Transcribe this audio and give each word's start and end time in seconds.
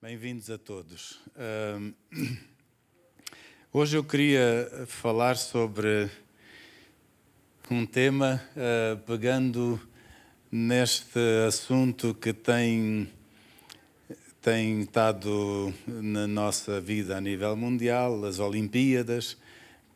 Bem-vindos 0.00 0.48
a 0.48 0.56
todos. 0.56 1.18
Hoje 3.72 3.96
eu 3.96 4.04
queria 4.04 4.86
falar 4.86 5.36
sobre 5.36 6.08
um 7.68 7.84
tema 7.84 8.40
uh, 8.54 8.96
pegando 8.98 9.80
neste 10.52 11.18
assunto 11.48 12.14
que 12.14 12.32
tem, 12.32 13.10
tem 14.40 14.82
estado 14.82 15.74
na 15.88 16.28
nossa 16.28 16.80
vida 16.80 17.16
a 17.16 17.20
nível 17.20 17.56
mundial, 17.56 18.24
as 18.24 18.38
Olimpíadas, 18.38 19.36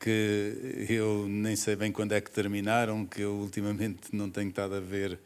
que 0.00 0.84
eu 0.88 1.28
nem 1.28 1.54
sei 1.54 1.76
bem 1.76 1.92
quando 1.92 2.10
é 2.10 2.20
que 2.20 2.28
terminaram, 2.32 3.06
que 3.06 3.20
eu 3.20 3.34
ultimamente 3.34 4.12
não 4.12 4.28
tenho 4.28 4.48
estado 4.48 4.74
a 4.74 4.80
ver 4.80 5.16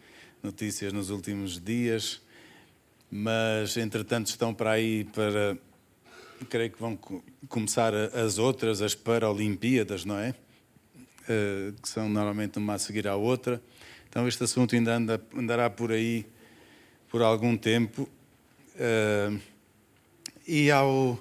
notícias 0.43 0.93
nos 0.93 1.09
últimos 1.09 1.59
dias 1.59 2.26
mas 3.11 3.77
entretanto 3.77 4.29
estão 4.29 4.53
para 4.53 4.73
aí 4.73 5.05
para. 5.05 5.57
Creio 6.51 6.71
que 6.71 6.79
vão 6.79 6.99
começar 7.49 7.95
as 7.95 8.37
outras, 8.39 8.83
as 8.83 8.95
Paralimpíadas, 8.95 10.05
não 10.05 10.19
é? 10.19 10.35
Uh, 11.23 11.73
que 11.81 11.89
são 11.89 12.09
normalmente 12.09 12.59
uma 12.59 12.75
a 12.75 12.79
seguir 12.79 13.09
à 13.09 13.17
outra. 13.17 13.61
Então 14.09 14.29
este 14.29 14.45
assunto 14.45 14.75
ainda 14.75 14.97
anda, 14.97 15.23
andará 15.35 15.71
por 15.71 15.91
aí 15.91 16.27
por 17.09 17.23
algum 17.23 17.57
tempo. 17.57 18.09
Uh, 18.75 19.41
e 20.47 20.71
ao, 20.71 21.19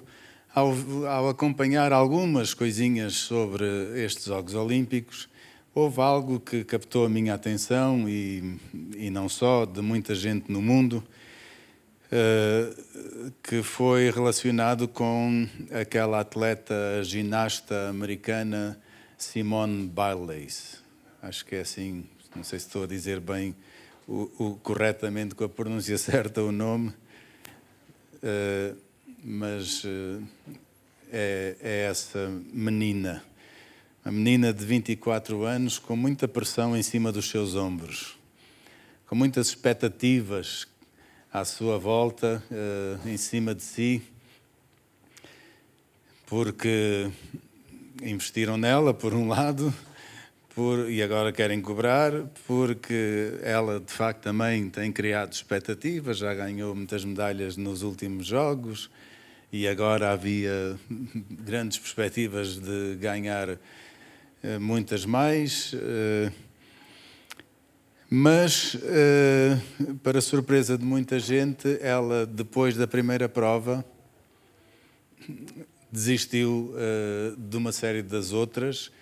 ao, 0.54 0.72
ao, 1.06 1.28
acompanhar 1.30 1.92
algumas 1.92 2.54
coisinhas 2.54 3.14
sobre 3.14 3.64
estes 3.96 4.26
Jogos 4.26 4.54
Olímpicos, 4.54 5.28
houve 5.74 6.00
algo 6.00 6.38
que 6.38 6.62
captou 6.64 7.06
a 7.06 7.08
minha 7.08 7.34
atenção 7.34 8.08
e, 8.08 8.58
e 8.96 9.10
não 9.10 9.28
só, 9.28 9.64
de 9.64 9.80
muita 9.80 10.14
gente 10.14 10.50
no 10.52 10.62
mundo, 10.62 11.02
eh, 12.10 12.72
que 13.42 13.64
foi 13.64 14.10
relacionado 14.10 14.86
com 14.86 15.48
aquela 15.72 16.20
atleta 16.20 17.02
ginasta 17.02 17.88
americana 17.88 18.78
Simone 19.18 19.90
Biles. 19.90 20.82
Acho 21.20 21.44
que 21.44 21.56
é 21.56 21.60
assim, 21.62 22.04
não 22.34 22.44
sei 22.44 22.60
se 22.60 22.66
estou 22.66 22.84
a 22.84 22.86
dizer 22.86 23.18
bem 23.18 23.56
o, 24.06 24.30
o 24.38 24.54
corretamente 24.62 25.34
com 25.34 25.42
a 25.42 25.48
pronúncia 25.48 25.98
certa 25.98 26.42
o 26.44 26.52
nome, 26.52 26.90
uh, 28.22 28.76
mas 29.24 29.82
uh, 29.82 30.22
é, 31.10 31.56
é 31.60 31.86
essa 31.90 32.30
menina. 32.52 33.24
Uma 34.04 34.12
menina 34.12 34.52
de 34.52 34.64
24 34.64 35.42
anos 35.42 35.80
com 35.80 35.96
muita 35.96 36.28
pressão 36.28 36.76
em 36.76 36.82
cima 36.84 37.10
dos 37.10 37.28
seus 37.28 37.56
ombros, 37.56 38.16
com 39.08 39.16
muitas 39.16 39.48
expectativas 39.48 40.68
à 41.32 41.44
sua 41.44 41.78
volta, 41.78 42.42
uh, 42.50 43.08
em 43.08 43.16
cima 43.16 43.54
de 43.54 43.62
si, 43.62 44.02
porque 46.26 47.10
investiram 48.02 48.56
nela, 48.56 48.92
por 48.92 49.14
um 49.14 49.28
lado, 49.28 49.72
por, 50.54 50.90
e 50.90 51.02
agora 51.02 51.32
querem 51.32 51.60
cobrar, 51.60 52.12
porque 52.46 53.34
ela 53.42 53.78
de 53.78 53.92
facto 53.92 54.22
também 54.22 54.70
tem 54.70 54.90
criado 54.90 55.32
expectativas, 55.32 56.18
já 56.18 56.34
ganhou 56.34 56.74
muitas 56.74 57.04
medalhas 57.04 57.56
nos 57.56 57.82
últimos 57.82 58.26
Jogos 58.26 58.90
e 59.52 59.68
agora 59.68 60.12
havia 60.12 60.78
grandes 61.30 61.78
perspectivas 61.78 62.58
de 62.58 62.96
ganhar 62.96 63.50
uh, 63.50 63.58
muitas 64.60 65.04
mais. 65.04 65.72
Uh, 65.72 66.45
mas, 68.08 68.76
eh, 68.84 69.58
para 70.02 70.20
surpresa 70.20 70.78
de 70.78 70.84
muita 70.84 71.18
gente, 71.18 71.78
ela, 71.80 72.24
depois 72.24 72.76
da 72.76 72.86
primeira 72.86 73.28
prova, 73.28 73.84
desistiu 75.90 76.72
eh, 76.76 77.34
de 77.36 77.56
uma 77.56 77.72
série 77.72 78.02
das 78.02 78.32
outras, 78.32 78.92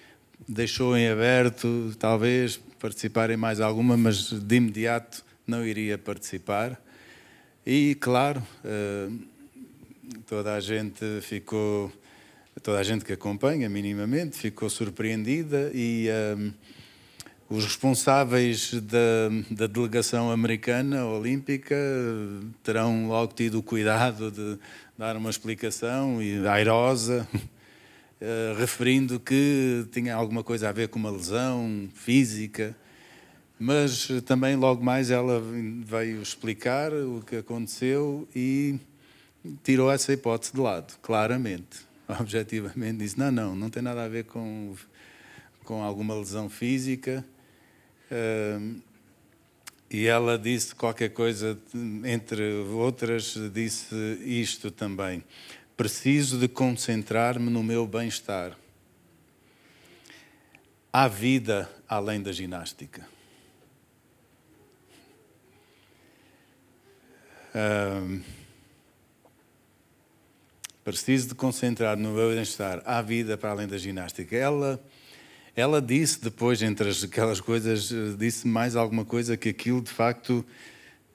deixou 0.49 0.97
em 0.97 1.09
aberto, 1.09 1.95
talvez, 1.99 2.59
participar 2.81 3.29
em 3.31 3.37
mais 3.37 3.61
alguma, 3.61 3.95
mas 3.95 4.33
de 4.33 4.57
imediato 4.57 5.23
não 5.47 5.67
iria 5.67 5.99
participar. 5.99 6.83
E, 7.67 7.95
claro, 7.97 8.43
eh, 8.65 9.11
toda 10.27 10.55
a 10.55 10.61
gente 10.61 11.05
ficou, 11.21 11.93
toda 12.63 12.79
a 12.79 12.83
gente 12.83 13.05
que 13.05 13.13
acompanha 13.13 13.69
minimamente, 13.69 14.39
ficou 14.39 14.71
surpreendida 14.71 15.71
e 15.75 16.09
os 17.49 17.65
responsáveis 17.65 18.73
da, 18.73 19.29
da, 19.51 19.67
delegação 19.67 20.31
americana 20.31 21.05
olímpica 21.05 21.77
terão 22.63 23.09
logo 23.09 23.35
tido 23.35 23.59
o 23.59 23.63
cuidado 23.63 24.31
de 24.31 24.59
dar 24.97 25.17
uma 25.17 25.29
explicação 25.29 26.23
e 26.23 26.47
airosa, 26.47 27.29
uh, 27.35 28.57
referindo 28.59 29.21
que 29.21 29.87
tinha 29.93 30.15
alguma 30.15 30.43
coisa 30.43 30.71
a 30.71 30.73
ver 30.73 30.89
com 30.89 30.99
uma 30.99 31.11
lesão 31.11 31.89
física, 31.95 32.75
mas 33.59 34.09
também 34.25 34.57
logo 34.57 34.83
mais 34.83 35.11
ela 35.11 35.43
veio 35.85 36.23
explicar 36.23 36.93
o 36.93 37.23
que 37.27 37.37
aconteceu 37.37 38.27
e 38.35 38.79
tirou 39.63 39.93
essa 39.93 40.13
hipótese 40.13 40.53
de 40.55 40.61
lado, 40.61 40.95
claramente, 41.03 41.81
objetivamente 42.19 42.99
disse 42.99 43.19
não, 43.19 43.31
não, 43.31 43.55
não 43.55 43.69
tem 43.69 43.83
nada 43.83 44.03
a 44.03 44.09
ver 44.09 44.25
com 44.25 44.75
com 45.65 45.83
alguma 45.83 46.15
lesão 46.15 46.51
física 46.51 47.25
e 49.91 50.07
ela 50.07 50.39
disse 50.39 50.75
qualquer 50.75 51.11
coisa, 51.11 51.59
entre 52.05 52.43
outras, 52.73 53.35
disse 53.53 53.95
isto 54.25 54.71
também: 54.71 55.23
preciso 55.77 56.39
de 56.39 56.49
concentrar-me 56.49 57.51
no 57.51 57.63
meu 57.63 57.87
bem-estar. 57.87 58.57
Há 60.93 61.09
vida 61.09 61.71
além 61.89 62.23
da 62.23 62.33
ginástica. 62.33 63.07
preciso 70.85 71.29
de 71.29 71.35
concentrar 71.35 71.97
no 71.97 72.13
meu 72.13 72.31
bem-estar. 72.31 72.83
Há 72.85 73.01
vida 73.01 73.39
para 73.39 73.51
além 73.51 73.67
da 73.67 73.79
ginástica. 73.79 74.37
Ela 74.37 74.79
ela 75.57 75.81
disse 75.81 76.21
depois, 76.21 76.61
entre 76.63 76.91
aquelas 76.91 77.41
coisas, 77.41 77.93
eh, 77.93 78.17
disse 78.19 78.47
mais 78.47 78.75
alguma 78.75 79.05
coisa 79.05 79.37
que 79.37 79.51
aquilo 79.51 79.81
de 79.81 79.91
facto 79.91 80.45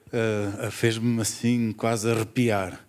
uh, 0.06 0.70
fez-me 0.70 1.20
assim 1.20 1.72
quase 1.72 2.10
arrepiar. 2.10 2.86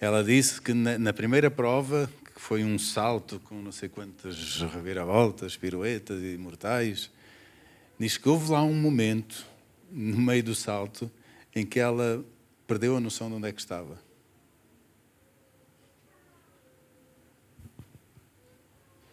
Ela 0.00 0.24
disse 0.24 0.60
que 0.60 0.74
na, 0.74 0.98
na, 0.98 1.12
primeira 1.12 1.50
prova, 1.50 2.10
que 2.34 2.40
foi 2.40 2.64
um 2.64 2.78
salto 2.78 3.40
com 3.40 3.62
não 3.62 3.70
sei 3.70 3.88
quantas 3.88 4.60
reviravoltas, 4.60 5.56
piruetas 5.56 6.20
e 6.20 6.36
mortais, 6.36 7.10
diz 7.98 8.16
que 8.16 8.28
houve 8.28 8.50
lá 8.50 8.62
um 8.64 8.74
momento, 8.74 9.46
no 9.92 10.18
meio 10.18 10.42
do 10.42 10.54
salto, 10.54 11.10
em 11.54 11.64
que 11.64 11.78
ela 11.78 12.24
perdeu 12.66 12.96
a 12.96 13.00
noção 13.00 13.28
de 13.28 13.36
onde 13.36 13.48
é 13.48 13.52
que 13.52 13.60
estava. 13.60 13.98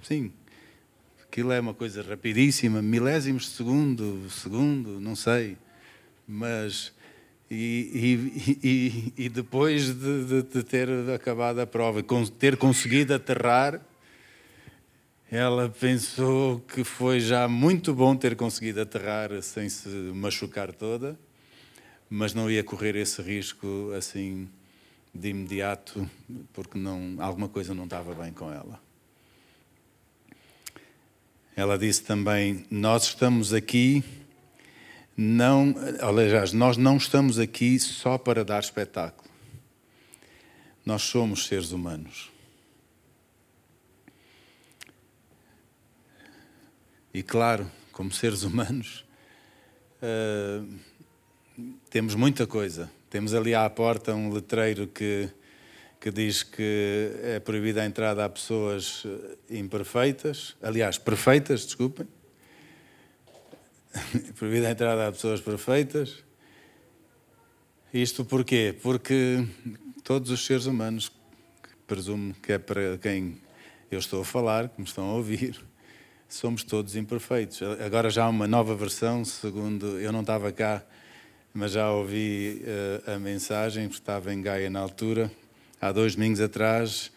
Sim, 0.01 0.31
Aquilo 1.35 1.51
é 1.51 1.59
uma 1.59 1.73
coisa 1.73 2.01
rapidíssima, 2.01 2.81
milésimos 2.81 3.43
de 3.43 3.49
segundo, 3.49 4.29
segundo, 4.29 5.01
não 5.01 5.17
sei. 5.17 5.57
Mas. 6.25 6.93
E, 7.51 8.23
e, 8.63 9.13
e, 9.17 9.25
e 9.25 9.27
depois 9.27 9.93
de, 9.93 10.23
de, 10.23 10.41
de, 10.43 10.63
ter 10.63 10.87
acabado 11.13 11.59
a 11.59 11.67
prova, 11.67 12.01
ter 12.39 12.55
conseguido 12.55 13.13
aterrar, 13.13 13.81
ela 15.29 15.67
pensou 15.67 16.61
que 16.61 16.85
foi 16.85 17.19
já 17.19 17.49
muito 17.49 17.93
bom 17.93 18.15
ter 18.15 18.37
conseguido 18.37 18.79
aterrar 18.79 19.41
sem 19.41 19.67
se 19.67 19.89
machucar 19.89 20.71
toda, 20.71 21.19
mas 22.09 22.33
não 22.33 22.49
ia 22.49 22.63
correr 22.63 22.95
esse 22.95 23.21
risco 23.21 23.91
assim 23.91 24.47
de 25.13 25.31
imediato, 25.31 26.09
porque 26.53 26.77
não, 26.77 27.17
alguma 27.19 27.49
coisa 27.49 27.73
não 27.73 27.83
estava 27.83 28.15
bem 28.15 28.31
com 28.31 28.49
ela. 28.49 28.85
Ela 31.55 31.77
disse 31.77 32.03
também: 32.03 32.65
Nós 32.69 33.05
estamos 33.05 33.53
aqui, 33.53 34.03
não, 35.15 35.73
aliás, 36.01 36.51
nós 36.51 36.75
não 36.75 36.97
estamos 36.97 37.39
aqui 37.39 37.79
só 37.79 38.17
para 38.17 38.43
dar 38.43 38.59
espetáculo. 38.59 39.29
Nós 40.85 41.01
somos 41.03 41.47
seres 41.47 41.71
humanos. 41.71 42.29
E 47.13 47.23
claro, 47.23 47.71
como 47.93 48.11
seres 48.11 48.43
humanos, 48.43 49.05
uh, 50.03 50.67
temos 51.89 52.13
muita 52.13 52.45
coisa. 52.45 52.91
Temos 53.09 53.33
ali 53.33 53.55
à 53.55 53.69
porta 53.69 54.13
um 54.13 54.29
letreiro 54.29 54.85
que 54.85 55.29
que 56.05 56.11
diz 56.11 56.43
que 56.43 57.09
é 57.23 57.39
proibida 57.39 57.81
a 57.81 57.85
entrada 57.87 58.23
a 58.23 58.29
pessoas 58.29 59.01
eh, 59.49 59.57
imperfeitas, 59.57 60.55
aliás, 60.61 60.99
perfeitas, 60.99 61.65
desculpem. 61.65 62.07
proibida 64.37 64.67
a 64.67 64.71
entrada 64.71 65.07
a 65.07 65.11
pessoas 65.11 65.41
perfeitas. 65.41 66.23
Isto 67.91 68.23
porquê? 68.23 68.75
Porque 68.83 69.47
todos 70.03 70.29
os 70.29 70.45
seres 70.45 70.67
humanos, 70.67 71.11
presumo 71.87 72.35
que 72.35 72.53
é 72.53 72.59
para 72.59 72.99
quem 72.99 73.41
eu 73.89 73.97
estou 73.97 74.21
a 74.21 74.25
falar, 74.25 74.69
que 74.69 74.79
me 74.79 74.85
estão 74.87 75.09
a 75.09 75.13
ouvir, 75.13 75.59
somos 76.29 76.63
todos 76.63 76.95
imperfeitos. 76.95 77.63
Agora 77.83 78.11
já 78.11 78.25
há 78.25 78.29
uma 78.29 78.47
nova 78.47 78.75
versão, 78.75 79.25
segundo 79.25 79.99
eu 79.99 80.11
não 80.11 80.21
estava 80.21 80.51
cá, 80.51 80.85
mas 81.51 81.71
já 81.71 81.89
ouvi 81.89 82.61
uh, 82.61 83.13
a 83.13 83.17
mensagem, 83.17 83.87
estava 83.87 84.31
em 84.31 84.39
Gaia 84.39 84.69
na 84.69 84.81
altura. 84.81 85.31
Há 85.81 85.91
dois 85.91 86.15
domingos 86.15 86.39
atrás, 86.39 87.11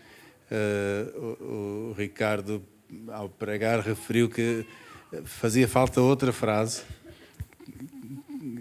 uh, 0.51 1.43
o, 1.43 1.91
o 1.91 1.95
Ricardo, 1.97 2.63
ao 3.09 3.29
pregar, 3.29 3.81
referiu 3.81 4.29
que 4.29 4.67
fazia 5.25 5.69
falta 5.69 6.01
outra 6.01 6.33
frase, 6.33 6.83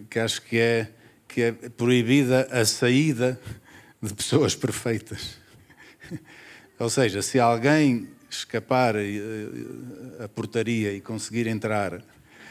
que 0.09 0.19
acho 0.19 0.41
que 0.44 0.57
é, 0.57 0.89
que 1.27 1.41
é 1.41 1.51
proibida 1.51 2.47
a 2.51 2.63
saída 2.65 3.39
de 4.01 4.13
pessoas 4.13 4.55
perfeitas. 4.55 5.38
Ou 6.79 6.89
seja, 6.89 7.21
se 7.21 7.39
alguém 7.39 8.07
escapar 8.29 8.95
a 10.23 10.27
portaria 10.27 10.94
e 10.94 11.01
conseguir 11.01 11.47
entrar 11.47 12.01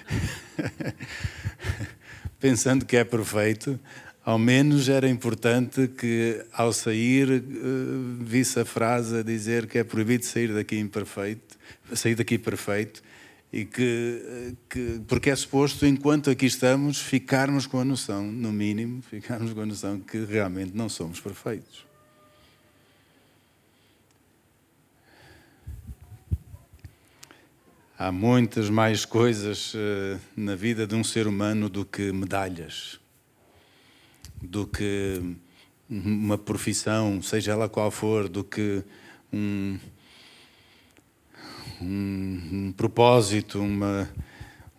pensando 2.40 2.84
que 2.84 2.96
é 2.96 3.04
perfeito, 3.04 3.78
ao 4.26 4.40
menos 4.40 4.88
era 4.88 5.08
importante 5.08 5.86
que 5.86 6.44
ao 6.52 6.72
sair 6.72 7.30
eh, 7.30 7.42
visse 8.22 8.58
a 8.58 8.64
frase 8.64 9.18
a 9.18 9.22
dizer 9.22 9.68
que 9.68 9.78
é 9.78 9.84
proibido 9.84 10.24
sair 10.24 10.52
daqui 10.52 10.76
imperfeito, 10.76 11.56
sair 11.94 12.16
daqui 12.16 12.36
perfeito 12.36 13.00
e 13.52 13.64
que, 13.64 14.22
eh, 14.26 14.52
que 14.68 15.00
porque 15.06 15.30
é 15.30 15.36
suposto 15.36 15.86
enquanto 15.86 16.28
aqui 16.28 16.44
estamos 16.44 17.00
ficarmos 17.00 17.68
com 17.68 17.78
a 17.78 17.84
noção, 17.84 18.24
no 18.26 18.50
mínimo, 18.50 19.00
ficarmos 19.00 19.52
com 19.52 19.60
a 19.60 19.66
noção 19.66 20.00
que 20.00 20.24
realmente 20.24 20.72
não 20.74 20.88
somos 20.88 21.20
perfeitos. 21.20 21.86
Há 27.96 28.10
muitas 28.10 28.68
mais 28.68 29.04
coisas 29.04 29.72
uh, 29.72 30.20
na 30.36 30.56
vida 30.56 30.84
de 30.84 30.96
um 30.96 31.04
ser 31.04 31.28
humano 31.28 31.68
do 31.68 31.84
que 31.84 32.12
medalhas, 32.12 33.00
do 34.40 34.66
que 34.66 35.22
uma 35.88 36.36
profissão, 36.36 37.22
seja 37.22 37.52
ela 37.52 37.68
qual 37.68 37.90
for, 37.90 38.28
do 38.28 38.42
que 38.42 38.82
um, 39.32 39.78
um, 41.80 42.40
um 42.52 42.74
propósito, 42.76 43.60
uma, 43.60 44.08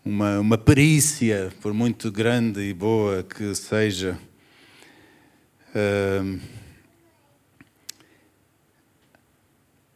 uma, 0.04 0.40
uma 0.40 0.58
perícia, 0.58 1.52
por 1.62 1.74
muito 1.74 2.12
grande 2.12 2.62
e 2.62 2.74
boa 2.74 3.24
que 3.24 3.54
seja. 3.56 4.20
Uh, 5.70 6.40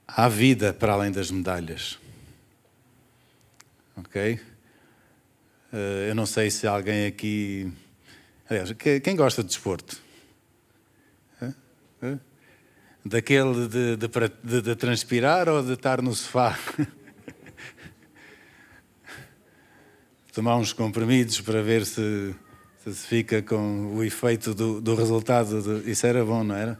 há 0.07 0.27
vida 0.29 0.73
para 0.73 0.93
além 0.93 1.11
das 1.11 1.31
medalhas 1.31 1.99
ok? 4.01 4.39
Uh, 5.71 6.07
eu 6.09 6.15
não 6.15 6.25
sei 6.25 6.49
se 6.49 6.67
alguém 6.67 7.05
aqui. 7.05 7.71
Aliás, 8.51 8.73
quem 9.01 9.15
gosta 9.15 9.41
de 9.41 9.47
desporto? 9.47 9.97
Daquele 13.05 13.69
de, 13.69 13.95
de, 13.95 14.07
de, 14.43 14.61
de, 14.61 14.75
transpirar 14.75 15.47
ou 15.47 15.63
de 15.63 15.71
estar 15.71 16.01
no 16.01 16.13
sofá? 16.13 16.59
Tomar 20.33 20.57
uns 20.57 20.73
comprimidos 20.73 21.39
para 21.39 21.61
ver 21.61 21.85
se, 21.85 22.35
se 22.83 23.07
fica 23.07 23.41
com 23.41 23.95
o 23.95 24.03
efeito 24.03 24.53
do, 24.53 24.81
do 24.81 24.95
resultado. 24.95 25.81
Isso 25.89 26.05
era 26.05 26.25
bom, 26.25 26.43
não 26.43 26.53
era? 26.53 26.77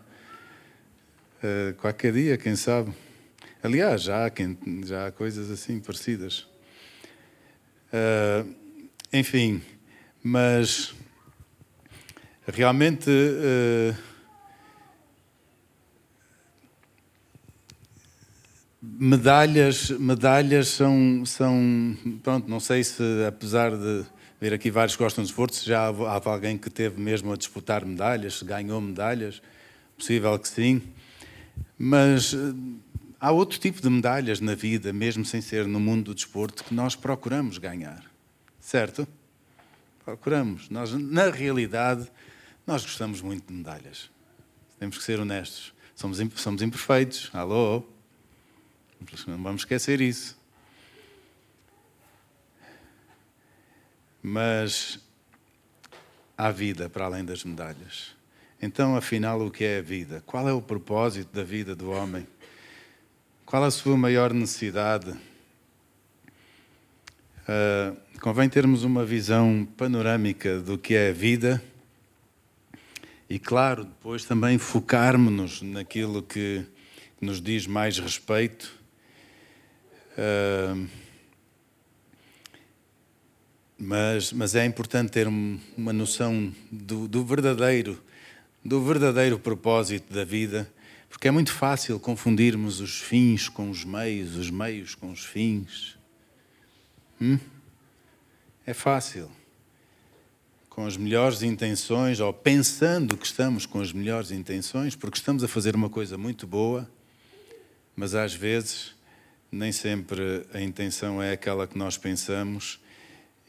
Uh, 1.42 1.74
qualquer 1.76 2.12
dia, 2.12 2.38
quem 2.38 2.58
sabe. 2.58 2.92
Aliás, 3.64 4.02
já 4.04 4.26
há, 4.26 4.30
quem, 4.30 4.58
já 4.84 5.08
há 5.08 5.12
coisas 5.14 5.50
assim 5.50 5.80
parecidas. 5.80 6.46
Uh, 7.94 8.54
enfim, 9.14 9.62
mas 10.22 10.94
realmente 12.52 13.10
uh, 13.10 13.96
medalhas, 18.82 19.90
medalhas 19.92 20.68
são, 20.70 21.24
são, 21.26 21.98
pronto, 22.22 22.50
não 22.50 22.60
sei 22.60 22.84
se 22.84 23.04
apesar 23.28 23.76
de 23.76 24.06
ver 24.40 24.54
aqui 24.54 24.70
vários 24.70 24.96
que 24.96 25.04
gostam 25.04 25.24
de 25.24 25.30
esportes, 25.30 25.64
já 25.64 25.88
há 25.88 26.30
alguém 26.30 26.58
que 26.58 26.70
teve 26.70 27.00
mesmo 27.00 27.32
a 27.32 27.38
disputar 27.38 27.86
medalhas, 27.86 28.40
se 28.40 28.46
ganhou 28.46 28.82
medalhas, 28.82 29.42
possível 29.98 30.38
que 30.38 30.48
sim, 30.48 30.82
mas 31.78 32.36
Há 33.22 33.32
outro 33.32 33.60
tipo 33.60 33.80
de 33.80 33.88
medalhas 33.88 34.40
na 34.40 34.56
vida, 34.56 34.92
mesmo 34.92 35.24
sem 35.24 35.42
ser 35.42 35.68
no 35.68 35.80
mundo 35.80 36.06
do 36.06 36.16
desporto, 36.16 36.64
que 36.64 36.74
nós 36.74 36.96
procuramos 36.96 37.60
ganhar. 37.60 38.04
Certo? 38.60 39.08
Procuramos. 40.04 40.72
Nós, 40.72 40.92
na 40.92 41.30
realidade, 41.30 42.12
nós 42.66 42.84
gostamos 42.84 43.22
muito 43.22 43.48
de 43.48 43.54
medalhas. 43.54 44.10
Temos 44.80 44.98
que 44.98 45.04
ser 45.04 45.20
honestos. 45.20 45.74
Somos, 45.96 46.20
somos 46.36 46.62
imperfeitos. 46.62 47.30
Alô? 47.34 47.84
Não 49.28 49.42
vamos 49.42 49.62
esquecer 49.62 50.00
isso. 50.02 50.40
Mas 54.22 55.00
há 56.38 56.52
vida 56.52 56.90
para 56.90 57.06
além 57.06 57.26
das 57.26 57.44
medalhas. 57.44 58.16
Então, 58.62 58.96
afinal, 58.96 59.42
o 59.42 59.50
que 59.50 59.64
é 59.64 59.80
a 59.80 59.82
vida? 59.82 60.24
Qual 60.26 60.48
é 60.48 60.54
o 60.54 60.62
propósito 60.62 61.34
da 61.34 61.44
vida 61.44 61.76
do 61.76 61.90
homem? 61.90 62.28
Qual 63.46 63.64
a 63.64 63.72
sua 63.72 63.98
maior 63.98 64.34
necessidade? 64.34 65.12
Uh, 67.42 67.98
convém 68.20 68.48
termos 68.48 68.84
uma 68.84 69.04
visão 69.04 69.68
panorâmica 69.76 70.60
do 70.60 70.78
que 70.78 70.94
é 70.94 71.10
a 71.10 71.14
vida 71.14 71.62
e, 73.34 73.40
claro, 73.40 73.86
depois 73.86 74.26
também 74.26 74.58
focarmos-nos 74.58 75.62
naquilo 75.62 76.22
que 76.22 76.66
nos 77.22 77.42
diz 77.42 77.66
mais 77.66 77.98
respeito. 77.98 78.78
Uh, 80.18 80.88
mas, 83.78 84.34
mas 84.34 84.54
é 84.54 84.66
importante 84.66 85.12
ter 85.12 85.28
uma 85.28 85.94
noção 85.94 86.54
do, 86.72 87.08
do 87.08 87.24
verdadeiro, 87.24 88.04
do 88.64 88.84
verdadeiro 88.84 89.40
propósito 89.40 90.14
da 90.14 90.26
vida 90.26 90.70
porque 91.12 91.28
é 91.28 91.32
muito 91.32 91.54
fácil 91.54 92.00
confundirmos 92.00 92.80
os 92.80 93.00
fins 93.02 93.50
com 93.50 93.70
os 93.70 93.84
meios, 93.84 94.38
os 94.38 94.50
meios 94.50 94.96
com 94.96 95.12
os 95.12 95.24
fins. 95.24 95.98
Hum? 97.22 97.38
É 98.66 98.74
fácil. 98.74 99.30
Com 100.72 100.86
as 100.86 100.96
melhores 100.96 101.44
intenções, 101.44 102.22
ou 102.22 102.32
pensando 102.32 103.18
que 103.18 103.26
estamos 103.26 103.66
com 103.66 103.82
as 103.82 103.92
melhores 103.92 104.32
intenções, 104.32 104.96
porque 104.96 105.18
estamos 105.18 105.44
a 105.44 105.48
fazer 105.50 105.76
uma 105.76 105.90
coisa 105.90 106.18
muito 106.18 106.48
boa, 106.48 106.90
mas 107.94 108.16
às 108.16 108.34
vezes 108.34 108.96
nem 109.52 109.74
sempre 109.74 110.48
a 110.54 110.62
intenção 110.62 111.22
é 111.22 111.34
aquela 111.34 111.68
que 111.68 111.78
nós 111.78 111.98
pensamos 111.98 112.80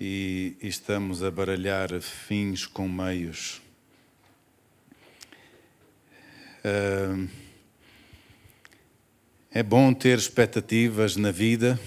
e, 0.01 0.57
estamos 0.61 1.23
a 1.23 1.31
baralhar 1.31 2.01
fins 2.01 2.67
com 2.67 2.89
meios. 2.89 3.63
Uh, 6.65 7.29
é 9.49 9.63
bom 9.63 9.95
ter 9.95 10.19
expectativas 10.19 11.15
na 11.15 11.31
vida, 11.31 11.79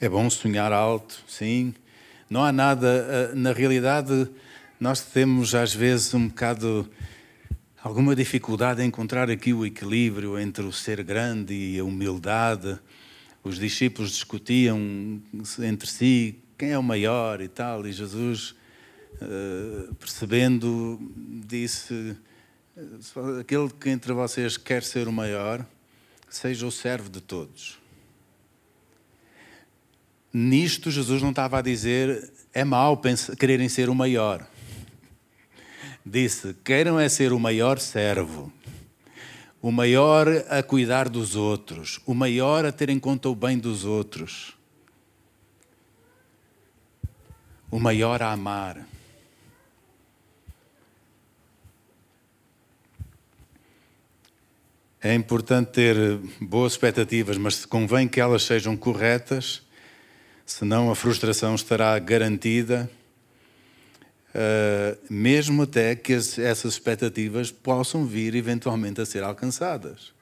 é 0.00 0.08
bom 0.08 0.30
sonhar 0.30 0.72
alto, 0.72 1.22
sim. 1.28 1.74
Não 2.28 2.42
há 2.42 2.50
nada, 2.50 2.88
eh, 2.88 3.34
na 3.34 3.52
realidade, 3.52 4.28
nós 4.80 5.02
temos 5.02 5.54
às 5.54 5.74
vezes 5.74 6.14
um 6.14 6.28
bocado 6.28 6.88
alguma 7.82 8.16
dificuldade 8.16 8.82
em 8.82 8.86
encontrar 8.86 9.30
aqui 9.30 9.52
o 9.52 9.64
equilíbrio 9.64 10.38
entre 10.38 10.64
o 10.64 10.72
ser 10.72 11.02
grande 11.02 11.52
e 11.52 11.78
a 11.78 11.84
humildade. 11.84 12.78
Os 13.42 13.58
discípulos 13.58 14.12
discutiam 14.12 15.20
entre 15.60 15.88
si 15.88 16.38
quem 16.56 16.70
é 16.70 16.78
o 16.78 16.82
maior 16.82 17.40
e 17.42 17.48
tal, 17.48 17.86
e 17.86 17.92
Jesus, 17.92 18.54
eh, 19.20 19.88
percebendo, 19.98 20.98
disse: 21.46 22.16
aquele 23.40 23.68
que 23.68 23.90
entre 23.90 24.12
vocês 24.12 24.56
quer 24.56 24.82
ser 24.82 25.06
o 25.06 25.12
maior 25.12 25.64
seja 26.28 26.66
o 26.66 26.70
servo 26.70 27.08
de 27.08 27.20
todos. 27.20 27.83
Nisto, 30.36 30.90
Jesus 30.90 31.22
não 31.22 31.30
estava 31.30 31.60
a 31.60 31.62
dizer 31.62 32.32
é 32.52 32.64
mau 32.64 33.00
quererem 33.38 33.68
ser 33.68 33.88
o 33.88 33.94
maior. 33.94 34.44
Disse: 36.04 36.56
queiram 36.64 36.98
é 36.98 37.08
ser 37.08 37.32
o 37.32 37.38
maior 37.38 37.78
servo, 37.78 38.52
o 39.62 39.70
maior 39.70 40.26
a 40.48 40.60
cuidar 40.60 41.08
dos 41.08 41.36
outros, 41.36 42.00
o 42.04 42.14
maior 42.14 42.64
a 42.64 42.72
ter 42.72 42.90
em 42.90 42.98
conta 42.98 43.28
o 43.28 43.34
bem 43.34 43.56
dos 43.56 43.84
outros, 43.84 44.56
o 47.70 47.78
maior 47.78 48.20
a 48.20 48.32
amar. 48.32 48.84
É 55.00 55.14
importante 55.14 55.70
ter 55.70 55.96
boas 56.40 56.72
expectativas, 56.72 57.38
mas 57.38 57.64
convém 57.64 58.08
que 58.08 58.20
elas 58.20 58.42
sejam 58.42 58.76
corretas, 58.76 59.62
senão 60.44 60.90
a 60.90 60.94
frustração 60.94 61.54
estará 61.54 61.98
garantida, 61.98 62.90
uh, 64.34 64.98
mesmo 65.12 65.62
até 65.62 65.94
que 65.94 66.12
as, 66.12 66.38
essas 66.38 66.74
expectativas 66.74 67.50
possam 67.50 68.06
vir 68.06 68.34
eventualmente 68.34 69.00
a 69.00 69.06
ser 69.06 69.22
alcançadas. 69.22 70.12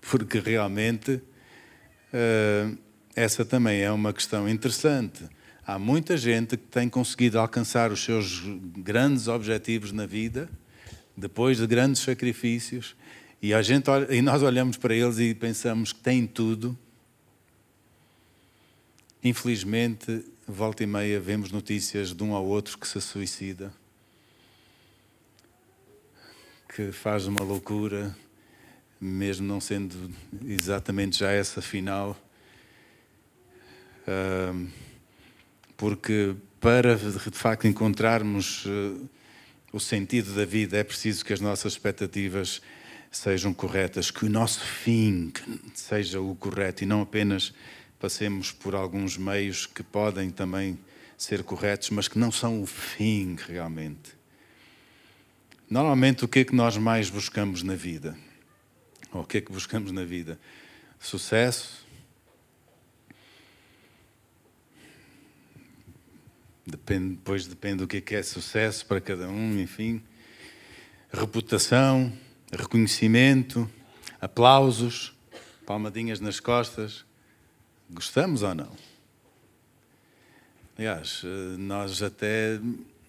Porque 0.00 0.38
realmente 0.38 1.12
uh, 1.12 2.78
essa 3.16 3.44
também 3.44 3.80
é 3.80 3.90
uma 3.90 4.12
questão 4.12 4.48
interessante. 4.48 5.24
Há 5.66 5.78
muita 5.78 6.16
gente 6.16 6.56
que 6.56 6.66
tem 6.66 6.88
conseguido 6.88 7.38
alcançar 7.38 7.90
os 7.90 8.04
seus 8.04 8.42
grandes 8.76 9.28
objetivos 9.28 9.92
na 9.92 10.04
vida, 10.04 10.48
depois 11.16 11.58
de 11.58 11.66
grandes 11.66 12.02
sacrifícios, 12.02 12.94
e, 13.40 13.52
a 13.52 13.62
gente, 13.62 13.84
e 14.10 14.22
nós 14.22 14.42
olhamos 14.42 14.76
para 14.76 14.94
eles 14.94 15.18
e 15.18 15.34
pensamos 15.34 15.92
que 15.92 16.00
têm 16.00 16.26
tudo. 16.26 16.76
Infelizmente, 19.24 20.22
volta 20.46 20.82
e 20.82 20.86
meia, 20.86 21.18
vemos 21.18 21.50
notícias 21.50 22.12
de 22.12 22.22
um 22.22 22.34
ao 22.34 22.44
outro 22.44 22.76
que 22.76 22.86
se 22.86 23.00
suicida, 23.00 23.72
que 26.68 26.92
faz 26.92 27.26
uma 27.26 27.42
loucura, 27.42 28.14
mesmo 29.00 29.46
não 29.46 29.62
sendo 29.62 30.10
exatamente 30.44 31.20
já 31.20 31.30
essa 31.32 31.62
final. 31.62 32.14
Porque 35.74 36.36
para 36.60 36.94
de 36.94 37.38
facto 37.38 37.66
encontrarmos 37.66 38.64
eh, 38.66 39.06
o 39.72 39.80
sentido 39.80 40.34
da 40.34 40.44
vida 40.44 40.76
é 40.76 40.84
preciso 40.84 41.24
que 41.24 41.32
as 41.32 41.40
nossas 41.40 41.72
expectativas 41.72 42.60
sejam 43.10 43.52
corretas, 43.54 44.10
que 44.10 44.24
o 44.24 44.30
nosso 44.30 44.60
fim 44.60 45.32
seja 45.74 46.20
o 46.20 46.34
correto 46.34 46.84
e 46.84 46.86
não 46.86 47.02
apenas 47.02 47.52
passemos 47.98 48.52
por 48.52 48.74
alguns 48.74 49.16
meios 49.16 49.66
que 49.66 49.82
podem 49.82 50.30
também 50.30 50.78
ser 51.16 51.42
corretos, 51.42 51.90
mas 51.90 52.08
que 52.08 52.18
não 52.18 52.30
são 52.30 52.62
o 52.62 52.66
fim 52.66 53.36
realmente. 53.48 54.12
Normalmente, 55.68 56.24
o 56.24 56.28
que 56.28 56.40
é 56.40 56.44
que 56.44 56.54
nós 56.54 56.76
mais 56.76 57.08
buscamos 57.08 57.62
na 57.62 57.74
vida? 57.74 58.16
Ou 59.12 59.22
o 59.22 59.26
que 59.26 59.38
é 59.38 59.40
que 59.40 59.50
buscamos 59.50 59.92
na 59.92 60.04
vida? 60.04 60.38
Sucesso? 60.98 61.84
Depende, 66.66 67.14
depois 67.16 67.46
depende 67.46 67.76
do 67.76 67.86
que 67.86 67.98
é, 67.98 68.00
que 68.00 68.14
é 68.14 68.22
sucesso 68.22 68.86
para 68.86 69.00
cada 69.00 69.28
um, 69.28 69.58
enfim. 69.60 70.02
Reputação, 71.12 72.12
reconhecimento, 72.50 73.70
aplausos, 74.20 75.14
palmadinhas 75.66 76.20
nas 76.20 76.40
costas. 76.40 77.04
Gostamos 77.90 78.42
ou 78.42 78.54
não? 78.54 78.70
Aliás, 80.76 81.22
eh, 81.24 81.56
nós 81.56 82.02
até 82.02 82.60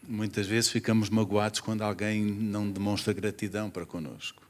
muitas 0.08 0.46
vezes 0.46 0.70
ficamos 0.70 1.10
magoados 1.10 1.60
quando 1.60 1.82
alguém 1.82 2.24
não 2.24 2.70
demonstra 2.70 3.13
gratidão 3.13 3.70
para 3.70 3.86
conosco. 3.86 4.44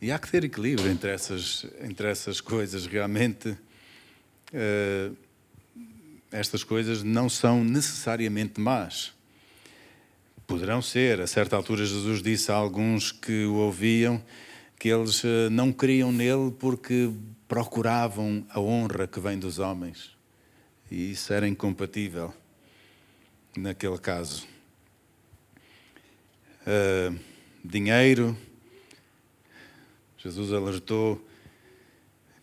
E 0.00 0.12
há 0.12 0.18
que 0.18 0.30
ter 0.30 0.44
equilíbrio 0.44 0.90
entre 0.90 1.10
essas, 1.10 1.64
entre 1.80 2.08
essas 2.08 2.40
coisas. 2.40 2.86
Realmente, 2.86 3.48
uh, 3.48 5.16
estas 6.30 6.62
coisas 6.62 7.02
não 7.02 7.30
são 7.30 7.64
necessariamente 7.64 8.60
más 8.60 9.16
poderão 10.46 10.80
ser. 10.80 11.20
A 11.20 11.26
certa 11.26 11.56
altura, 11.56 11.84
Jesus 11.84 12.22
disse 12.22 12.50
a 12.50 12.54
alguns 12.54 13.10
que 13.10 13.44
o 13.44 13.54
ouviam 13.54 14.22
que 14.78 14.88
eles 14.88 15.24
eh, 15.24 15.48
não 15.50 15.72
criam 15.72 16.12
nele 16.12 16.50
porque 16.50 17.12
procuravam 17.48 18.44
a 18.50 18.60
honra 18.60 19.06
que 19.06 19.20
vem 19.20 19.38
dos 19.38 19.58
homens. 19.58 20.16
E 20.90 21.12
isso 21.12 21.32
era 21.32 21.48
incompatível 21.48 22.32
naquele 23.56 23.98
caso. 23.98 24.46
Uh, 26.62 27.18
dinheiro. 27.64 28.36
Jesus 30.18 30.52
alertou 30.52 31.24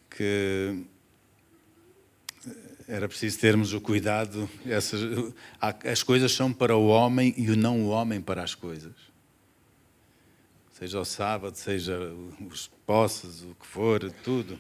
que 0.10 0.86
era 2.88 3.08
preciso 3.08 3.40
termos 3.40 3.74
o 3.74 3.82
cuidado. 3.82 4.50
Essas, 4.66 5.02
as 5.62 6.04
coisas 6.04 6.32
são 6.32 6.54
para 6.54 6.76
o 6.76 6.88
homem 6.88 7.34
e 7.38 7.48
não 7.56 7.82
o 7.82 7.90
homem 7.90 8.22
para 8.22 8.44
as 8.44 8.56
coisas. 8.56 9.13
Seja 10.84 11.00
o 11.00 11.06
sábado, 11.06 11.56
seja 11.56 11.98
os 12.52 12.68
posses, 12.86 13.42
o 13.44 13.56
que 13.56 13.66
for, 13.66 14.12
tudo. 14.22 14.60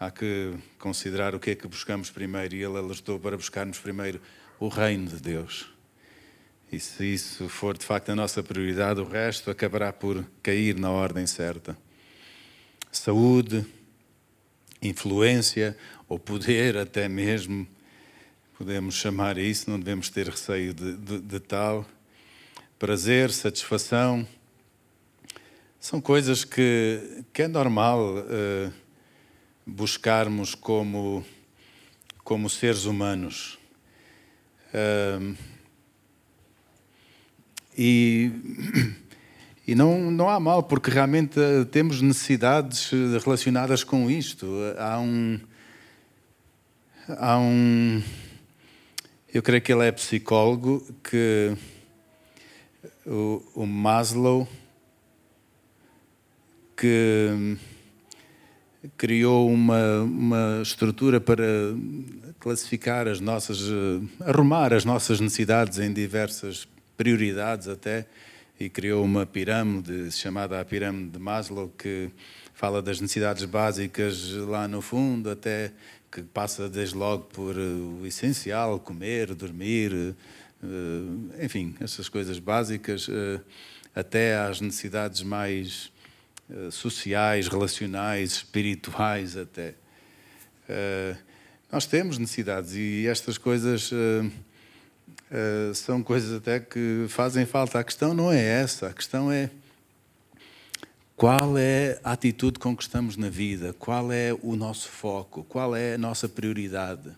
Há 0.00 0.10
que 0.10 0.54
considerar 0.78 1.34
o 1.34 1.38
que 1.38 1.50
é 1.50 1.54
que 1.54 1.68
buscamos 1.68 2.08
primeiro, 2.08 2.54
e 2.54 2.64
ele 2.64 2.78
alertou 2.78 3.20
para 3.20 3.36
buscarmos 3.36 3.78
primeiro 3.78 4.22
o 4.58 4.68
reino 4.68 5.06
de 5.06 5.16
Deus. 5.16 5.70
E 6.72 6.80
se 6.80 7.04
isso 7.04 7.46
for 7.46 7.76
de 7.76 7.84
facto 7.84 8.08
a 8.08 8.16
nossa 8.16 8.42
prioridade, 8.42 9.02
o 9.02 9.06
resto 9.06 9.50
acabará 9.50 9.92
por 9.92 10.24
cair 10.42 10.78
na 10.78 10.90
ordem 10.90 11.26
certa. 11.26 11.76
Saúde, 12.90 13.66
influência 14.80 15.76
ou 16.08 16.18
poder, 16.18 16.78
até 16.78 17.06
mesmo, 17.06 17.68
podemos 18.56 18.94
chamar 18.94 19.36
isso, 19.36 19.68
não 19.68 19.78
devemos 19.78 20.08
ter 20.08 20.26
receio 20.26 20.72
de, 20.72 20.96
de, 20.96 21.20
de 21.20 21.38
tal. 21.38 21.86
Prazer, 22.78 23.30
satisfação, 23.30 24.26
são 25.80 26.00
coisas 26.00 26.44
que, 26.44 27.24
que 27.32 27.42
é 27.42 27.48
normal 27.48 28.16
uh, 28.18 28.72
buscarmos 29.66 30.54
como, 30.54 31.24
como 32.22 32.50
seres 32.50 32.84
humanos. 32.84 33.58
Uh, 34.74 35.36
e 37.76 38.30
E 39.66 39.74
não, 39.74 40.12
não 40.12 40.28
há 40.28 40.38
mal, 40.38 40.62
porque 40.62 40.88
realmente 40.92 41.40
eh, 41.40 41.64
temos 41.64 42.00
necessidades 42.00 42.88
relacionadas 43.24 43.82
com 43.82 44.08
isto. 44.08 44.46
Há 44.78 45.00
um. 45.00 45.40
Há 47.08 47.36
um. 47.36 48.00
Eu 49.34 49.42
creio 49.42 49.60
que 49.60 49.72
ele 49.72 49.84
é 49.84 49.90
psicólogo, 49.90 50.86
que 51.02 51.56
o, 53.06 53.42
o 53.54 53.66
Maslow, 53.66 54.46
que 56.76 57.56
criou 58.96 59.50
uma, 59.50 60.02
uma 60.02 60.60
estrutura 60.62 61.20
para 61.20 61.44
classificar 62.38 63.08
as 63.08 63.20
nossas, 63.20 63.60
eh, 63.62 64.24
arrumar 64.28 64.72
as 64.72 64.84
nossas 64.84 65.20
necessidades 65.20 65.78
em 65.78 65.92
diversas 65.92 66.68
prioridades 66.96 67.68
até 67.68 68.06
e 68.58 68.68
criou 68.68 69.04
uma 69.04 69.26
pirâmide 69.26 70.10
chamada 70.12 70.60
a 70.60 70.64
pirâmide 70.64 71.10
de 71.10 71.18
Maslow 71.18 71.72
que 71.76 72.10
fala 72.54 72.80
das 72.80 73.00
necessidades 73.00 73.44
básicas 73.44 74.32
lá 74.32 74.68
no 74.68 74.80
fundo 74.80 75.30
até 75.30 75.72
que 76.10 76.22
passa 76.22 76.68
desde 76.68 76.96
logo 76.96 77.24
por 77.24 77.56
eh, 77.56 77.60
o 77.60 78.06
essencial, 78.06 78.78
comer, 78.78 79.34
dormir, 79.34 80.14
enfim, 81.42 81.74
essas 81.80 82.08
coisas 82.08 82.38
básicas, 82.38 83.08
eh, 83.08 83.40
até 83.94 84.36
às 84.38 84.60
necessidades 84.60 85.22
mais 85.22 85.92
sociais, 86.70 87.48
relacionais, 87.48 88.32
espirituais 88.32 89.36
até. 89.36 89.74
Nós 91.72 91.86
temos 91.86 92.18
necessidades 92.18 92.74
e 92.74 93.04
estas 93.08 93.36
coisas 93.36 93.90
são 95.74 96.04
coisas 96.04 96.32
até 96.36 96.60
que 96.60 97.06
fazem 97.08 97.44
falta. 97.46 97.80
A 97.80 97.84
questão 97.84 98.14
não 98.14 98.30
é 98.30 98.40
essa, 98.40 98.88
a 98.88 98.92
questão 98.92 99.32
é 99.32 99.50
qual 101.16 101.56
é 101.56 101.98
a 102.04 102.12
atitude 102.12 102.58
com 102.58 102.76
que 102.76 102.82
estamos 102.82 103.16
na 103.16 103.30
vida, 103.30 103.72
qual 103.72 104.12
é 104.12 104.36
o 104.42 104.54
nosso 104.54 104.88
foco, 104.88 105.42
qual 105.44 105.74
é 105.74 105.94
a 105.94 105.98
nossa 105.98 106.28
prioridade. 106.28 107.10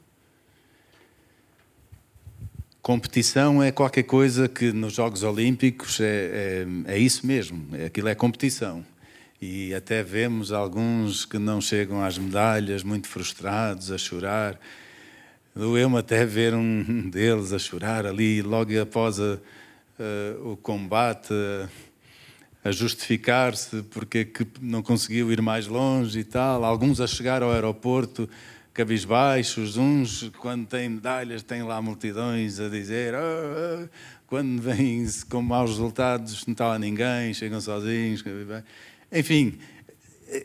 Competição 2.88 3.62
é 3.62 3.71
qualquer 3.71 4.04
coisa 4.04 4.49
que 4.49 4.73
nos 4.73 4.95
Jogos 4.95 5.23
Olímpicos 5.23 6.00
é, 6.00 6.64
é, 6.87 6.95
é 6.95 6.99
isso 6.99 7.26
mesmo, 7.26 7.76
é, 7.76 7.85
aquilo 7.85 8.09
é 8.09 8.14
competição. 8.14 8.83
E 9.42 9.75
até 9.75 10.02
vemos 10.02 10.52
alguns 10.52 11.26
que 11.26 11.37
não 11.37 11.61
chegam 11.61 12.02
às 12.02 12.16
medalhas, 12.16 12.83
muito 12.83 13.07
frustrados, 13.07 13.92
a 13.92 13.99
chorar. 13.99 14.59
Doeu-me 15.54 15.99
até 15.99 16.25
ver 16.25 16.54
um 16.54 17.11
deles 17.12 17.52
a 17.52 17.59
chorar 17.59 18.07
ali, 18.07 18.40
logo 18.40 18.80
após 18.80 19.21
a, 19.21 19.35
a, 19.35 20.49
o 20.49 20.57
combate, 20.57 21.35
a, 22.64 22.71
a 22.71 22.73
justificar-se 22.73 23.83
porque 23.83 24.25
que 24.25 24.47
não 24.62 24.83
conseguiu 24.83 25.30
ir 25.30 25.42
mais 25.42 25.66
longe 25.66 26.21
e 26.21 26.25
tal. 26.25 26.64
Alguns 26.64 27.02
a 27.02 27.07
chegar 27.07 27.42
ao 27.42 27.52
aeroporto 27.52 28.26
cabisbaixos, 28.78 29.76
uns, 29.76 30.30
quando 30.38 30.64
têm 30.64 30.88
medalhas, 30.88 31.42
têm 31.42 31.64
lá 31.64 31.82
multidões 31.82 32.61
a 32.61 32.68
dizer: 32.68 33.12
oh, 33.12 33.82
oh, 33.82 33.88
quando 34.28 34.62
vêm 34.62 35.04
com 35.28 35.42
maus 35.42 35.70
resultados, 35.70 36.47
não 36.47 36.52
está 36.52 36.68
lá 36.68 36.78
ninguém, 36.78 37.35
chegam 37.35 37.61
sozinhos. 37.61 38.23
Enfim, 39.11 39.58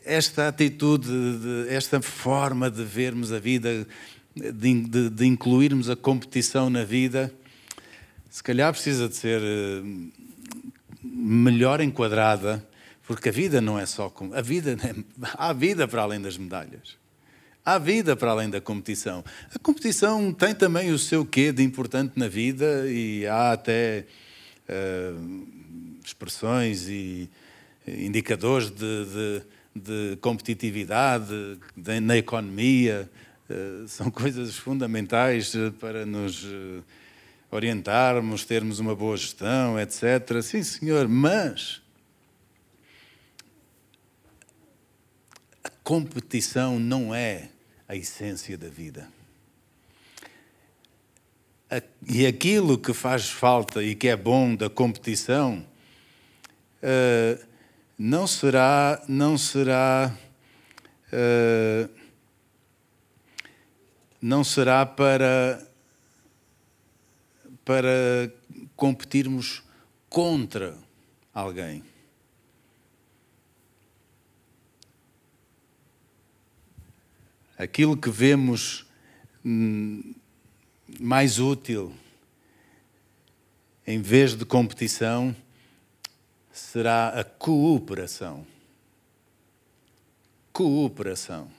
esta 0.03 0.47
atitude, 0.47 1.07
esta 1.69 2.01
forma 2.01 2.71
de 2.71 2.83
vermos 2.83 3.31
a 3.31 3.37
vida, 3.37 3.85
de, 4.35 4.81
de, 4.81 5.09
de 5.11 5.25
incluirmos 5.27 5.87
a 5.87 5.95
competição 5.95 6.71
na 6.71 6.83
vida, 6.83 7.31
se 8.31 8.41
calhar 8.41 8.73
precisa 8.73 9.07
de 9.07 9.15
ser 9.15 9.41
eh, 9.43 9.83
melhor 11.03 11.81
enquadrada, 11.81 12.67
porque 13.05 13.29
a 13.29 13.31
vida 13.31 13.61
não 13.61 13.77
é 13.77 13.85
só 13.85 14.11
a 14.33 14.41
vida, 14.41 14.75
há 15.37 15.53
vida 15.53 15.87
para 15.87 16.01
além 16.01 16.19
das 16.19 16.35
medalhas. 16.35 17.02
Há 17.65 17.77
vida 17.77 18.15
para 18.15 18.31
além 18.31 18.49
da 18.49 18.59
competição. 18.59 19.23
A 19.55 19.59
competição 19.59 20.33
tem 20.33 20.53
também 20.53 20.91
o 20.91 20.99
seu 20.99 21.25
quê 21.25 21.51
de 21.51 21.63
importante 21.63 22.13
na 22.17 22.27
vida 22.27 22.85
e 22.89 23.25
há 23.25 23.53
até 23.53 24.05
uh, 24.67 25.47
expressões 26.03 26.89
e 26.89 27.29
indicadores 27.87 28.69
de, 28.69 29.05
de, 29.05 29.41
de 29.75 30.17
competitividade 30.17 31.57
de, 31.75 31.99
na 32.01 32.17
economia. 32.17 33.09
Uh, 33.49 33.87
são 33.87 34.11
coisas 34.11 34.57
fundamentais 34.57 35.53
para 35.79 36.05
nos 36.05 36.45
orientarmos, 37.49 38.43
termos 38.43 38.79
uma 38.79 38.93
boa 38.93 39.15
gestão, 39.15 39.79
etc. 39.79 40.41
Sim, 40.41 40.63
senhor, 40.63 41.07
mas 41.07 41.81
competição 45.83 46.79
não 46.79 47.13
é 47.13 47.49
a 47.93 47.95
essência 47.95 48.57
da 48.57 48.69
vida. 48.69 49.07
E 52.07 52.25
aquilo 52.25 52.75
que 52.75 52.91
faz 52.91 53.29
falta 53.29 53.83
e 53.83 53.93
que 53.93 54.07
é 54.07 54.15
bom 54.15 54.55
da 54.55 54.67
competição 54.67 55.63
uh, 56.81 57.45
não 57.95 58.25
será, 58.25 59.03
não 59.07 59.37
será, 59.37 60.11
uh, 61.07 61.89
não 64.19 64.43
será 64.43 64.85
para 64.87 65.63
para 67.63 68.29
competirmos 68.75 69.63
contra 70.09 70.75
alguém. 71.33 71.81
Aquilo 77.63 77.95
que 77.95 78.09
vemos 78.09 78.85
hum, 79.45 80.13
mais 80.99 81.39
útil, 81.39 81.93
em 83.87 84.01
vez 84.01 84.35
de 84.35 84.43
competição, 84.43 85.33
será 86.51 87.07
a 87.07 87.23
cooperação. 87.23 88.45
Cooperação. 90.51 91.49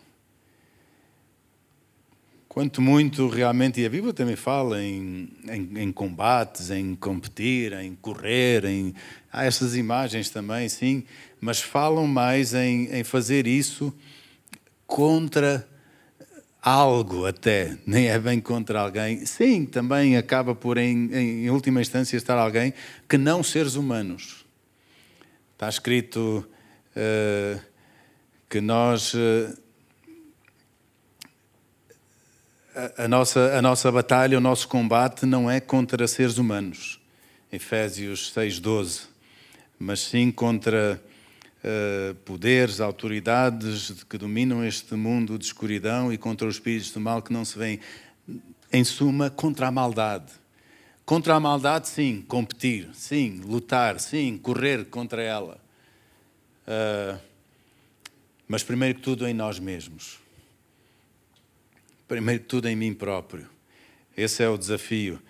Quanto 2.47 2.83
muito 2.83 3.27
realmente, 3.27 3.81
e 3.81 3.87
a 3.87 3.89
Bíblia 3.89 4.13
também 4.13 4.37
fala 4.37 4.83
em, 4.83 5.31
em, 5.49 5.71
em, 5.81 5.91
combates, 5.91 6.71
em 6.71 6.95
competir, 6.95 7.73
em 7.73 7.95
correr, 7.95 8.67
em, 8.67 8.95
há 9.33 9.47
essas 9.47 9.75
imagens 9.75 10.29
também, 10.29 10.69
sim, 10.69 11.03
mas 11.41 11.61
falam 11.63 12.07
mais 12.07 12.53
em, 12.53 12.95
em 12.95 13.03
fazer 13.03 13.47
isso 13.47 13.91
contra 14.87 15.67
algo 16.65 17.27
até, 17.27 17.77
nem 17.87 18.09
é 18.09 18.19
bem 18.19 18.41
contra 18.41 18.81
alguém. 18.81 19.27
Sim, 19.27 19.67
também 19.67 20.17
acaba 20.17 20.55
por, 20.55 20.79
em, 20.79 21.13
em 21.13 21.51
última 21.51 21.83
instância, 21.83 22.17
estar 22.17 22.39
alguém 22.39 22.73
que 23.07 23.19
não 23.19 23.43
seres 23.43 23.75
humanos. 23.75 24.47
Está 25.53 25.69
escrito 25.69 26.49
uh, 26.97 27.61
que 28.49 28.63
nós. 28.63 29.13
Uh, 29.13 29.63
a, 32.97 33.07
nossa, 33.07 33.57
a 33.57 33.63
nossa 33.63 33.93
batalha, 33.93 34.39
o 34.39 34.41
nosso 34.41 34.67
combate 34.67 35.27
não 35.27 35.51
é 35.51 35.61
contra 35.61 36.09
seres 36.09 36.39
humanos, 36.39 36.99
Efésios 37.53 38.33
6,12, 38.35 39.03
mas 39.79 40.01
sim 40.01 40.33
contra 40.33 41.01
uh, 41.65 42.15
poderes, 42.17 42.81
autoridades 42.81 44.05
que 44.05 44.19
dominam 44.19 44.65
este 44.65 44.95
mundo 44.95 45.39
de 45.39 45.45
escuridão 45.45 46.13
e 46.13 46.19
contra 46.19 46.47
os 46.47 46.57
espíritos 46.57 46.91
do 46.91 47.01
mal 47.01 47.23
que 47.23 47.33
não 47.33 47.45
se 47.45 47.59
veem. 47.59 47.81
Em 48.73 48.85
suma, 48.85 49.31
contra 49.31 49.69
a 49.69 49.71
maldade. 49.71 50.33
Contra 51.05 51.35
a 51.35 51.41
maldade, 51.41 51.89
sim, 51.89 52.25
competir, 52.27 52.89
sim, 52.95 53.41
lutar, 53.45 54.01
sim, 54.01 54.39
correr 54.39 54.87
contra 54.87 55.23
ela. 55.23 55.61
Uh, 56.67 57.19
mas 58.49 58.63
primeiro 58.63 58.97
que 58.97 59.03
tudo 59.03 59.27
em 59.27 59.35
nós 59.35 59.59
mesmos 59.59 60.25
primeiro 62.07 62.43
de 62.43 62.49
tudo 62.49 62.69
em 62.69 62.77
mim 62.77 62.95
próprio. 62.95 63.49
Esse 64.17 64.43
é 64.43 64.49
o 64.49 64.57
desafio. 64.57 65.21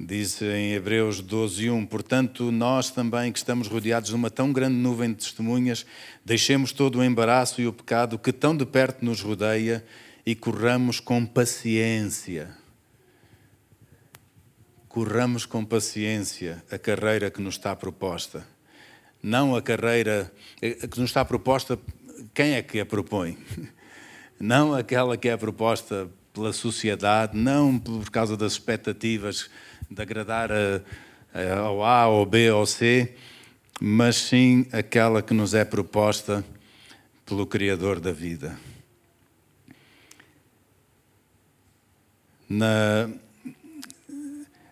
Diz 0.00 0.40
em 0.42 0.74
Hebreus 0.74 1.20
12, 1.20 1.70
1: 1.70 1.86
Portanto, 1.86 2.52
nós 2.52 2.88
também, 2.88 3.32
que 3.32 3.38
estamos 3.38 3.66
rodeados 3.66 4.10
de 4.10 4.14
uma 4.14 4.30
tão 4.30 4.52
grande 4.52 4.76
nuvem 4.76 5.10
de 5.10 5.16
testemunhas, 5.16 5.84
deixemos 6.24 6.70
todo 6.70 7.00
o 7.00 7.04
embaraço 7.04 7.60
e 7.60 7.66
o 7.66 7.72
pecado 7.72 8.16
que 8.16 8.32
tão 8.32 8.56
de 8.56 8.64
perto 8.64 9.04
nos 9.04 9.20
rodeia 9.20 9.84
e 10.24 10.36
corramos 10.36 11.00
com 11.00 11.26
paciência. 11.26 12.56
Corramos 14.88 15.44
com 15.44 15.64
paciência 15.64 16.62
a 16.70 16.78
carreira 16.78 17.28
que 17.28 17.42
nos 17.42 17.56
está 17.56 17.74
proposta. 17.74 18.46
Não 19.20 19.56
a 19.56 19.60
carreira 19.60 20.32
eh, 20.62 20.86
que 20.86 21.00
nos 21.00 21.10
está 21.10 21.24
proposta, 21.24 21.76
quem 22.32 22.52
é 22.52 22.62
que 22.62 22.78
a 22.78 22.86
propõe? 22.86 23.36
não 24.38 24.74
aquela 24.74 25.16
que 25.16 25.28
é 25.28 25.36
proposta 25.36 26.08
pela 26.32 26.52
sociedade, 26.52 27.36
não 27.36 27.76
por 27.76 28.08
causa 28.10 28.36
das 28.36 28.52
expectativas 28.52 29.50
de 29.90 30.02
agradar 30.02 30.50
a, 30.52 30.80
a, 31.32 31.58
ao 31.58 31.84
A, 31.84 32.08
ou 32.08 32.26
B 32.26 32.50
ou 32.50 32.66
C, 32.66 33.14
mas 33.80 34.16
sim 34.16 34.66
aquela 34.72 35.22
que 35.22 35.32
nos 35.32 35.54
é 35.54 35.64
proposta 35.64 36.44
pelo 37.24 37.46
Criador 37.46 38.00
da 38.00 38.12
vida. 38.12 38.58
Na, 42.48 43.08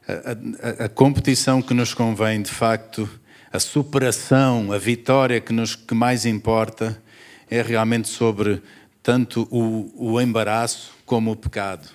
a, 0.08 0.82
a, 0.82 0.84
a, 0.84 0.88
competição 0.88 1.60
que 1.60 1.74
nos 1.74 1.92
convém, 1.92 2.40
de 2.40 2.50
facto, 2.50 3.08
a 3.52 3.58
superação, 3.58 4.72
a 4.72 4.78
vitória 4.78 5.40
que, 5.40 5.52
nos, 5.52 5.74
que 5.74 5.94
mais 5.94 6.24
importa, 6.24 7.00
é 7.50 7.60
realmente 7.60 8.08
sobre 8.08 8.62
tanto 9.02 9.46
o, 9.50 10.14
o 10.14 10.20
embaraço 10.20 10.94
como 11.04 11.30
o 11.30 11.36
pecado. 11.36 11.88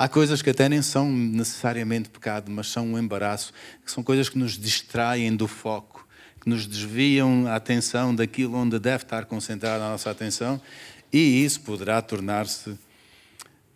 Há 0.00 0.08
coisas 0.08 0.40
que 0.40 0.48
até 0.48 0.66
nem 0.66 0.80
são 0.80 1.12
necessariamente 1.12 2.08
pecado, 2.08 2.50
mas 2.50 2.68
são 2.68 2.86
um 2.86 2.98
embaraço, 2.98 3.52
que 3.84 3.92
são 3.92 4.02
coisas 4.02 4.30
que 4.30 4.38
nos 4.38 4.56
distraem 4.56 5.36
do 5.36 5.46
foco, 5.46 6.08
que 6.40 6.48
nos 6.48 6.66
desviam 6.66 7.46
a 7.46 7.56
atenção 7.56 8.14
daquilo 8.14 8.56
onde 8.56 8.78
deve 8.78 9.04
estar 9.04 9.26
concentrada 9.26 9.84
a 9.84 9.90
nossa 9.90 10.10
atenção, 10.10 10.58
e 11.12 11.44
isso 11.44 11.60
poderá 11.60 12.00
tornar-se, 12.00 12.78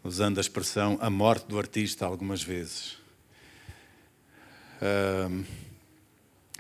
usando 0.02 0.38
a 0.38 0.40
expressão, 0.40 0.96
a 0.98 1.10
morte 1.10 1.46
do 1.46 1.58
artista 1.58 2.06
algumas 2.06 2.42
vezes. 2.42 2.96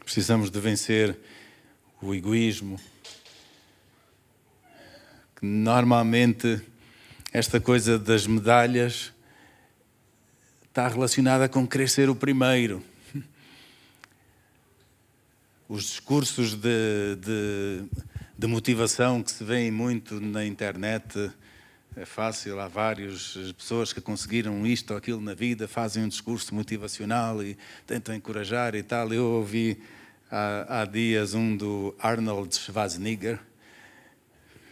precisamos 0.04 0.50
de 0.50 0.60
vencer 0.60 1.16
o 2.02 2.14
egoísmo, 2.14 2.78
Normalmente, 5.40 6.60
esta 7.32 7.60
coisa 7.60 7.98
das 7.98 8.26
medalhas 8.26 9.13
está 10.74 10.88
relacionada 10.88 11.48
com 11.48 11.64
querer 11.64 11.88
ser 11.88 12.10
o 12.10 12.16
primeiro. 12.16 12.82
Os 15.68 15.84
discursos 15.84 16.56
de, 16.56 17.14
de, 17.14 17.84
de 18.36 18.46
motivação 18.48 19.22
que 19.22 19.30
se 19.30 19.44
veem 19.44 19.70
muito 19.70 20.20
na 20.20 20.44
internet 20.44 21.30
é 21.94 22.04
fácil, 22.04 22.58
há 22.58 22.66
várias 22.66 23.36
pessoas 23.56 23.92
que 23.92 24.00
conseguiram 24.00 24.66
isto 24.66 24.90
ou 24.90 24.96
aquilo 24.96 25.20
na 25.20 25.32
vida, 25.32 25.68
fazem 25.68 26.02
um 26.02 26.08
discurso 26.08 26.52
motivacional 26.52 27.40
e 27.40 27.56
tentam 27.86 28.12
encorajar 28.12 28.74
e 28.74 28.82
tal. 28.82 29.14
Eu 29.14 29.26
ouvi 29.26 29.80
há, 30.28 30.80
há 30.80 30.84
dias 30.86 31.34
um 31.34 31.56
do 31.56 31.94
Arnold 32.00 32.52
Schwarzenegger, 32.52 33.38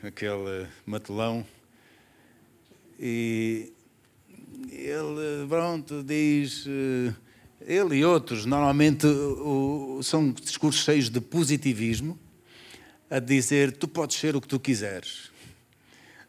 aquele 0.02 0.66
matelão, 0.84 1.46
e 2.98 3.71
ele, 4.70 5.46
pronto, 5.48 6.02
diz. 6.02 6.66
Eh, 6.66 7.14
ele 7.66 7.96
e 7.96 8.04
outros, 8.04 8.44
normalmente 8.44 9.06
são 10.02 10.32
discursos 10.32 10.82
cheios 10.82 11.08
de 11.08 11.20
positivismo, 11.20 12.18
a 13.08 13.18
dizer: 13.18 13.72
tu 13.76 13.86
podes 13.86 14.16
ser 14.16 14.34
o 14.34 14.40
que 14.40 14.48
tu 14.48 14.58
quiseres. 14.58 15.30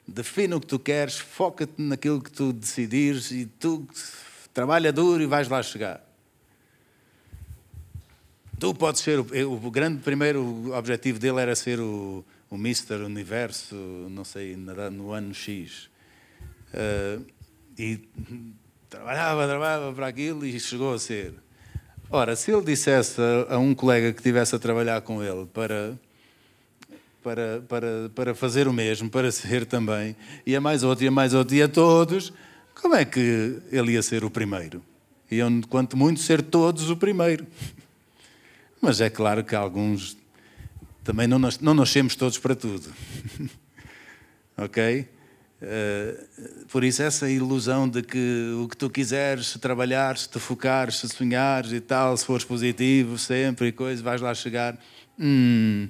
Defina 0.08 0.56
o 0.56 0.62
que 0.62 0.68
tu 0.68 0.78
queres, 0.78 1.18
foca-te 1.18 1.82
naquilo 1.82 2.22
que 2.22 2.32
tu 2.32 2.54
decidires 2.54 3.32
e 3.32 3.46
tu 3.46 3.88
trabalha 4.54 4.92
duro 4.92 5.24
e 5.24 5.26
vais 5.26 5.48
lá 5.48 5.64
chegar. 5.64 6.04
tu 8.60 8.74
podes 8.74 9.02
ser. 9.02 9.20
O, 9.20 9.26
o 9.52 9.72
grande 9.72 10.02
primeiro 10.02 10.74
objetivo 10.74 11.20
dele 11.20 11.42
era 11.42 11.54
ser 11.54 11.82
o, 11.82 12.24
o 12.50 12.58
Mister 12.58 13.02
Universo, 13.02 13.76
não 14.10 14.24
sei, 14.24 14.56
no 14.56 15.12
ano 15.12 15.34
X. 15.34 15.90
Uh, 16.74 17.26
e 17.78 18.00
trabalhava, 18.90 19.48
trabalhava 19.48 19.94
para 19.94 20.08
aquilo 20.08 20.46
e 20.46 20.60
chegou 20.60 20.94
a 20.94 21.00
ser. 21.00 21.34
Ora, 22.10 22.36
se 22.36 22.52
ele 22.52 22.64
dissesse 22.64 23.20
a, 23.50 23.58
um 23.58 23.74
colega 23.74 24.14
que 24.14 24.20
estivesse 24.20 24.56
a 24.56 24.60
trabalhar 24.60 25.02
com 25.02 25.24
ele 25.24 25.48
para, 25.48 25.98
para, 27.24 27.64
para, 27.68 28.10
para 28.14 28.36
fazer 28.36 28.68
o 28.68 28.74
mesmo, 28.74 29.10
para 29.10 29.32
ser 29.34 29.66
também, 29.66 30.16
e 30.46 30.56
a 30.56 30.62
mais 30.62 30.84
outro, 30.84 31.06
e 31.06 31.08
a 31.08 31.12
mais 31.12 31.34
outro, 31.34 31.56
e 31.56 31.62
a 31.62 31.68
todos, 31.68 32.32
como 32.76 32.96
é 32.96 33.04
que 33.06 33.60
ele 33.72 33.94
ia 33.94 34.02
ser 34.02 34.24
o 34.24 34.30
primeiro? 34.30 34.84
Iam, 35.32 35.62
quanto 35.62 35.98
muito, 35.98 36.20
ser 36.20 36.42
todos 36.44 36.90
o 36.90 36.98
primeiro. 36.98 37.48
Mas 38.80 39.02
é 39.02 39.10
claro 39.10 39.44
que 39.44 39.56
alguns 39.56 40.16
também 41.04 41.28
não, 41.28 41.40
não 41.62 41.74
nascemos 41.74 42.16
todos 42.16 42.38
para 42.38 42.56
tudo. 42.56 42.94
ok? 44.58 45.08
Uh, 45.64 46.66
por 46.66 46.84
isso, 46.84 47.02
essa 47.02 47.30
ilusão 47.30 47.88
de 47.88 48.02
que 48.02 48.52
o 48.62 48.68
que 48.68 48.76
tu 48.76 48.90
quiseres, 48.90 49.48
se 49.48 49.60
trabalhares, 49.60 50.24
se 50.24 50.30
te 50.30 50.38
focares, 50.38 50.98
se 50.98 51.08
sonhares 51.08 51.72
e 51.72 51.80
tal, 51.80 52.18
se 52.18 52.26
fores 52.26 52.44
positivo 52.44 53.18
sempre 53.18 53.68
e 53.68 53.72
coisa, 53.72 54.04
vais 54.04 54.20
lá 54.20 54.34
chegar. 54.34 54.78
Hum, 55.18 55.88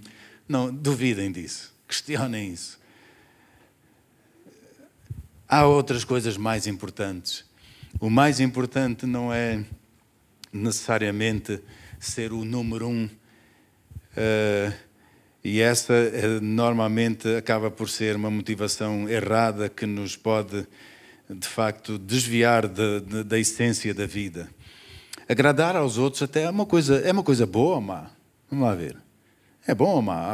não, 0.47 0.71
duvidem 0.71 1.31
disso. 1.31 1.73
Questionem 1.87 2.53
isso. 2.53 2.79
Há 5.47 5.65
outras 5.65 6.03
coisas 6.03 6.37
mais 6.37 6.67
importantes. 6.67 7.43
O 7.99 8.09
mais 8.09 8.39
importante 8.39 9.07
não 9.07 9.33
é 9.33 9.63
necessariamente 10.51 11.59
ser 11.99 12.31
o 12.31 12.45
número 12.45 12.87
um. 12.87 13.05
Uh, 13.05 14.73
e 15.43 15.59
essa 15.59 15.93
uh, 15.93 16.41
normalmente 16.41 17.35
acaba 17.35 17.69
por 17.69 17.89
ser 17.89 18.15
uma 18.15 18.29
motivação 18.29 19.09
errada 19.09 19.67
que 19.69 19.85
nos 19.85 20.15
pode, 20.15 20.67
de 21.29 21.47
facto, 21.47 21.97
desviar 21.97 22.67
de, 22.67 23.01
de, 23.01 23.23
da 23.23 23.37
essência 23.37 23.93
da 23.93 24.05
vida. 24.05 24.49
Agradar 25.27 25.75
aos 25.75 25.97
outros 25.97 26.21
até 26.21 26.43
é 26.43 26.49
uma 26.49 26.65
coisa, 26.65 26.99
é 26.99 27.11
uma 27.11 27.23
coisa 27.23 27.45
boa, 27.45 27.81
má. 27.81 28.09
Vamos 28.49 28.65
lá 28.65 28.75
ver. 28.75 28.97
É 29.67 29.73
bom, 29.73 30.01
má. 30.01 30.33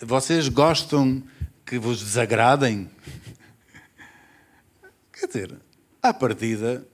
Vocês 0.00 0.48
gostam 0.48 1.22
que 1.64 1.78
vos 1.78 2.02
desagradem? 2.02 2.90
Quer 5.12 5.26
dizer, 5.26 5.56
à 6.02 6.12
partida, 6.12 6.86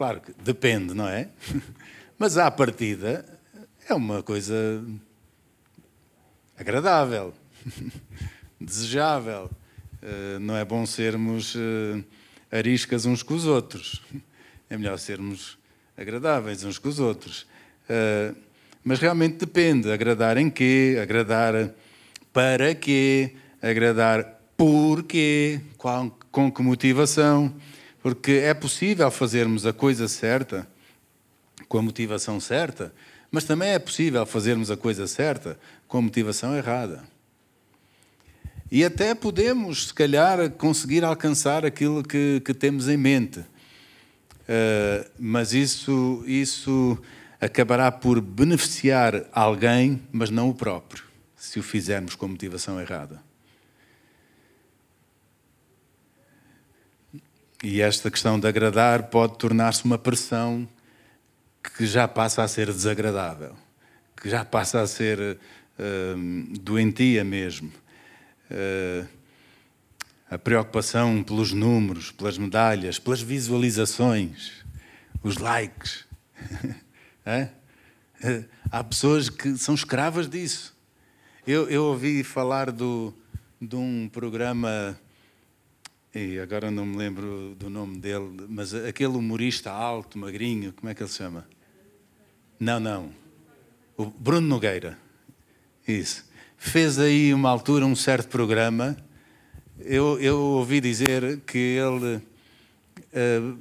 Claro 0.00 0.22
que 0.22 0.32
depende, 0.32 0.94
não 0.94 1.06
é? 1.06 1.28
Mas 2.18 2.38
à 2.38 2.50
partida 2.50 3.29
é 3.90 3.94
uma 3.94 4.22
coisa 4.22 4.84
agradável, 6.56 7.34
desejável. 8.60 9.50
Eh, 10.00 10.38
não 10.38 10.56
é 10.56 10.64
bom 10.64 10.86
sermos 10.86 11.56
eh, 11.56 12.04
ariscas 12.56 13.04
uns 13.04 13.24
com 13.24 13.34
os 13.34 13.46
outros. 13.46 14.00
É 14.68 14.76
melhor 14.76 14.96
sermos 14.96 15.58
agradáveis 15.96 16.62
uns 16.62 16.78
com 16.78 16.88
os 16.88 17.00
outros. 17.00 17.48
Eh, 17.88 18.32
mas 18.84 19.00
realmente 19.00 19.38
depende. 19.38 19.90
Agradar 19.90 20.36
em 20.36 20.48
quê? 20.48 20.96
Agradar 21.02 21.74
para 22.32 22.72
quê? 22.76 23.34
Agradar 23.60 24.40
por 24.56 25.02
quê? 25.02 25.60
Com 25.76 26.52
que 26.52 26.62
motivação? 26.62 27.52
Porque 28.00 28.32
é 28.44 28.54
possível 28.54 29.10
fazermos 29.10 29.66
a 29.66 29.72
coisa 29.72 30.06
certa, 30.06 30.64
com 31.68 31.78
a 31.78 31.82
motivação 31.82 32.38
certa, 32.38 32.94
mas 33.30 33.44
também 33.44 33.70
é 33.70 33.78
possível 33.78 34.26
fazermos 34.26 34.70
a 34.70 34.76
coisa 34.76 35.06
certa 35.06 35.58
com 35.86 35.98
a 35.98 36.02
motivação 36.02 36.56
errada. 36.56 37.04
E 38.70 38.84
até 38.84 39.14
podemos, 39.14 39.88
se 39.88 39.94
calhar, 39.94 40.50
conseguir 40.50 41.04
alcançar 41.04 41.66
aquilo 41.66 42.02
que, 42.02 42.40
que 42.44 42.54
temos 42.54 42.88
em 42.88 42.96
mente. 42.96 43.40
Uh, 43.40 45.10
mas 45.18 45.52
isso, 45.52 46.22
isso 46.26 46.96
acabará 47.40 47.90
por 47.90 48.20
beneficiar 48.20 49.24
alguém, 49.32 50.00
mas 50.12 50.30
não 50.30 50.48
o 50.50 50.54
próprio, 50.54 51.02
se 51.36 51.58
o 51.58 51.62
fizermos 51.62 52.14
com 52.14 52.26
a 52.26 52.28
motivação 52.28 52.80
errada. 52.80 53.20
E 57.62 57.80
esta 57.80 58.10
questão 58.10 58.40
de 58.40 58.46
agradar 58.46 59.04
pode 59.04 59.36
tornar-se 59.36 59.84
uma 59.84 59.98
pressão 59.98 60.66
que 61.62 61.86
já 61.86 62.08
passa 62.08 62.42
a 62.42 62.48
ser 62.48 62.66
desagradável, 62.66 63.54
que 64.20 64.28
já 64.28 64.44
passa 64.44 64.80
a 64.80 64.86
ser 64.86 65.18
uh, 65.78 66.58
doentia 66.58 67.24
mesmo. 67.24 67.72
Uh, 68.50 69.06
a 70.30 70.38
preocupação 70.38 71.24
pelos 71.24 71.52
números, 71.52 72.12
pelas 72.12 72.38
medalhas, 72.38 73.00
pelas 73.00 73.20
visualizações, 73.20 74.64
os 75.24 75.38
likes. 75.38 76.06
é? 77.26 77.48
Há 78.70 78.84
pessoas 78.84 79.28
que 79.28 79.56
são 79.58 79.74
escravas 79.74 80.28
disso. 80.28 80.76
Eu, 81.46 81.68
eu 81.68 81.84
ouvi 81.84 82.22
falar 82.22 82.70
do, 82.70 83.12
de 83.60 83.74
um 83.74 84.08
programa 84.12 84.96
e 86.12 86.40
agora 86.40 86.72
não 86.72 86.84
me 86.84 86.96
lembro 86.96 87.54
do 87.56 87.70
nome 87.70 87.98
dele, 87.98 88.46
mas 88.48 88.74
aquele 88.74 89.16
humorista 89.16 89.70
alto, 89.70 90.18
magrinho, 90.18 90.72
como 90.72 90.90
é 90.90 90.94
que 90.94 91.02
ele 91.02 91.08
se 91.08 91.18
chama? 91.18 91.46
Não, 92.58 92.80
não. 92.80 93.10
O 93.96 94.06
Bruno 94.06 94.46
Nogueira. 94.46 94.98
Isso. 95.86 96.28
Fez 96.58 96.98
aí 96.98 97.32
uma 97.32 97.48
altura 97.48 97.86
um 97.86 97.94
certo 97.94 98.28
programa. 98.28 98.96
Eu, 99.78 100.18
eu 100.20 100.36
ouvi 100.36 100.80
dizer 100.80 101.40
que 101.46 101.58
ele. 101.58 102.16
Uh, 103.14 103.56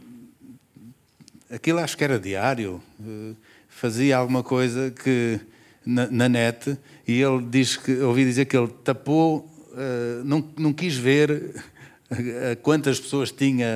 aquilo 1.51 1.79
acho 1.79 1.95
que 1.95 2.03
era 2.03 2.19
diário. 2.19 2.81
Uh, 2.99 3.35
fazia 3.67 4.17
alguma 4.17 4.41
coisa 4.41 4.89
que 4.89 5.39
na, 5.85 6.07
na, 6.09 6.27
net 6.27 6.77
e 7.07 7.21
ele 7.21 7.45
diz 7.45 7.77
que 7.77 7.91
ouvi 7.99 8.25
dizer 8.25 8.45
que 8.45 8.57
ele 8.57 8.67
tapou, 8.83 9.49
uh, 9.71 10.23
não, 10.25 10.51
não 10.57 10.73
quis 10.73 10.97
ver 10.97 11.63
quantas 12.61 12.99
pessoas 12.99 13.31
tinha 13.31 13.67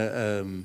um, 0.46 0.64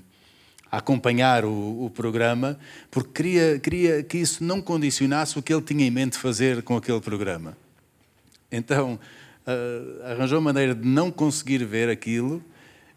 a 0.71 0.79
acompanhar 0.79 1.45
o, 1.45 1.85
o, 1.85 1.91
programa, 1.91 2.59
porque 2.91 3.11
queria, 3.11 3.59
queria 3.59 4.03
que 4.03 4.19
isso 4.19 4.45
não 4.45 4.61
condicionasse 4.61 5.39
o 5.39 5.43
que 5.43 5.53
ele 5.53 5.63
tinha 5.63 5.87
em 5.87 5.91
mente 5.91 6.19
fazer 6.19 6.63
com 6.63 6.77
aquele 6.77 7.01
programa. 7.01 7.57
Então, 8.51 8.99
uh, 9.47 10.05
arranjou 10.05 10.41
maneira 10.41 10.75
de 10.75 10.87
não 10.87 11.11
conseguir 11.11 11.65
ver 11.65 11.89
aquilo 11.89 12.43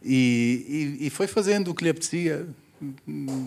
e, 0.03 0.97
e, 0.99 1.07
e, 1.07 1.09
foi 1.09 1.27
fazendo 1.27 1.69
o 1.69 1.75
que 1.75 1.83
lhe 1.83 1.89
apetecia, 1.89 2.47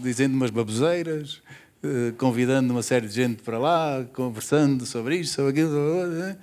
dizendo 0.03 0.35
umas 0.35 0.51
baboseiras, 0.51 1.43
uh, 1.83 2.13
convidando 2.17 2.73
uma 2.73 2.83
série 2.83 3.09
de 3.09 3.15
gente 3.15 3.43
para 3.43 3.59
lá, 3.59 4.07
conversando 4.13 4.87
sobre 4.87 5.17
isto, 5.17 5.35
sobre 5.35 5.51
aquilo. 5.51 5.71
Uh, 5.73 6.37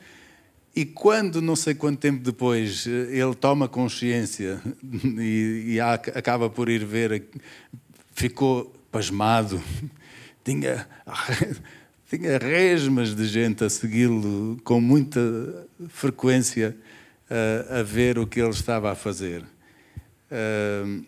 e 0.74 0.86
quando, 0.86 1.42
não 1.42 1.56
sei 1.56 1.76
quanto 1.76 2.00
tempo 2.00 2.24
depois, 2.24 2.86
ele 2.88 3.36
toma 3.36 3.68
consciência 3.68 4.62
e, 5.20 5.74
e 5.74 5.80
acaba 5.80 6.50
por 6.50 6.70
ir 6.70 6.86
ver, 6.86 7.26
ficou 8.14 8.74
pasmado, 8.90 9.62
tinha, 10.46 10.88
tinha 12.10 12.38
resmas 12.38 13.14
de 13.14 13.26
gente 13.26 13.64
a 13.66 13.70
segui-lo 13.70 14.58
com 14.64 14.80
muita 14.80 15.20
frequência 15.90 16.76
a, 17.30 17.80
a, 17.80 17.84
ver 17.84 18.18
o 18.18 18.26
que 18.26 18.40
ele 18.40 18.52
estava 18.52 18.92
a 18.92 18.96
fazer. 18.96 19.44
Uh, 20.32 21.04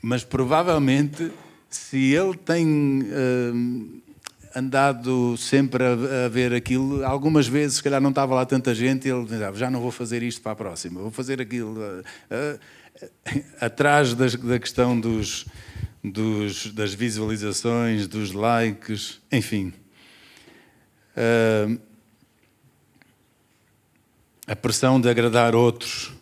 mas 0.00 0.24
provavelmente, 0.24 1.30
se 1.68 2.14
ele 2.14 2.34
tem. 2.34 3.02
Uh, 3.02 4.09
andado 4.54 5.36
sempre 5.36 5.84
a, 5.84 6.26
a, 6.26 6.28
ver 6.28 6.52
aquilo. 6.52 7.04
Algumas 7.04 7.46
vezes, 7.46 7.76
se 7.76 7.82
calhar, 7.82 8.00
não 8.00 8.10
estava 8.10 8.34
lá 8.34 8.44
tanta 8.44 8.74
gente 8.74 9.06
e 9.06 9.10
ele 9.10 9.24
dizia: 9.24 9.52
já 9.54 9.70
não 9.70 9.80
vou 9.80 9.90
fazer 9.90 10.22
isto 10.22 10.40
para 10.40 10.52
a 10.52 10.56
próxima, 10.56 11.00
vou 11.00 11.10
fazer 11.10 11.40
aquilo. 11.40 11.80
Uh, 11.80 12.02
uh, 12.56 12.60
atrás 13.60 14.14
das, 14.14 14.34
da 14.34 14.58
questão 14.58 14.98
dos, 14.98 15.46
dos, 16.02 16.72
das 16.72 16.92
visualizações, 16.92 18.06
dos 18.06 18.32
likes, 18.32 19.20
enfim. 19.30 19.72
Uh, 21.16 21.80
a 24.46 24.56
pressão 24.56 25.00
de 25.00 25.08
agradar 25.08 25.54
outros, 25.54 26.12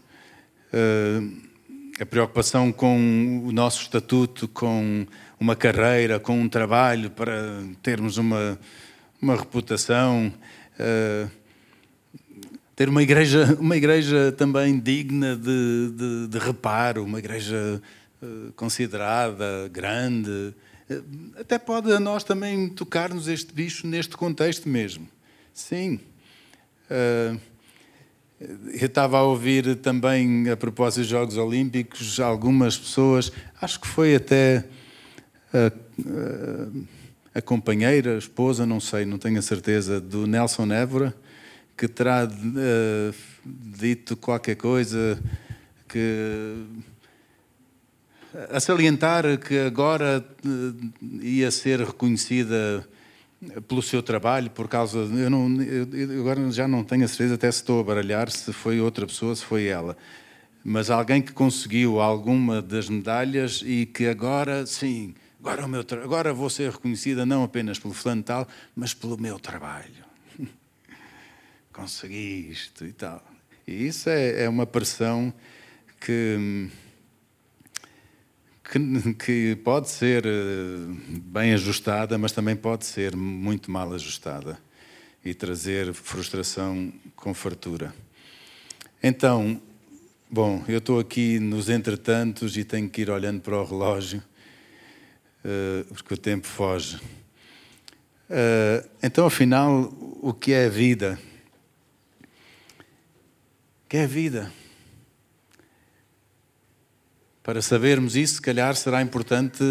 a 1.99 2.05
preocupação 2.05 2.71
com 2.71 3.43
o 3.43 3.51
nosso 3.53 3.81
estatuto, 3.81 4.47
com 4.49 5.07
uma 5.41 5.55
carreira, 5.55 6.19
com 6.19 6.41
um 6.41 6.49
trabalho 6.49 7.11
para 7.11 7.63
termos 7.83 8.17
uma, 8.17 8.59
uma 9.21 9.37
reputação, 9.37 10.33
uh, 10.81 11.31
ter 12.75 12.89
uma 12.89 13.03
igreja, 13.03 13.57
uma 13.61 13.77
igreja 13.77 14.33
também 14.33 14.79
digna 14.79 15.37
de, 15.37 15.93
de, 15.95 16.29
de 16.29 16.39
reparo, 16.39 17.05
uma 17.05 17.19
igreja 17.19 17.83
uh, 18.23 18.53
considerada, 18.53 19.69
grande, 19.73 20.55
Até 21.39 21.59
pode 21.59 21.93
a 21.93 22.01
nós 22.01 22.25
também 22.25 22.69
tocar-nos 22.69 23.29
este 23.29 23.53
bicho 23.53 23.87
neste 23.87 24.17
contexto 24.17 24.69
mesmo. 24.69 25.07
Sim. 25.53 26.01
Uh, 26.91 27.39
eu 28.41 28.87
estava 28.87 29.19
a 29.19 29.23
ouvir 29.23 29.77
também, 29.77 30.49
a 30.49 30.57
propósito 30.57 31.01
dos 31.01 31.09
Jogos 31.09 31.37
Olímpicos, 31.37 32.21
algumas 32.21 32.79
pessoas, 32.79 33.33
acho 33.61 33.81
que 33.81 33.87
foi 33.87 34.15
até 34.15 34.65
a, 35.53 37.39
a, 37.39 37.43
companheira, 37.43 38.15
a 38.15 38.19
esposa, 38.19 38.67
não 38.67 38.81
sei, 38.81 39.05
não 39.05 39.19
tenho 39.19 39.39
a 39.39 39.43
certeza, 39.43 40.01
do 40.01 40.27
Nelson 40.27 40.73
Évora, 40.73 41.15
que 41.77 41.87
terá 41.87 42.27
uh, 42.27 43.15
dito 43.45 44.17
qualquer 44.17 44.57
coisa 44.57 45.19
que 45.89 46.67
a 48.51 48.61
salientar 48.61 49.39
que 49.39 49.59
agora 49.59 50.25
uh, 50.45 51.23
ia 51.23 51.51
ser 51.51 51.81
reconhecida 51.81 52.87
pelo 53.69 53.83
seu 53.83 54.03
trabalho, 54.03 54.51
por 54.51 54.69
causa. 54.69 54.99
Eu, 54.99 55.31
não, 55.31 55.63
eu 55.63 56.21
agora 56.21 56.51
já 56.51 56.67
não 56.67 56.83
tenho 56.83 57.05
a 57.05 57.09
certeza, 57.09 57.35
até 57.35 57.51
se 57.51 57.59
estou 57.59 57.81
a 57.81 57.85
baralhar 57.85 58.31
se 58.31 58.53
foi 58.53 58.81
outra 58.81 59.07
pessoa, 59.07 59.35
se 59.35 59.45
foi 59.45 59.67
ela. 59.67 59.97
Mas 60.65 60.91
alguém 60.91 61.23
que 61.23 61.33
conseguiu 61.33 62.01
alguma 62.01 62.61
das 62.61 62.89
medalhas 62.89 63.63
e 63.65 63.87
que 63.87 64.07
agora, 64.07 64.67
sim, 64.67 65.15
agora, 65.49 65.65
o 65.65 65.69
meu 65.69 65.85
agora 66.05 66.33
vou 66.35 66.51
ser 66.51 66.71
reconhecida 66.71 67.25
não 67.25 67.43
apenas 67.43 67.79
pelo 67.79 67.95
fulano 67.95 68.23
tal, 68.23 68.47
mas 68.77 68.93
pelo 68.93 69.19
meu 69.19 69.39
trabalho. 69.39 70.05
Consegui 71.73 72.51
isto 72.51 72.85
e 72.85 72.93
tal. 72.93 73.25
E 73.67 73.87
isso 73.87 74.11
é, 74.11 74.45
é 74.45 74.49
uma 74.49 74.67
pressão 74.67 75.33
que 76.01 76.69
que, 78.71 79.15
que, 79.15 79.57
pode 79.57 79.89
ser 79.89 80.27
eh, 80.27 80.31
bem 81.09 81.55
ajustada, 81.55 82.19
mas 82.19 82.33
também 82.33 82.55
pode 82.55 82.85
ser 82.85 83.17
muito 83.17 83.71
mal 83.71 83.95
ajustada 83.95 84.59
e 85.25 85.33
trazer 85.33 85.95
frustração 85.95 86.93
com 87.17 87.33
fartura. 87.33 87.95
Então, 89.03 89.59
bom, 90.31 90.63
eu 90.69 90.79
estou 90.79 91.01
aqui 91.01 91.39
nos 91.39 91.71
entretantos 91.71 92.59
e 92.59 92.65
tenho 92.65 92.91
que 92.91 93.01
ir 93.01 93.11
olhando 93.11 93.41
para 93.41 93.57
o 93.57 93.65
relógio, 93.65 94.23
porque 95.89 96.15
o 96.15 96.17
tempo 96.17 96.47
foge. 96.47 96.97
Uh, 98.29 98.87
então, 99.03 99.25
afinal, 99.27 99.93
o 100.21 100.35
que 100.35 100.53
é 100.53 100.69
vida? 100.69 101.19
O 103.85 103.89
que 103.89 103.97
é 103.97 104.07
vida? 104.07 104.53
Para 107.43 107.63
sabermos 107.63 108.15
isso, 108.15 108.35
se 108.35 108.43
calhar 108.43 108.77
será 108.77 109.01
importante 109.01 109.65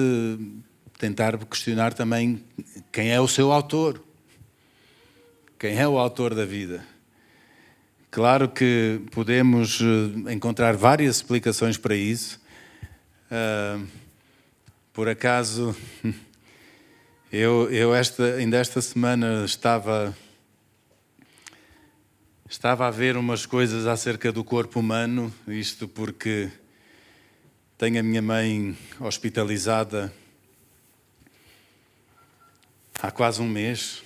tentar 0.97 1.37
questionar 1.45 1.93
também 1.93 2.43
quem 2.91 3.11
é 3.11 3.21
o 3.21 3.27
seu 3.27 3.51
autor. 3.51 4.03
Quem 5.59 5.77
é 5.77 5.87
o 5.87 5.99
autor 5.99 6.33
da 6.33 6.45
vida? 6.45 6.83
Claro 8.09 8.49
que 8.49 9.01
podemos 9.11 9.79
eh, 9.79 10.33
encontrar 10.33 10.75
várias 10.75 11.17
explicações 11.17 11.77
para 11.77 11.95
isso. 11.95 12.39
Uh, 13.29 13.85
por 14.97 15.07
acaso, 15.07 15.77
eu, 17.31 17.71
eu 17.71 17.93
esta, 17.93 18.33
ainda 18.33 18.57
esta 18.57 18.81
semana 18.81 19.45
estava, 19.45 20.17
estava 22.49 22.87
a 22.87 22.89
ver 22.89 23.15
umas 23.15 23.45
coisas 23.45 23.85
acerca 23.85 24.31
do 24.31 24.43
corpo 24.43 24.79
humano, 24.79 25.31
isto 25.47 25.87
porque 25.87 26.49
tenho 27.77 27.99
a 27.99 28.01
minha 28.01 28.23
mãe 28.23 28.75
hospitalizada 28.99 30.11
há 32.99 33.11
quase 33.11 33.39
um 33.39 33.47
mês. 33.47 34.01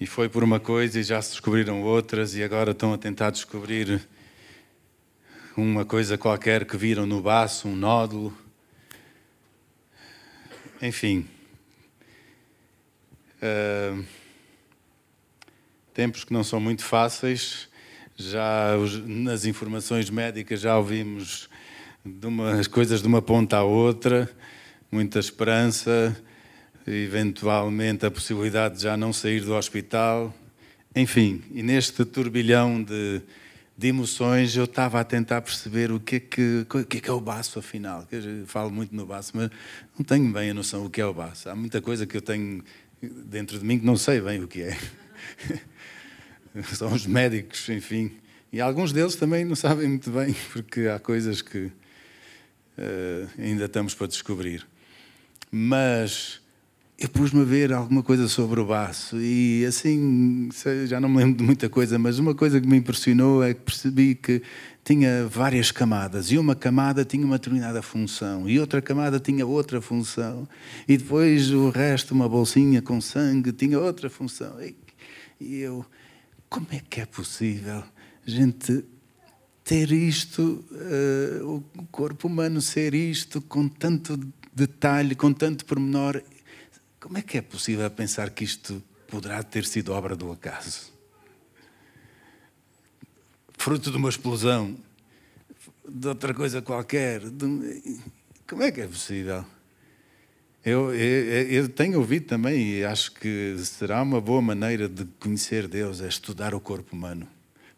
E 0.00 0.08
foi 0.08 0.28
por 0.28 0.42
uma 0.42 0.58
coisa 0.58 0.98
e 0.98 1.04
já 1.04 1.22
se 1.22 1.30
descobriram 1.30 1.84
outras, 1.84 2.34
e 2.34 2.42
agora 2.42 2.72
estão 2.72 2.92
a 2.92 2.98
tentar 2.98 3.30
descobrir 3.30 4.08
uma 5.60 5.84
coisa 5.84 6.16
qualquer 6.16 6.64
que 6.64 6.76
viram 6.76 7.06
no 7.06 7.20
baço, 7.20 7.68
um 7.68 7.76
nódulo. 7.76 8.36
Enfim. 10.82 11.26
Uh, 13.42 14.04
tempos 15.94 16.24
que 16.24 16.32
não 16.32 16.42
são 16.42 16.60
muito 16.60 16.84
fáceis 16.84 17.68
já 18.16 18.76
nas 19.06 19.46
informações 19.46 20.10
médicas 20.10 20.60
já 20.60 20.76
ouvimos 20.76 21.48
de 22.04 22.68
coisas 22.68 23.00
de 23.00 23.08
uma 23.08 23.22
ponta 23.22 23.56
à 23.56 23.62
outra, 23.62 24.30
muita 24.90 25.18
esperança, 25.18 26.16
eventualmente 26.86 28.04
a 28.04 28.10
possibilidade 28.10 28.76
de 28.76 28.82
já 28.82 28.96
não 28.96 29.12
sair 29.12 29.40
do 29.40 29.54
hospital. 29.54 30.34
Enfim, 30.94 31.42
e 31.52 31.62
neste 31.62 32.04
turbilhão 32.04 32.82
de, 32.82 33.22
de 33.80 33.88
emoções 33.88 34.54
eu 34.54 34.64
estava 34.64 35.00
a 35.00 35.04
tentar 35.04 35.40
perceber 35.40 35.90
o 35.90 35.98
que 35.98 36.16
é 36.16 36.20
que, 36.20 36.66
o 36.68 36.84
que, 36.84 36.98
é, 36.98 37.00
que 37.00 37.08
é 37.08 37.12
o 37.14 37.18
baço, 37.18 37.58
afinal. 37.58 38.06
Eu 38.12 38.46
falo 38.46 38.70
muito 38.70 38.94
no 38.94 39.06
baço, 39.06 39.32
mas 39.34 39.48
não 39.98 40.04
tenho 40.04 40.30
bem 40.30 40.50
a 40.50 40.54
noção 40.54 40.84
do 40.84 40.90
que 40.90 41.00
é 41.00 41.06
o 41.06 41.14
baço. 41.14 41.48
Há 41.48 41.56
muita 41.56 41.80
coisa 41.80 42.04
que 42.04 42.14
eu 42.14 42.20
tenho 42.20 42.62
dentro 43.00 43.58
de 43.58 43.64
mim 43.64 43.78
que 43.78 43.86
não 43.86 43.96
sei 43.96 44.20
bem 44.20 44.44
o 44.44 44.46
que 44.46 44.60
é. 44.60 44.78
são 46.74 46.92
os 46.92 47.06
médicos, 47.06 47.66
enfim. 47.70 48.12
E 48.52 48.60
alguns 48.60 48.92
deles 48.92 49.14
também 49.14 49.46
não 49.46 49.56
sabem 49.56 49.88
muito 49.88 50.10
bem, 50.10 50.36
porque 50.52 50.80
há 50.82 50.98
coisas 50.98 51.40
que 51.40 51.58
uh, 52.76 53.30
ainda 53.38 53.64
estamos 53.64 53.94
para 53.94 54.08
descobrir. 54.08 54.66
Mas 55.50 56.42
eu 57.00 57.08
pus-me 57.08 57.40
a 57.40 57.44
ver 57.44 57.72
alguma 57.72 58.02
coisa 58.02 58.28
sobre 58.28 58.60
o 58.60 58.66
baço 58.66 59.18
e 59.18 59.64
assim, 59.64 60.50
já 60.86 61.00
não 61.00 61.08
me 61.08 61.16
lembro 61.16 61.38
de 61.38 61.42
muita 61.42 61.66
coisa, 61.66 61.98
mas 61.98 62.18
uma 62.18 62.34
coisa 62.34 62.60
que 62.60 62.68
me 62.68 62.76
impressionou 62.76 63.42
é 63.42 63.54
que 63.54 63.60
percebi 63.62 64.14
que 64.14 64.42
tinha 64.84 65.26
várias 65.26 65.72
camadas 65.72 66.30
e 66.30 66.36
uma 66.36 66.54
camada 66.54 67.02
tinha 67.02 67.24
uma 67.24 67.38
determinada 67.38 67.80
função 67.80 68.46
e 68.46 68.60
outra 68.60 68.82
camada 68.82 69.18
tinha 69.18 69.46
outra 69.46 69.80
função 69.80 70.46
e 70.86 70.98
depois 70.98 71.50
o 71.50 71.70
resto, 71.70 72.12
uma 72.12 72.28
bolsinha 72.28 72.82
com 72.82 73.00
sangue, 73.00 73.50
tinha 73.50 73.80
outra 73.80 74.10
função. 74.10 74.56
E 75.40 75.56
eu 75.58 75.86
como 76.50 76.66
é 76.72 76.80
que 76.80 77.00
é 77.00 77.06
possível 77.06 77.82
gente 78.26 78.84
ter 79.64 79.90
isto, 79.90 80.62
uh, 80.70 81.62
o 81.78 81.86
corpo 81.86 82.28
humano 82.28 82.60
ser 82.60 82.92
isto 82.92 83.40
com 83.40 83.68
tanto 83.68 84.20
detalhe, 84.52 85.14
com 85.14 85.32
tanto 85.32 85.64
pormenor? 85.64 86.20
Como 87.00 87.16
é 87.16 87.22
que 87.22 87.38
é 87.38 87.42
possível 87.42 87.90
pensar 87.90 88.28
que 88.28 88.44
isto 88.44 88.82
poderá 89.08 89.42
ter 89.42 89.64
sido 89.64 89.92
obra 89.92 90.14
do 90.14 90.30
acaso? 90.30 90.92
Fruto 93.56 93.90
de 93.90 93.96
uma 93.96 94.10
explosão, 94.10 94.76
de 95.88 96.08
outra 96.08 96.34
coisa 96.34 96.60
qualquer. 96.60 97.20
De... 97.20 98.00
Como 98.46 98.62
é 98.62 98.70
que 98.70 98.82
é 98.82 98.86
possível? 98.86 99.46
Eu, 100.62 100.94
eu, 100.94 101.48
eu, 101.48 101.68
tenho 101.70 101.98
ouvido 101.98 102.26
também 102.26 102.74
e 102.74 102.84
acho 102.84 103.12
que 103.12 103.56
será 103.58 104.02
uma 104.02 104.20
boa 104.20 104.42
maneira 104.42 104.86
de 104.86 105.06
conhecer 105.18 105.66
Deus 105.66 106.02
é 106.02 106.08
estudar 106.08 106.54
o 106.54 106.60
corpo 106.60 106.94
humano, 106.94 107.26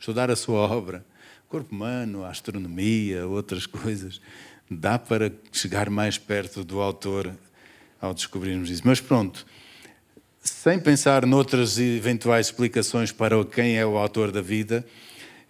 estudar 0.01 0.33
a 0.33 0.37
sua 0.37 0.63
obra. 0.63 1.07
O 1.47 1.49
corpo 1.49 1.73
humano, 1.73 2.25
a 2.25 2.31
astronomia, 2.31 3.25
outras 3.25 3.67
coisas. 3.67 4.21
Dá 4.69 4.99
para 4.99 5.33
chegar 5.53 5.89
mais 5.91 6.19
perto 6.19 6.65
do 6.65 6.81
autor 6.81 7.33
ao 8.03 8.13
descobrirmos 8.13 8.69
isso. 8.69 8.83
Mas 8.85 9.01
pronto, 9.01 9.47
sem 10.43 10.79
pensar 10.81 11.25
noutras 11.25 11.79
eventuais 11.79 12.47
explicações 12.47 13.13
para 13.13 13.43
quem 13.45 13.79
é 13.79 13.87
o 13.87 13.97
autor 13.97 14.33
da 14.33 14.43
vida, 14.43 14.85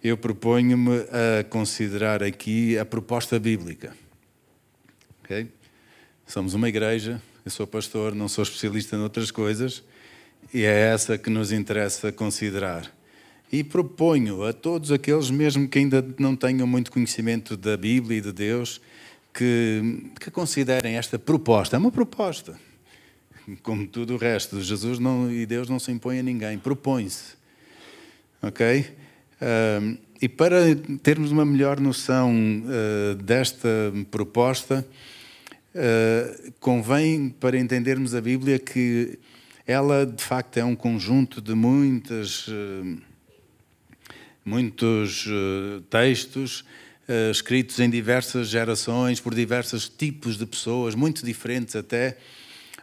eu 0.03 0.15
proponho-me 0.15 0.99
a 1.39 1.43
considerar 1.45 2.21
aqui 2.21 2.77
a 2.77 2.85
proposta 2.85 3.39
bíblica. 3.39 3.95
Okay? 5.23 5.47
Somos 6.27 6.53
uma 6.53 6.69
igreja, 6.69 7.19
eu 7.43 7.49
sou 7.49 7.65
pastor, 7.65 8.13
não 8.13 8.27
sou 8.27 8.43
especialista 8.43 8.95
em 8.95 8.99
outras 8.99 9.31
coisas, 9.31 9.83
e 10.53 10.63
é 10.63 10.91
essa 10.93 11.17
que 11.17 11.29
nos 11.29 11.51
interessa 11.51 12.11
considerar. 12.11 12.93
E 13.51 13.63
proponho 13.63 14.43
a 14.43 14.53
todos 14.53 14.91
aqueles, 14.91 15.31
mesmo 15.31 15.67
que 15.67 15.79
ainda 15.79 16.05
não 16.19 16.35
tenham 16.35 16.67
muito 16.67 16.91
conhecimento 16.91 17.57
da 17.57 17.75
Bíblia 17.77 18.17
e 18.17 18.21
de 18.21 18.31
Deus, 18.31 18.81
que, 19.33 20.11
que 20.19 20.29
considerem 20.29 20.95
esta 20.95 21.17
proposta. 21.17 21.75
É 21.75 21.79
uma 21.79 21.91
proposta. 21.91 22.59
Como 23.61 23.87
tudo 23.87 24.13
o 24.13 24.17
resto, 24.17 24.61
Jesus 24.61 24.99
não, 24.99 25.29
e 25.31 25.45
Deus 25.45 25.67
não 25.67 25.79
se 25.79 25.91
impõe 25.91 26.19
a 26.19 26.23
ninguém, 26.23 26.57
propõe-se. 26.57 27.35
Ok? 28.41 28.85
Uh, 29.41 29.97
e 30.21 30.29
para 30.29 30.73
termos 31.01 31.31
uma 31.31 31.43
melhor 31.43 31.81
noção 31.81 32.31
uh, 32.33 33.15
desta 33.15 33.67
proposta, 34.09 34.87
uh, 35.75 36.53
convém, 36.61 37.27
para 37.27 37.57
entendermos 37.57 38.15
a 38.15 38.21
Bíblia, 38.21 38.57
que 38.57 39.19
ela 39.67 40.05
de 40.05 40.23
facto 40.23 40.55
é 40.55 40.63
um 40.63 40.77
conjunto 40.77 41.41
de 41.41 41.53
muitas, 41.53 42.47
uh, 42.47 42.97
muitos 44.45 45.27
textos 45.89 46.63
uh, 47.07 47.31
escritos 47.31 47.79
em 47.79 47.89
diversas 47.89 48.47
gerações, 48.47 49.19
por 49.19 49.33
diversos 49.33 49.89
tipos 49.89 50.37
de 50.37 50.45
pessoas, 50.45 50.95
muito 50.95 51.25
diferentes 51.25 51.75
até, 51.75 52.17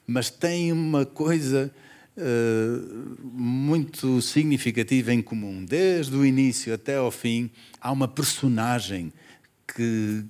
mas 0.07 0.31
têm 0.31 0.73
uma 0.73 1.07
coisa 1.07 1.73
uh, 2.17 3.19
muito 3.33 4.21
significativa 4.21 5.13
em 5.13 5.23
comum. 5.23 5.65
Desde 5.65 6.15
o 6.17 6.25
início 6.25 6.75
até 6.75 6.97
ao 6.97 7.11
fim, 7.11 7.51
há 7.81 7.93
uma 7.93 8.09
personagem 8.09 9.13
que, 9.67 10.25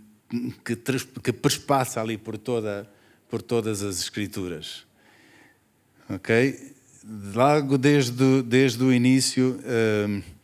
que, 0.64 0.76
que 1.22 1.33
perspassa 1.33 2.00
ali 2.00 2.18
por, 2.18 2.37
toda, 2.37 2.88
por 3.29 3.42
todas 3.42 3.83
as 3.83 4.00
escrituras. 4.00 4.85
Ok? 6.09 6.74
Logo 7.35 7.79
desde, 7.79 8.42
desde 8.42 8.83
o 8.83 8.92
início. 8.92 9.59
Uh, 9.61 10.39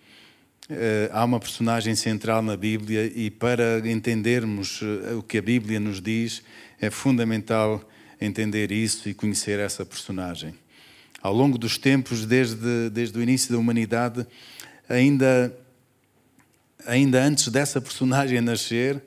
há 1.12 1.24
uma 1.24 1.38
personagem 1.38 1.94
central 1.94 2.42
na 2.42 2.56
Bíblia 2.56 3.06
e 3.14 3.30
para 3.30 3.88
entendermos 3.88 4.82
uh, 4.82 5.18
o 5.18 5.22
que 5.22 5.38
a 5.38 5.42
Bíblia 5.42 5.78
nos 5.78 6.00
diz 6.00 6.42
é 6.80 6.90
fundamental 6.90 7.88
entender 8.20 8.72
isso 8.72 9.08
e 9.08 9.14
conhecer 9.14 9.60
essa 9.60 9.84
personagem. 9.84 10.54
Ao 11.22 11.32
longo 11.32 11.56
dos 11.56 11.78
tempos, 11.78 12.26
desde, 12.26 12.90
desde 12.90 13.16
o 13.18 13.22
início 13.22 13.52
da 13.52 13.58
humanidade, 13.58 14.26
ainda, 14.88 15.56
ainda 16.84 17.22
antes 17.22 17.48
dessa 17.48 17.80
personagem 17.80 18.40
nascer, 18.40 19.00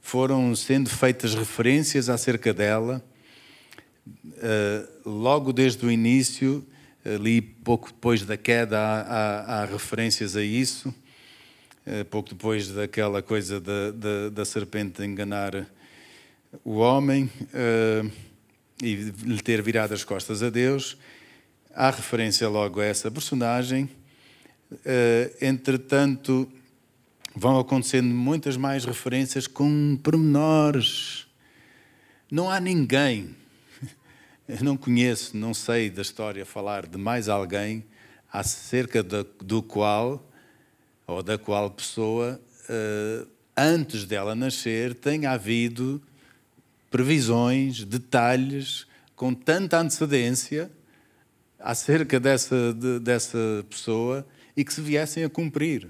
foram 0.00 0.54
sendo 0.56 0.88
feitas 0.88 1.34
referências 1.34 2.08
acerca 2.08 2.54
dela. 2.54 3.04
Uh, 4.26 5.10
logo 5.10 5.52
desde 5.52 5.84
o 5.84 5.90
início, 5.90 6.66
ali 7.04 7.40
pouco 7.42 7.88
depois 7.88 8.22
da 8.22 8.36
queda, 8.36 8.78
há, 8.78 9.00
há, 9.00 9.62
há 9.62 9.64
referências 9.66 10.36
a 10.36 10.42
isso. 10.42 10.92
Eh, 11.84 12.04
pouco 12.04 12.28
depois 12.28 12.68
daquela 12.68 13.20
coisa 13.20 13.60
da, 13.60 13.90
da, 13.90 14.28
da 14.28 14.44
serpente 14.44 15.02
enganar 15.02 15.66
o 16.64 16.76
homem 16.76 17.24
uh, 17.24 18.12
e 18.80 18.94
lhe 18.94 19.42
ter 19.42 19.60
virado 19.62 19.92
as 19.92 20.04
costas 20.04 20.44
a 20.44 20.50
Deus. 20.50 20.96
Há 21.74 21.90
referência 21.90 22.48
logo 22.48 22.80
a 22.80 22.84
essa 22.84 23.10
personagem. 23.10 23.90
Uh, 24.70 25.34
entretanto, 25.40 26.48
vão 27.34 27.58
acontecendo 27.58 28.14
muitas 28.14 28.56
mais 28.56 28.84
referências 28.84 29.48
com 29.48 29.98
pormenores. 30.04 31.26
Não 32.30 32.48
há 32.48 32.60
ninguém, 32.60 33.34
eu 34.48 34.62
não 34.62 34.76
conheço, 34.76 35.36
não 35.36 35.52
sei 35.52 35.90
da 35.90 36.02
história 36.02 36.46
falar 36.46 36.86
de 36.86 36.96
mais 36.96 37.28
alguém 37.28 37.84
acerca 38.32 39.02
do, 39.02 39.24
do 39.40 39.62
qual 39.64 40.31
ou 41.12 41.22
da 41.22 41.38
qual 41.38 41.70
pessoa, 41.70 42.40
uh, 42.68 43.28
antes 43.56 44.04
dela 44.04 44.34
nascer, 44.34 44.94
tenha 44.94 45.32
havido 45.32 46.02
previsões, 46.90 47.84
detalhes, 47.84 48.86
com 49.14 49.32
tanta 49.32 49.78
antecedência 49.78 50.70
acerca 51.58 52.18
dessa, 52.18 52.72
de, 52.74 52.98
dessa 52.98 53.38
pessoa 53.68 54.26
e 54.56 54.64
que 54.64 54.72
se 54.72 54.80
viessem 54.80 55.24
a 55.24 55.30
cumprir. 55.30 55.88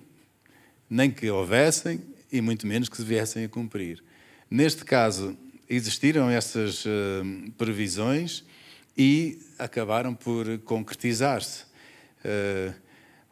Nem 0.88 1.11
que 1.11 1.30
houvessem 1.30 2.02
e 2.30 2.40
muito 2.40 2.66
menos 2.66 2.88
que 2.88 2.96
se 2.96 3.04
viessem 3.04 3.44
a 3.44 3.48
cumprir. 3.48 4.02
Neste 4.50 4.85
caso, 4.85 5.37
existiram 5.68 6.28
essas 6.28 6.85
uh, 6.85 7.50
previsões 7.56 8.44
e 8.96 9.40
acabaram 9.58 10.14
por 10.14 10.58
concretizar-se. 10.58 11.64
Uh, 12.24 12.82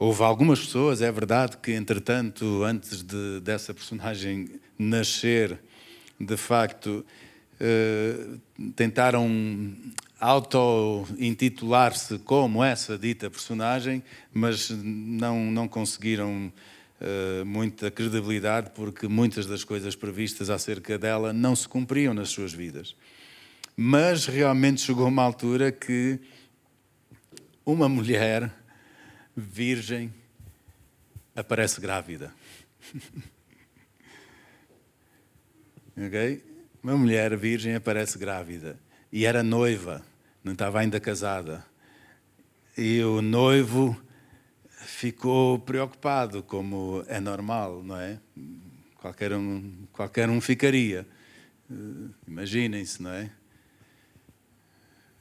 Houve 0.03 0.23
algumas 0.23 0.61
pessoas, 0.61 1.03
é 1.03 1.13
verdade, 1.13 1.59
que 1.59 1.73
entretanto, 1.73 2.65
antes 2.65 3.03
de, 3.03 3.39
dessa 3.41 3.75
personagem 3.75 4.49
nascer, 4.79 5.61
de 6.19 6.39
facto, 6.39 7.05
eh, 7.61 8.15
tentaram 8.75 9.77
auto-intitular-se 10.19 12.19
como 12.21 12.65
essa 12.65 12.97
dita 12.97 13.29
personagem, 13.29 14.03
mas 14.33 14.71
não, 14.71 15.51
não 15.51 15.69
conseguiram 15.69 16.51
eh, 16.99 17.45
muita 17.45 17.91
credibilidade 17.91 18.71
porque 18.75 19.07
muitas 19.07 19.45
das 19.45 19.65
coisas 19.65 19.95
previstas 19.95 20.49
acerca 20.49 20.97
dela 20.97 21.31
não 21.31 21.55
se 21.55 21.69
cumpriam 21.69 22.15
nas 22.15 22.31
suas 22.31 22.55
vidas. 22.55 22.97
Mas 23.77 24.25
realmente 24.25 24.81
chegou 24.81 25.09
uma 25.09 25.23
altura 25.23 25.71
que 25.71 26.19
uma 27.67 27.87
mulher 27.87 28.51
virgem, 29.41 30.13
aparece 31.35 31.81
grávida. 31.81 32.33
ok? 35.97 36.45
Uma 36.83 36.97
mulher 36.97 37.37
virgem 37.37 37.75
aparece 37.75 38.19
grávida. 38.19 38.79
E 39.13 39.25
era 39.25 39.43
noiva, 39.43 40.05
não 40.45 40.53
estava 40.53 40.81
ainda 40.81 41.01
casada. 41.01 41.65
E 42.77 43.03
o 43.03 43.21
noivo 43.21 44.01
ficou 44.87 45.59
preocupado, 45.59 46.43
como 46.43 47.05
é 47.09 47.21
normal, 47.21 47.83
não 47.83 47.97
é? 47.97 48.19
Qualquer 48.97 49.33
um, 49.33 49.87
qualquer 49.93 50.29
um 50.29 50.41
ficaria. 50.41 51.07
Imaginem-se, 52.27 53.03
não 53.03 53.13
é? 53.13 53.31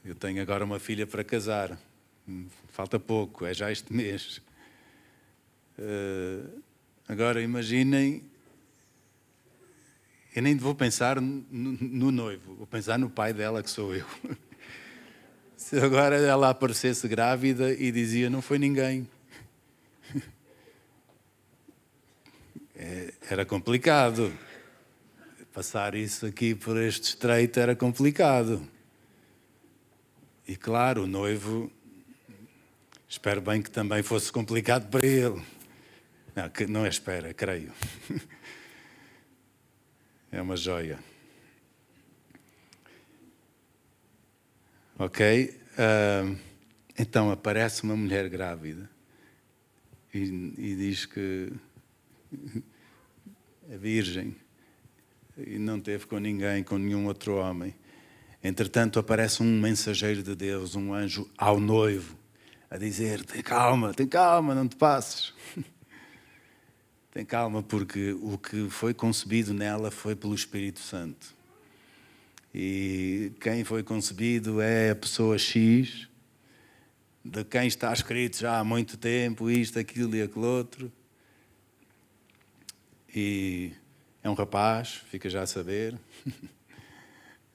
Eu 0.03 0.15
tenho 0.15 0.41
agora 0.41 0.63
uma 0.63 0.79
filha 0.79 1.05
para 1.05 1.23
casar 1.23 1.77
falta 2.67 2.99
pouco, 2.99 3.45
é 3.45 3.53
já 3.53 3.71
este 3.71 3.93
mês. 3.93 4.41
Uh, 5.77 6.61
agora 7.07 7.41
imaginem, 7.41 8.23
eu 10.35 10.41
nem 10.41 10.55
vou 10.55 10.75
pensar 10.75 11.19
no, 11.19 11.43
no, 11.51 12.11
noivo, 12.11 12.55
vou 12.55 12.67
pensar 12.67 12.99
no 12.99 13.09
pai 13.09 13.33
dela, 13.33 13.63
que 13.63 13.69
sou 13.69 13.95
eu. 13.95 14.05
Se 15.57 15.77
agora 15.79 16.15
ela 16.15 16.49
aparecesse 16.49 17.07
grávida 17.07 17.73
e 17.73 17.91
dizia: 17.91 18.29
Não 18.29 18.41
foi 18.41 18.57
ninguém. 18.59 19.07
É, 22.81 23.13
era 23.29 23.45
complicado. 23.45 24.31
Passar 25.51 25.95
isso 25.95 26.25
aqui 26.25 26.55
por 26.55 26.77
este 26.77 27.09
estreito 27.09 27.59
era 27.59 27.75
complicado. 27.75 28.65
E 30.47 30.55
claro, 30.55 31.03
o 31.03 31.07
noivo 31.07 31.69
Espero 33.11 33.41
bem 33.41 33.59
que 33.59 33.71
também 33.71 34.03
fosse 34.03 34.31
complicado 34.31 34.87
para 34.87 35.03
ele. 35.03 35.41
Não, 36.35 36.47
que 36.47 36.67
não 36.67 36.85
é 36.85 36.89
espera, 36.89 37.33
creio. 37.33 37.73
É 40.31 40.39
uma 40.39 40.55
joia. 40.55 40.99
Ok? 44.99 45.59
Uh, 45.71 46.37
então 46.99 47.31
aparece 47.31 47.81
uma 47.81 47.95
mulher 47.95 48.29
grávida 48.29 48.87
e, 50.13 50.19
e 50.55 50.75
diz 50.75 51.07
que 51.07 51.51
é 53.71 53.75
virgem 53.75 54.35
e 55.35 55.57
não 55.57 55.79
teve 55.81 56.05
com 56.05 56.19
ninguém, 56.19 56.63
com 56.63 56.77
nenhum 56.77 57.07
outro 57.07 57.37
homem. 57.37 57.73
Entretanto, 58.43 58.99
aparece 58.99 59.41
um 59.41 59.59
mensageiro 59.59 60.21
de 60.21 60.35
Deus, 60.35 60.75
um 60.75 60.93
anjo, 60.93 61.27
ao 61.35 61.59
noivo 61.59 62.18
a 62.69 62.77
dizer: 62.77 63.23
tem 63.25 63.41
calma, 63.41 63.93
tem 63.93 64.07
calma, 64.07 64.53
não 64.53 64.67
te 64.67 64.75
passes. 64.75 65.33
tem 67.11 67.25
calma, 67.25 67.63
porque 67.63 68.11
o 68.21 68.37
que 68.37 68.69
foi 68.69 68.93
concebido 68.93 69.53
nela 69.53 69.89
foi 69.89 70.15
pelo 70.15 70.35
Espírito 70.35 70.79
Santo. 70.79 71.35
E 72.53 73.31
quem 73.39 73.63
foi 73.63 73.83
concebido 73.83 74.59
é 74.59 74.91
a 74.91 74.95
pessoa 74.95 75.37
X, 75.37 76.07
de 77.23 77.43
quem 77.43 77.67
está 77.67 77.93
escrito 77.93 78.39
já 78.39 78.59
há 78.59 78.63
muito 78.63 78.97
tempo, 78.97 79.49
isto, 79.49 79.77
aquilo 79.77 80.15
e 80.15 80.21
aquele 80.21 80.45
outro. 80.45 80.91
E 83.13 83.71
é 84.23 84.29
um 84.29 84.33
rapaz, 84.33 85.01
fica 85.09 85.29
já 85.29 85.43
a 85.43 85.47
saber. 85.47 85.93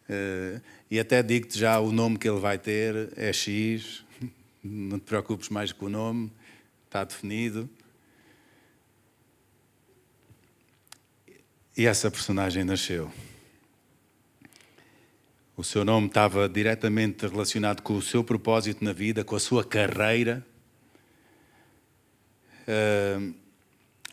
Uh, 0.08 0.60
e 0.90 1.00
até 1.00 1.22
digo-te 1.22 1.58
já 1.58 1.78
o 1.80 1.90
nome 1.90 2.18
que 2.18 2.28
ele 2.28 2.40
vai 2.40 2.58
ter 2.58 3.12
é 3.16 3.32
X, 3.32 4.03
não 4.64 4.98
te 4.98 5.04
preocupes 5.04 5.50
mais 5.50 5.72
com 5.72 5.86
o 5.86 5.90
nome, 5.90 6.32
está 6.86 7.04
definido. 7.04 7.68
E 11.76 11.86
essa 11.86 12.10
personagem 12.10 12.64
nasceu. 12.64 13.12
O 15.56 15.62
seu 15.62 15.84
nome 15.84 16.06
estava 16.06 16.48
diretamente 16.48 17.26
relacionado 17.26 17.82
com 17.82 17.96
o 17.96 18.02
seu 18.02 18.24
propósito 18.24 18.82
na 18.82 18.92
vida, 18.92 19.22
com 19.22 19.36
a 19.36 19.40
sua 19.40 19.62
carreira. 19.62 20.44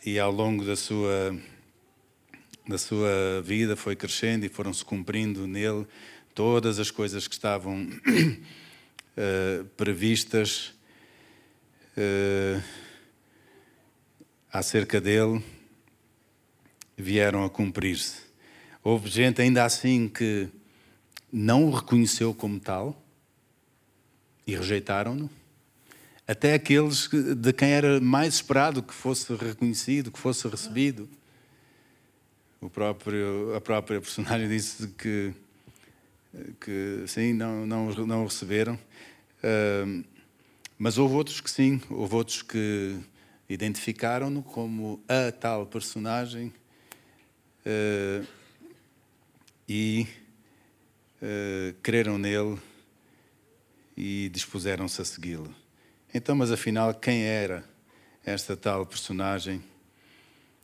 E 0.04 0.18
ao 0.18 0.30
longo 0.30 0.64
da 0.64 0.76
sua, 0.76 1.36
da 2.68 2.76
sua 2.76 3.42
vida 3.42 3.74
foi 3.74 3.96
crescendo 3.96 4.44
e 4.44 4.48
foram-se 4.48 4.84
cumprindo 4.84 5.46
nele 5.46 5.86
todas 6.34 6.78
as 6.78 6.90
coisas 6.90 7.26
que 7.26 7.34
estavam 7.34 7.88
uh, 9.16 9.64
previstas 9.76 10.74
uh, 11.96 12.62
acerca 14.52 15.00
dele. 15.00 15.42
vieram 16.96 17.44
a 17.44 17.50
cumprir-se. 17.50 18.20
Houve 18.84 19.08
gente 19.08 19.40
ainda 19.40 19.64
assim 19.64 20.08
que 20.08 20.48
não 21.32 21.66
o 21.66 21.70
reconheceu 21.70 22.34
como 22.34 22.60
tal 22.60 23.02
e 24.46 24.54
rejeitaram-no. 24.54 25.30
Até 26.26 26.54
aqueles 26.54 27.08
de 27.08 27.52
quem 27.52 27.70
era 27.70 28.00
mais 28.00 28.34
esperado 28.34 28.82
que 28.82 28.94
fosse 28.94 29.34
reconhecido, 29.34 30.10
que 30.10 30.18
fosse 30.18 30.46
recebido. 30.46 31.08
O 32.60 32.70
próprio, 32.70 33.54
a 33.56 33.60
própria 33.60 34.00
personagem 34.00 34.48
disse 34.48 34.86
que, 34.88 35.34
que 36.60 37.04
sim, 37.06 37.32
não, 37.32 37.66
não, 37.66 37.90
não 38.06 38.22
o 38.22 38.26
receberam. 38.26 38.74
Uh, 39.42 40.04
mas 40.78 40.98
houve 40.98 41.14
outros 41.14 41.40
que 41.40 41.50
sim, 41.50 41.80
houve 41.90 42.14
outros 42.14 42.42
que 42.42 42.98
identificaram-no 43.48 44.42
como 44.42 45.02
a 45.08 45.30
tal 45.30 45.66
personagem 45.66 46.52
uh, 47.66 48.26
e 49.68 50.06
uh, 51.22 51.74
creram 51.82 52.18
nele 52.18 52.58
e 53.96 54.30
dispuseram-se 54.32 55.00
a 55.00 55.04
segui-lo. 55.04 55.54
Então, 56.14 56.34
mas 56.34 56.50
afinal, 56.50 56.94
quem 56.94 57.22
era 57.22 57.64
esta 58.24 58.56
tal 58.56 58.86
personagem? 58.86 59.62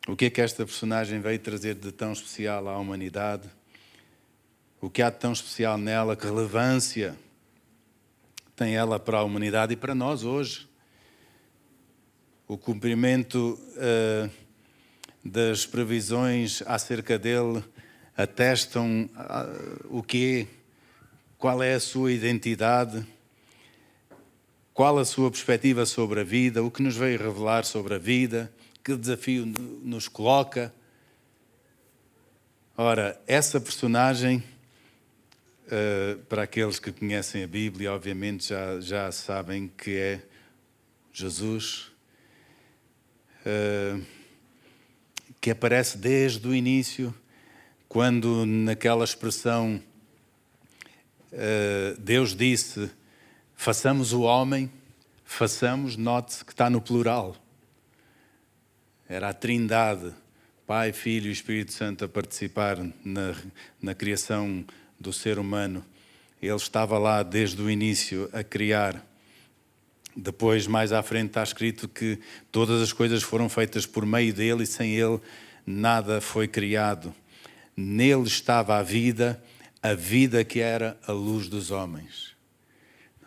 O 0.06 0.16
que 0.16 0.26
é 0.26 0.30
que 0.30 0.40
esta 0.40 0.64
personagem 0.64 1.20
veio 1.20 1.38
trazer 1.38 1.74
de 1.74 1.92
tão 1.92 2.12
especial 2.12 2.68
à 2.68 2.78
humanidade? 2.78 3.48
O 4.80 4.88
que 4.88 5.02
há 5.02 5.10
de 5.10 5.16
tão 5.18 5.32
especial 5.32 5.76
nela? 5.76 6.14
Que 6.14 6.24
relevância 6.24 7.18
tem 8.54 8.76
ela 8.76 9.00
para 9.00 9.18
a 9.18 9.24
humanidade 9.24 9.72
e 9.72 9.76
para 9.76 9.92
nós 9.92 10.22
hoje? 10.22 10.68
O 12.46 12.56
cumprimento 12.56 13.58
uh, 13.74 14.30
das 15.24 15.66
previsões 15.66 16.62
acerca 16.64 17.18
dele 17.18 17.64
atestam 18.16 19.10
uh, 19.16 19.98
o 19.98 20.00
que 20.00 20.46
qual 21.36 21.60
é 21.60 21.74
a 21.74 21.80
sua 21.80 22.12
identidade, 22.12 23.04
qual 24.72 24.96
a 24.98 25.04
sua 25.04 25.28
perspectiva 25.28 25.86
sobre 25.86 26.20
a 26.20 26.24
vida, 26.24 26.62
o 26.62 26.70
que 26.70 26.84
nos 26.84 26.96
veio 26.96 27.18
revelar 27.18 27.64
sobre 27.64 27.94
a 27.94 27.98
vida, 27.98 28.52
que 28.84 28.96
desafio 28.96 29.44
nos 29.82 30.06
coloca. 30.06 30.72
Ora, 32.76 33.20
essa 33.26 33.60
personagem, 33.60 34.42
uh, 35.68 36.18
para 36.24 36.42
aqueles 36.42 36.78
que 36.78 36.90
conhecem 36.90 37.44
a 37.44 37.46
Bíblia, 37.46 37.92
obviamente 37.92 38.48
já, 38.48 38.80
já 38.80 39.12
sabem 39.12 39.68
que 39.68 39.96
é 39.96 40.22
Jesus, 41.12 41.90
uh, 43.46 44.04
que 45.40 45.50
aparece 45.50 45.96
desde 45.96 46.46
o 46.46 46.54
início, 46.54 47.14
quando 47.88 48.44
naquela 48.44 49.04
expressão 49.04 49.82
eh, 51.32 51.94
Deus 51.98 52.34
disse: 52.34 52.90
façamos 53.54 54.12
o 54.12 54.22
homem, 54.22 54.70
façamos, 55.24 55.96
note 55.96 56.44
que 56.44 56.52
está 56.52 56.70
no 56.70 56.80
plural. 56.80 57.36
Era 59.08 59.30
a 59.30 59.32
Trindade, 59.32 60.12
Pai, 60.66 60.92
Filho 60.92 61.28
e 61.28 61.32
Espírito 61.32 61.72
Santo 61.72 62.04
a 62.04 62.08
participar 62.08 62.78
na, 63.04 63.34
na 63.80 63.94
criação 63.94 64.64
do 64.98 65.12
ser 65.12 65.38
humano. 65.38 65.84
Ele 66.40 66.54
estava 66.54 66.98
lá 66.98 67.22
desde 67.22 67.60
o 67.60 67.70
início 67.70 68.28
a 68.32 68.42
criar. 68.42 69.04
Depois, 70.16 70.66
mais 70.66 70.92
à 70.92 71.02
frente, 71.02 71.28
está 71.28 71.42
escrito 71.42 71.88
que 71.88 72.18
todas 72.50 72.82
as 72.82 72.92
coisas 72.92 73.22
foram 73.22 73.48
feitas 73.48 73.86
por 73.86 74.04
meio 74.04 74.32
dele 74.32 74.64
e 74.64 74.66
sem 74.66 74.94
ele 74.94 75.20
nada 75.66 76.20
foi 76.20 76.48
criado. 76.48 77.14
Nele 77.76 78.24
estava 78.24 78.76
a 78.76 78.82
vida 78.82 79.40
a 79.82 79.94
vida 79.94 80.44
que 80.44 80.60
era 80.60 80.98
a 81.06 81.12
luz 81.12 81.48
dos 81.48 81.70
homens. 81.70 82.36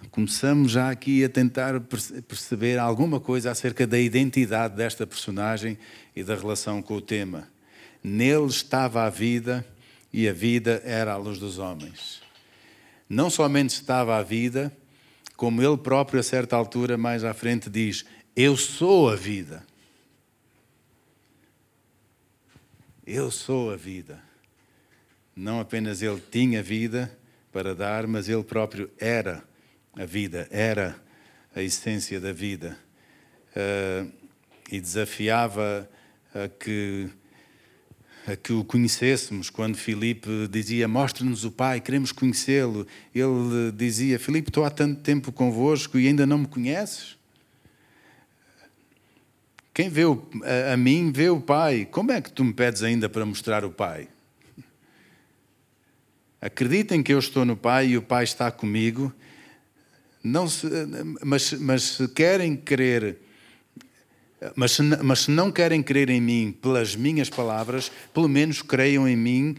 Começamos 0.10 0.72
já 0.72 0.90
aqui 0.90 1.24
a 1.24 1.30
tentar 1.30 1.80
perceber 2.28 2.78
alguma 2.78 3.20
coisa 3.20 3.52
acerca 3.52 3.86
da 3.86 4.00
identidade 4.00 4.76
desta 4.76 5.06
personagem 5.06 5.78
e 6.16 6.24
da 6.24 6.36
relação 6.36 6.82
com 6.82 6.96
o 6.96 7.02
tema. 7.02 7.48
Nele 8.04 8.48
estava 8.48 9.04
a 9.04 9.10
vida 9.10 9.66
e 10.14 10.28
a 10.28 10.34
vida 10.34 10.82
era 10.86 11.14
a 11.14 11.18
luz 11.18 11.38
dos 11.40 11.58
homens. 11.58 12.22
Não 13.10 13.30
somente 13.30 13.72
estava 13.72 14.18
a 14.18 14.24
vida, 14.24 14.76
como 15.36 15.62
ele 15.62 15.78
próprio, 15.78 16.20
a 16.20 16.24
certa 16.24 16.56
altura, 16.56 16.98
mais 16.98 17.24
à 17.24 17.34
frente, 17.34 17.70
diz: 17.70 18.06
Eu 18.36 18.56
sou 18.56 19.10
a 19.10 19.16
vida. 19.16 19.66
Eu 23.06 23.32
sou 23.32 23.74
a 23.74 23.76
vida. 23.76 24.22
Não 25.36 25.60
apenas 25.60 26.02
ele 26.02 26.22
tinha 26.32 26.62
vida 26.62 27.18
para 27.52 27.74
dar, 27.74 28.08
mas 28.08 28.30
ele 28.30 28.44
próprio 28.44 28.90
era 28.98 29.44
a 29.94 30.06
vida, 30.06 30.48
era 30.52 30.96
a 31.56 31.62
essência 31.62 32.20
da 32.20 32.32
vida. 32.32 32.78
Uh, 33.56 34.12
e 34.72 34.80
desafiava 34.80 35.90
a 36.34 36.48
que, 36.48 37.10
a 38.28 38.36
que 38.36 38.54
o 38.54 38.64
conhecêssemos. 38.64 39.50
Quando 39.50 39.76
Filipe 39.76 40.48
dizia: 40.50 40.88
Mostra-nos 40.88 41.44
o 41.44 41.52
Pai, 41.52 41.80
queremos 41.82 42.12
conhecê-lo, 42.12 42.86
ele 43.14 43.72
dizia: 43.76 44.20
Filipe, 44.20 44.50
estou 44.50 44.64
há 44.64 44.70
tanto 44.70 45.02
tempo 45.02 45.32
convosco 45.32 45.98
e 45.98 46.08
ainda 46.08 46.26
não 46.26 46.40
me 46.40 46.48
conheces? 46.48 47.18
Quem 49.74 49.90
vê 49.90 50.06
o, 50.06 50.22
a, 50.44 50.74
a 50.74 50.78
mim 50.78 51.12
vê 51.12 51.30
o 51.30 51.40
Pai. 51.40 51.88
Como 51.90 52.12
é 52.12 52.22
que 52.22 52.32
tu 52.32 52.44
me 52.44 52.54
pedes 52.54 52.84
ainda 52.84 53.08
para 53.08 53.26
mostrar 53.26 53.64
o 53.64 53.72
Pai? 53.72 54.08
Acreditem 56.42 57.04
que 57.04 57.14
eu 57.14 57.20
estou 57.20 57.46
no 57.46 57.56
Pai 57.56 57.90
e 57.90 57.98
o 57.98 58.02
Pai 58.02 58.24
está 58.24 58.52
comigo. 58.52 59.14
Não 60.24 60.48
se, 60.48 60.68
mas, 61.24 61.54
mas 61.54 61.84
se 61.84 62.08
querem 62.10 62.56
crer, 62.56 63.18
mas 64.56 64.72
se, 64.72 64.82
mas 64.82 65.20
se 65.20 65.32
não 65.32 65.52
querem 65.52 65.84
crer 65.84 66.10
em 66.10 66.20
mim 66.20 66.52
pelas 66.52 66.96
minhas 66.96 67.30
palavras, 67.30 67.92
pelo 68.14 68.28
menos 68.28 68.62
creiam 68.62 69.08
em 69.08 69.16
mim 69.16 69.56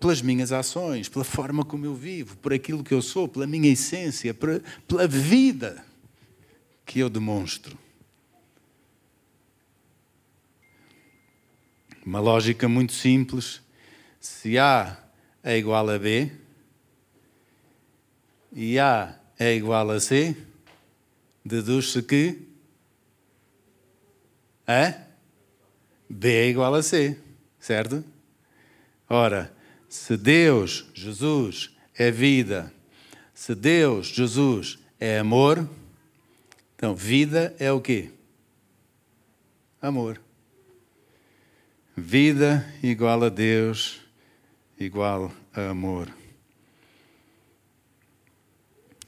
pelas 0.00 0.20
minhas 0.20 0.52
ações, 0.52 1.08
pela 1.08 1.24
forma 1.24 1.64
como 1.64 1.86
eu 1.86 1.94
vivo, 1.94 2.36
por 2.38 2.52
aquilo 2.52 2.84
que 2.84 2.92
eu 2.92 3.00
sou, 3.00 3.26
pela 3.26 3.46
minha 3.46 3.70
essência, 3.72 4.34
pela 4.34 5.08
vida 5.08 5.84
que 6.84 6.98
eu 6.98 7.08
demonstro. 7.08 7.78
Uma 12.04 12.20
lógica 12.20 12.68
muito 12.68 12.92
simples. 12.92 13.62
Se 14.20 14.58
há 14.58 14.98
é 15.42 15.56
igual 15.56 15.88
a 15.88 15.98
B 15.98 16.30
e 18.52 18.78
A 18.78 19.18
é 19.38 19.54
igual 19.54 19.90
a 19.90 19.98
C, 19.98 20.36
deduz-se 21.44 22.02
que 22.02 22.53
a 24.66 24.94
B 26.08 26.28
é 26.28 26.48
igual 26.48 26.74
a 26.74 26.82
C, 26.82 27.18
certo? 27.58 28.04
Ora, 29.08 29.54
se 29.88 30.16
Deus, 30.16 30.86
Jesus, 30.94 31.70
é 31.94 32.10
vida, 32.10 32.72
se 33.32 33.54
Deus, 33.54 34.08
Jesus, 34.08 34.78
é 34.98 35.18
amor, 35.18 35.68
então 36.76 36.94
vida 36.94 37.54
é 37.58 37.70
o 37.70 37.80
quê? 37.80 38.10
Amor. 39.80 40.20
Vida 41.96 42.66
igual 42.82 43.22
a 43.24 43.28
Deus 43.28 44.00
igual 44.78 45.32
a 45.54 45.70
amor. 45.70 46.12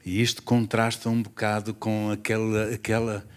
E 0.05 0.21
isto 0.21 0.41
contrasta 0.41 1.09
um 1.09 1.21
bocado 1.21 1.73
com 1.73 2.09
aquela, 2.09 2.73
aquela, 2.73 3.27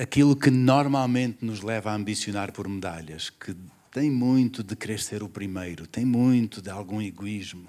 aquilo 0.00 0.36
que 0.36 0.50
normalmente 0.50 1.44
nos 1.44 1.60
leva 1.60 1.90
a 1.90 1.94
ambicionar 1.94 2.52
por 2.52 2.68
medalhas, 2.68 3.30
que 3.30 3.54
tem 3.90 4.10
muito 4.10 4.62
de 4.62 4.76
querer 4.76 5.00
ser 5.00 5.22
o 5.22 5.28
primeiro, 5.28 5.86
tem 5.86 6.04
muito 6.04 6.62
de 6.62 6.70
algum 6.70 7.00
egoísmo, 7.00 7.68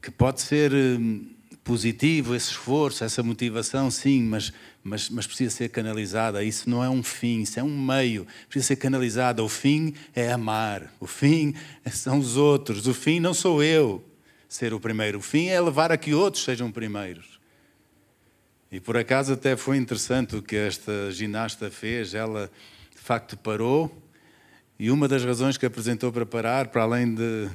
que 0.00 0.10
pode 0.10 0.40
ser 0.40 0.72
hum, 0.72 1.30
positivo 1.62 2.34
esse 2.34 2.50
esforço, 2.50 3.04
essa 3.04 3.22
motivação, 3.22 3.90
sim, 3.90 4.22
mas 4.22 4.52
mas, 4.84 5.08
mas 5.08 5.26
precisa 5.26 5.54
ser 5.54 5.68
canalizada. 5.68 6.42
Isso 6.42 6.68
não 6.68 6.82
é 6.82 6.90
um 6.90 7.02
fim, 7.02 7.42
isso 7.42 7.60
é 7.60 7.62
um 7.62 7.78
meio. 7.78 8.26
Precisa 8.48 8.68
ser 8.68 8.76
canalizada. 8.76 9.42
O 9.42 9.48
fim 9.48 9.94
é 10.14 10.32
amar. 10.32 10.92
O 10.98 11.06
fim 11.06 11.54
são 11.92 12.18
os 12.18 12.36
outros. 12.36 12.86
O 12.86 12.94
fim 12.94 13.20
não 13.20 13.32
sou 13.32 13.62
eu 13.62 14.04
ser 14.48 14.74
o 14.74 14.80
primeiro. 14.80 15.18
O 15.18 15.22
fim 15.22 15.46
é 15.46 15.60
levar 15.60 15.92
a 15.92 15.96
que 15.96 16.12
outros 16.12 16.42
sejam 16.42 16.70
primeiros. 16.70 17.40
E 18.72 18.80
por 18.80 18.96
acaso 18.96 19.34
até 19.34 19.54
foi 19.54 19.76
interessante 19.76 20.34
o 20.34 20.40
que 20.40 20.56
esta 20.56 21.12
ginasta 21.12 21.70
fez. 21.70 22.14
Ela, 22.14 22.50
de 22.90 22.98
facto, 22.98 23.36
parou. 23.36 24.02
E 24.78 24.90
uma 24.90 25.06
das 25.06 25.22
razões 25.22 25.58
que 25.58 25.66
apresentou 25.66 26.10
para 26.10 26.24
parar, 26.24 26.68
para 26.68 26.82
além 26.82 27.14
de, 27.14 27.50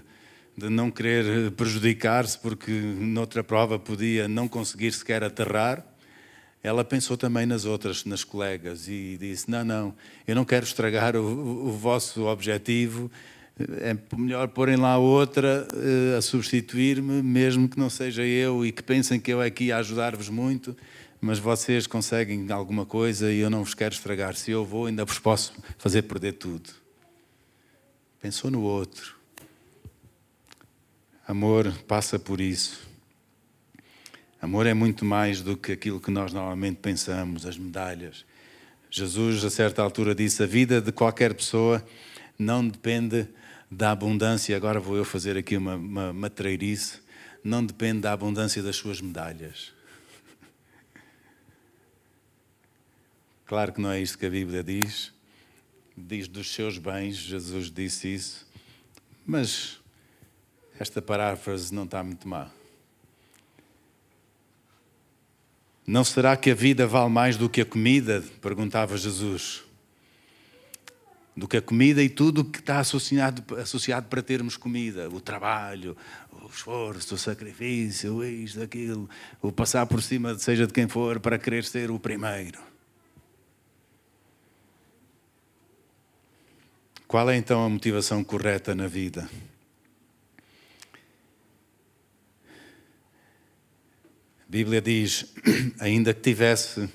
de 0.56 0.70
não 0.70 0.92
querer 0.92 1.50
prejudicar-se, 1.54 2.38
porque 2.38 2.72
noutra 2.72 3.44
prova 3.44 3.80
podia 3.80 4.28
não 4.28 4.48
conseguir 4.48 4.92
sequer 4.92 5.24
aterrar, 5.24 5.84
ela 6.62 6.84
pensou 6.84 7.18
também 7.18 7.48
nas 7.48 7.66
outras, 7.66 8.06
nas 8.06 8.24
colegas, 8.24 8.88
e 8.88 9.18
disse: 9.20 9.50
Não, 9.50 9.66
não, 9.66 9.96
eu 10.28 10.36
não 10.36 10.46
quero 10.46 10.66
estragar 10.66 11.16
o, 11.16 11.68
o, 11.68 11.72
vosso 11.72 12.26
objetivo, 12.26 13.10
é 13.82 13.98
melhor 14.16 14.50
porem 14.50 14.76
lá 14.76 14.98
outra 15.00 15.68
uh, 15.74 16.18
a 16.18 16.22
substituir-me, 16.22 17.24
mesmo 17.24 17.68
que 17.68 17.80
não 17.80 17.90
seja 17.90 18.24
eu 18.24 18.64
e 18.64 18.72
que 18.72 18.84
pensem 18.84 19.20
que 19.20 19.34
eu 19.34 19.42
aqui 19.42 19.66
ia 19.66 19.78
ajudar-vos 19.78 20.30
muito, 20.30 20.76
mas 21.20 21.40
vocês 21.40 21.88
conseguem 21.88 22.52
alguma 22.52 22.86
coisa 22.86 23.32
e 23.32 23.40
eu 23.40 23.50
não 23.50 23.64
vos 23.64 23.74
quero 23.74 23.94
estragar. 23.94 24.36
Se 24.36 24.52
eu 24.52 24.64
vou, 24.64 24.86
ainda 24.86 25.04
vos 25.04 25.20
posso 25.20 25.54
fazer 25.78 26.04
perder 26.04 26.34
tudo. 26.34 26.70
Pensou 28.22 28.52
no 28.52 28.62
outro. 28.62 29.16
Amor 31.28 31.72
passa 31.88 32.18
por 32.18 32.40
isso. 32.40 32.88
Amor 34.42 34.66
é 34.66 34.74
muito 34.74 35.04
mais 35.04 35.42
do 35.42 35.58
que 35.58 35.72
aquilo 35.72 36.00
que 36.00 36.12
nós 36.12 36.32
normalmente 36.32 36.78
pensamos, 36.78 37.46
as 37.46 37.58
medalhas. 37.58 38.26
Jesus, 38.90 39.44
a 39.44 39.50
certa 39.50 39.82
altura, 39.82 40.16
disse: 40.16 40.44
A 40.44 40.46
vida 40.46 40.80
de 40.80 40.92
qualquer 40.92 41.34
pessoa 41.34 41.86
não 42.38 42.68
depende 42.68 43.28
da 43.70 43.92
abundância. 43.92 44.56
Agora 44.56 44.80
vou 44.80 44.96
eu 44.96 45.04
fazer 45.04 45.36
aqui 45.36 45.58
uma, 45.58 45.76
uma 45.76 46.14
matreirice. 46.14 47.00
Não 47.44 47.66
depende 47.66 48.02
da 48.02 48.14
abundância 48.14 48.62
das 48.62 48.76
suas 48.76 49.02
medalhas. 49.02 49.77
Claro 53.48 53.72
que 53.72 53.80
não 53.80 53.90
é 53.90 54.02
isto 54.02 54.18
que 54.18 54.26
a 54.26 54.30
Bíblia 54.30 54.62
diz. 54.62 55.14
Diz 55.96 56.28
dos 56.28 56.54
seus 56.54 56.78
bens, 56.78 57.16
Jesus 57.16 57.72
disse 57.72 58.14
isso. 58.14 58.46
Mas 59.26 59.80
esta 60.78 61.02
paráfrase 61.02 61.74
não 61.74 61.86
está 61.86 62.04
muito 62.04 62.28
má. 62.28 62.50
Não 65.86 66.04
será 66.04 66.36
que 66.36 66.52
a 66.52 66.54
vida 66.54 66.86
vale 66.86 67.10
mais 67.10 67.38
do 67.38 67.50
que 67.50 67.62
a 67.62 67.66
comida? 67.66 68.22
perguntava 68.42 68.98
Jesus. 68.98 69.64
Do 71.34 71.48
que 71.48 71.56
a 71.56 71.62
comida 71.62 72.04
e 72.04 72.10
tudo 72.10 72.42
o 72.42 72.46
que 72.46 72.60
está 72.60 72.80
associado, 72.80 73.56
associado 73.56 74.08
para 74.08 74.22
termos 74.22 74.58
comida: 74.58 75.10
o 75.10 75.22
trabalho, 75.22 75.96
o 76.34 76.48
esforço, 76.48 77.16
o 77.16 77.18
sacrifício, 77.18 78.22
isto, 78.26 78.62
aquilo, 78.62 79.10
o 79.42 79.54
passar 79.54 79.86
por 79.86 80.02
cima, 80.02 80.38
seja 80.38 80.68
de 80.68 80.74
quem 80.74 80.90
for, 80.90 81.22
para 81.22 81.40
querer 81.40 81.64
ser 81.64 81.90
o 81.90 81.98
primeiro. 81.98 82.67
Qual 87.08 87.30
é 87.30 87.38
então 87.38 87.64
a 87.64 87.70
motivação 87.70 88.22
correta 88.22 88.76
na 88.76 88.86
vida? 88.86 89.30
A 94.42 94.50
Bíblia 94.50 94.82
diz: 94.82 95.34
ainda 95.80 96.14
que 96.14 96.20
tivesse 96.20 96.90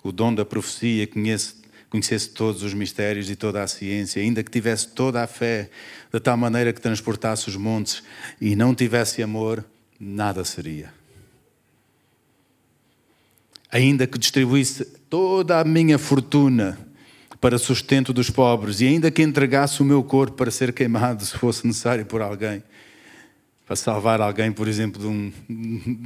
o 0.00 0.12
dom 0.12 0.32
da 0.32 0.44
profecia, 0.44 1.08
conhece, 1.08 1.56
conhecesse 1.90 2.28
todos 2.30 2.62
os 2.62 2.72
mistérios 2.72 3.28
e 3.28 3.34
toda 3.34 3.60
a 3.60 3.66
ciência, 3.66 4.22
ainda 4.22 4.44
que 4.44 4.50
tivesse 4.50 4.86
toda 4.90 5.24
a 5.24 5.26
fé, 5.26 5.70
de 6.12 6.20
tal 6.20 6.36
maneira 6.36 6.72
que 6.72 6.80
transportasse 6.80 7.48
os 7.48 7.56
montes 7.56 8.00
e 8.40 8.54
não 8.54 8.76
tivesse 8.76 9.24
amor, 9.24 9.64
nada 9.98 10.44
seria. 10.44 10.94
Ainda 13.72 14.06
que 14.06 14.18
distribuísse 14.18 14.84
toda 14.84 15.58
a 15.58 15.64
minha 15.64 15.98
fortuna 15.98 16.87
para 17.40 17.58
sustento 17.58 18.12
dos 18.12 18.30
pobres, 18.30 18.80
e 18.80 18.86
ainda 18.86 19.10
que 19.10 19.22
entregasse 19.22 19.80
o 19.80 19.84
meu 19.84 20.02
corpo 20.02 20.36
para 20.36 20.50
ser 20.50 20.72
queimado, 20.72 21.24
se 21.24 21.36
fosse 21.36 21.66
necessário 21.66 22.04
por 22.04 22.20
alguém, 22.20 22.62
para 23.64 23.76
salvar 23.76 24.20
alguém, 24.20 24.50
por 24.50 24.66
exemplo, 24.66 25.00
de 25.00 25.06
um, 25.06 25.32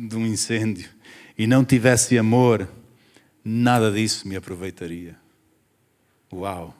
de 0.08 0.16
um 0.16 0.26
incêndio, 0.26 0.90
e 1.38 1.46
não 1.46 1.64
tivesse 1.64 2.18
amor, 2.18 2.68
nada 3.44 3.90
disso 3.90 4.28
me 4.28 4.36
aproveitaria. 4.36 5.16
Uau, 6.32 6.76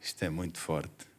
isto 0.00 0.24
é 0.24 0.30
muito 0.30 0.58
forte. 0.58 1.10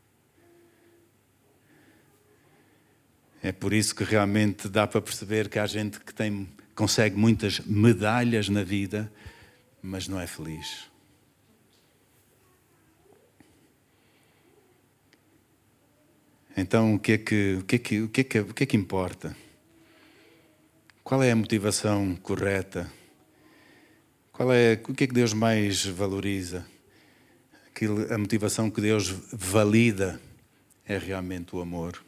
É 3.43 3.51
por 3.51 3.74
isso 3.74 3.95
que 3.95 4.03
realmente 4.03 4.69
dá 4.69 4.86
para 4.86 5.01
perceber 5.01 5.49
que 5.49 5.57
há 5.57 5.65
gente 5.65 5.99
que 5.99 6.13
tem, 6.13 6.47
consegue 6.76 7.17
muitas 7.17 7.59
medalhas 7.61 8.49
na 8.49 8.63
vida, 8.63 9.11
mas 9.82 10.07
não 10.07 10.19
é 10.19 10.28
feliz. 10.28 10.91
Então, 16.62 16.93
o 16.93 16.99
que 16.99 17.14
é 17.14 17.18
que, 17.18 17.57
o 17.59 17.64
que, 17.64 17.76
é 17.76 17.80
que, 17.80 18.01
o 18.01 18.07
que, 18.07 18.22
é 18.22 18.24
que, 18.24 18.39
o 18.39 18.53
que, 18.53 18.64
é 18.64 18.66
que 18.68 18.78
importa? 18.78 19.36
Qual 21.03 21.24
é 21.24 21.32
a 21.32 21.36
motivação 21.36 22.16
correta? 22.18 22.88
Qual 24.32 24.53
é, 24.53 24.74
o 24.74 24.93
que 24.93 25.05
é 25.05 25.07
que 25.07 25.14
Deus 25.14 25.34
mais 25.34 25.84
valoriza? 25.84 26.64
Aquilo, 27.68 28.14
a 28.14 28.16
motivação 28.16 28.70
que 28.70 28.80
Deus 28.80 29.09
valida 29.34 30.22
é 30.86 30.99
realmente 30.99 31.55
o 31.55 31.62
amor. 31.62 31.99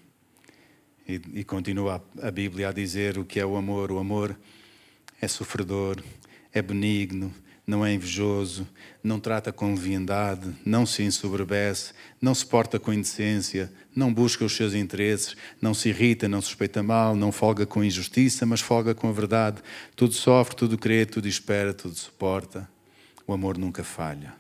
E, 1.08 1.20
e 1.34 1.44
continua 1.44 2.04
a, 2.22 2.28
a 2.28 2.30
Bíblia 2.30 2.70
a 2.70 2.72
dizer 2.72 3.18
o 3.18 3.26
que 3.26 3.40
é 3.40 3.46
o 3.46 3.56
amor. 3.56 3.92
O 3.92 3.98
amor 3.98 4.38
é 5.20 5.28
sofredor, 5.28 6.00
é 6.52 6.62
benigno, 6.62 7.34
não 7.66 7.86
é 7.86 7.94
invejoso, 7.94 8.68
não 9.02 9.20
trata 9.20 9.52
com 9.52 9.74
leviandade, 9.74 10.54
não 10.66 10.86
se 10.86 11.02
ensoberbece, 11.02 11.94
não 12.22 12.36
se 12.36 12.46
porta 12.46 12.78
com 12.80 12.92
indecência, 12.92 13.72
não 13.96 14.14
busca 14.14 14.44
os 14.44 14.56
seus 14.56 14.74
interesses, 14.74 15.36
não 15.62 15.74
se 15.74 15.90
irrita, 15.90 16.28
não 16.28 16.42
suspeita 16.42 16.84
mal, 16.84 17.16
não 17.16 17.32
folga 17.32 17.66
com 17.66 17.84
injustiça, 17.84 18.46
mas 18.46 18.60
folga 18.60 18.94
com 18.94 19.08
a 19.08 19.14
verdade. 19.14 19.62
Tudo 19.96 20.14
sofre, 20.14 20.56
tudo 20.56 20.78
crê, 20.78 21.06
tudo 21.06 21.28
espera, 21.28 21.74
tudo 21.74 21.96
suporta. 21.96 22.70
O 23.26 23.34
amor 23.34 23.58
nunca 23.58 23.84
falha. 23.84 24.34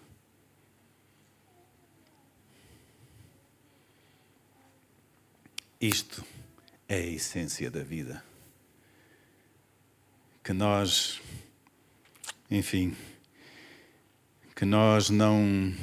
Isto 5.79 6.23
é 6.87 6.95
a 6.95 7.07
essência 7.07 7.69
da 7.69 7.83
vida. 7.83 8.23
Que 10.43 10.51
nós, 10.51 11.21
enfim, 12.49 12.95
que 14.63 14.69
nós 14.69 15.09
não, 15.09 15.73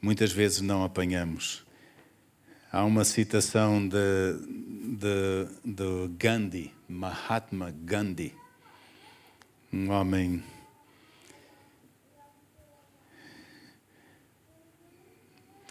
muitas 0.00 0.32
vezes 0.32 0.62
não 0.62 0.84
apanhamos. 0.84 1.62
Há 2.72 2.82
uma 2.82 3.04
citação 3.04 3.86
de, 3.86 3.96
de, 4.96 5.48
de 5.62 6.08
Gandhi, 6.16 6.72
Mahatma 6.88 7.70
Gandhi, 7.70 8.34
um 9.70 9.90
homem 9.90 10.42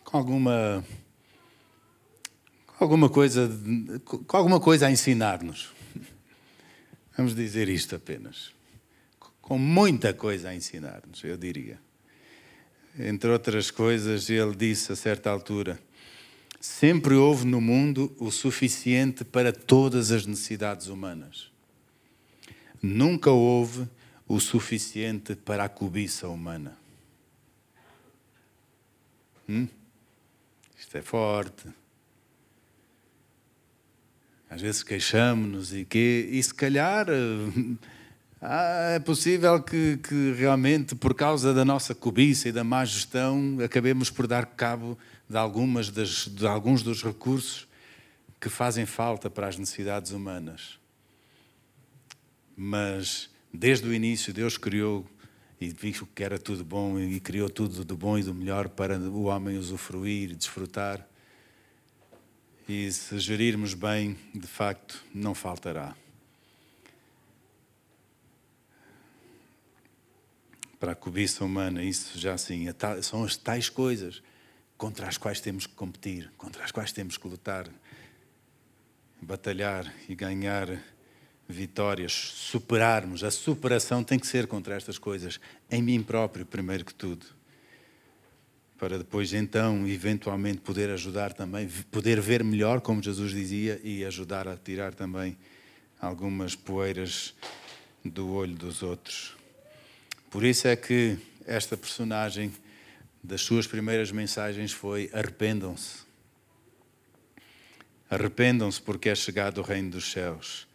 com 0.03 0.17
alguma 0.19 0.85
alguma 2.79 3.09
coisa 3.09 3.49
com 4.05 4.37
alguma 4.37 4.59
coisa 4.59 4.85
a 4.85 4.91
ensinar-nos. 4.91 5.73
Vamos 7.17 7.33
dizer 7.33 7.67
isto 7.69 7.95
apenas 7.95 8.60
com 9.41 9.57
muita 9.57 10.13
coisa 10.13 10.49
a 10.49 10.55
ensinar-nos, 10.55 11.23
eu 11.23 11.35
diria. 11.35 11.79
Entre 12.97 13.29
outras 13.29 13.71
coisas, 13.71 14.29
ele 14.29 14.55
disse 14.55 14.91
a 14.91 14.95
certa 14.95 15.29
altura: 15.29 15.79
sempre 16.59 17.15
houve 17.15 17.45
no 17.45 17.59
mundo 17.59 18.13
o 18.19 18.31
suficiente 18.31 19.23
para 19.23 19.51
todas 19.51 20.11
as 20.11 20.25
necessidades 20.25 20.87
humanas. 20.87 21.49
Nunca 22.81 23.31
houve 23.31 23.87
o 24.27 24.39
suficiente 24.39 25.35
para 25.35 25.65
a 25.65 25.69
cobiça 25.69 26.27
humana. 26.27 26.77
Hum? 29.47 29.67
Isto 30.77 30.97
é 30.97 31.01
forte. 31.01 31.67
Às 34.49 34.61
vezes 34.61 34.83
queixamos-nos 34.83 35.73
e 35.73 35.85
que, 35.85 36.27
e 36.31 36.41
se 36.43 36.53
calhar 36.53 37.07
ah, 38.41 38.93
é 38.95 38.99
possível 38.99 39.61
que, 39.61 39.97
que, 39.97 40.33
realmente, 40.33 40.95
por 40.95 41.13
causa 41.13 41.53
da 41.53 41.63
nossa 41.63 41.93
cobiça 41.93 42.49
e 42.49 42.51
da 42.51 42.63
má 42.63 42.83
gestão, 42.83 43.59
acabemos 43.63 44.09
por 44.09 44.25
dar 44.25 44.47
cabo 44.47 44.97
de, 45.29 45.37
algumas 45.37 45.91
das, 45.91 46.27
de 46.27 46.47
alguns 46.47 46.81
dos 46.81 47.03
recursos 47.03 47.67
que 48.39 48.49
fazem 48.49 48.87
falta 48.87 49.29
para 49.29 49.47
as 49.47 49.59
necessidades 49.59 50.11
humanas. 50.11 50.79
Mas, 52.57 53.29
desde 53.53 53.87
o 53.87 53.93
início, 53.93 54.33
Deus 54.33 54.57
criou 54.57 55.05
e 55.59 55.69
viu 55.69 56.07
que 56.15 56.23
era 56.23 56.39
tudo 56.39 56.65
bom 56.65 56.99
e 56.99 57.19
criou 57.19 57.47
tudo 57.47 57.85
do 57.85 57.95
bom 57.95 58.17
e 58.17 58.23
do 58.23 58.33
melhor 58.33 58.69
para 58.69 58.97
o 58.97 59.25
homem 59.25 59.55
usufruir 59.59 60.31
e 60.31 60.35
desfrutar. 60.35 61.07
E 62.67 62.91
se 62.91 63.19
gerirmos 63.19 63.75
bem, 63.75 64.17
de 64.33 64.47
facto, 64.47 65.03
não 65.13 65.35
faltará. 65.35 65.95
Para 70.81 70.93
a 70.93 70.95
cobiça 70.95 71.45
humana, 71.45 71.83
isso 71.83 72.17
já 72.17 72.33
assim, 72.33 72.65
são 73.03 73.23
as 73.23 73.37
tais 73.37 73.69
coisas 73.69 74.23
contra 74.75 75.07
as 75.07 75.15
quais 75.15 75.39
temos 75.39 75.67
que 75.67 75.75
competir, 75.75 76.31
contra 76.35 76.63
as 76.63 76.71
quais 76.71 76.91
temos 76.91 77.17
que 77.17 77.27
lutar, 77.27 77.69
batalhar 79.21 79.93
e 80.09 80.15
ganhar 80.15 80.81
vitórias, 81.47 82.13
superarmos. 82.13 83.23
A 83.23 83.29
superação 83.29 84.03
tem 84.03 84.17
que 84.17 84.25
ser 84.25 84.47
contra 84.47 84.73
estas 84.73 84.97
coisas, 84.97 85.39
em 85.69 85.83
mim 85.83 86.01
próprio, 86.01 86.47
primeiro 86.47 86.83
que 86.83 86.95
tudo. 86.95 87.27
Para 88.79 88.97
depois, 88.97 89.33
então, 89.35 89.87
eventualmente 89.87 90.61
poder 90.61 90.89
ajudar 90.89 91.31
também, 91.31 91.69
poder 91.91 92.19
ver 92.19 92.43
melhor, 92.43 92.81
como 92.81 93.03
Jesus 93.03 93.33
dizia, 93.33 93.79
e 93.83 94.03
ajudar 94.03 94.47
a 94.47 94.57
tirar 94.57 94.95
também 94.95 95.37
algumas 95.99 96.55
poeiras 96.55 97.35
do 98.03 98.31
olho 98.31 98.55
dos 98.55 98.81
outros. 98.81 99.39
Por 100.31 100.45
isso 100.45 100.65
é 100.65 100.77
que 100.77 101.17
esta 101.45 101.75
personagem, 101.75 102.53
das 103.21 103.41
suas 103.41 103.67
primeiras 103.67 104.13
mensagens, 104.13 104.71
foi: 104.71 105.09
arrependam-se. 105.11 106.05
Arrependam-se, 108.09 108.81
porque 108.81 109.09
é 109.09 109.15
chegado 109.15 109.57
o 109.57 109.61
reino 109.61 109.91
dos 109.91 110.09
céus. 110.09 110.69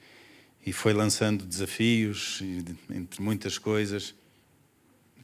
E 0.65 0.75
foi 0.75 0.93
lançando 0.93 1.47
desafios, 1.47 2.43
entre 2.91 3.23
muitas 3.23 3.57
coisas, 3.57 4.15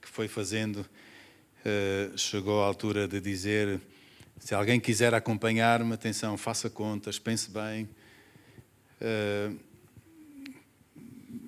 que 0.01 0.09
foi 0.09 0.28
fazendo. 0.28 0.78
Uh, 0.78 2.16
chegou 2.16 2.62
à 2.62 2.66
altura 2.66 3.07
de 3.07 3.20
dizer: 3.20 3.78
se 4.39 4.55
alguém 4.55 4.80
quiser 4.80 5.12
acompanhar-me, 5.12 5.93
atenção, 5.93 6.39
faça 6.39 6.70
contas, 6.70 7.18
pense 7.18 7.51
bem. 7.51 7.87
Uh, 8.99 9.59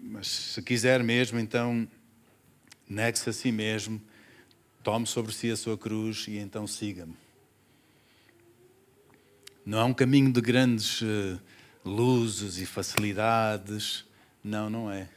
mas 0.03 0.27
se 0.27 0.63
quiser 0.63 1.03
mesmo, 1.03 1.41
então 1.41 1.89
negue-se 2.89 3.31
a 3.31 3.33
si 3.33 3.51
mesmo, 3.51 4.01
tome 4.83 5.07
sobre 5.07 5.33
si 5.33 5.51
a 5.51 5.57
sua 5.57 5.77
cruz 5.79 6.27
e 6.29 6.39
então 6.39 6.67
siga-me. 6.67 7.17
Não 9.65 9.79
é 9.79 9.85
um 9.85 9.95
caminho 9.95 10.31
de 10.31 10.41
grandes 10.41 11.01
uh, 11.01 11.41
luzes 11.85 12.59
e 12.59 12.67
facilidades. 12.67 14.05
Não, 14.43 14.69
não 14.69 14.91
é. 14.91 15.09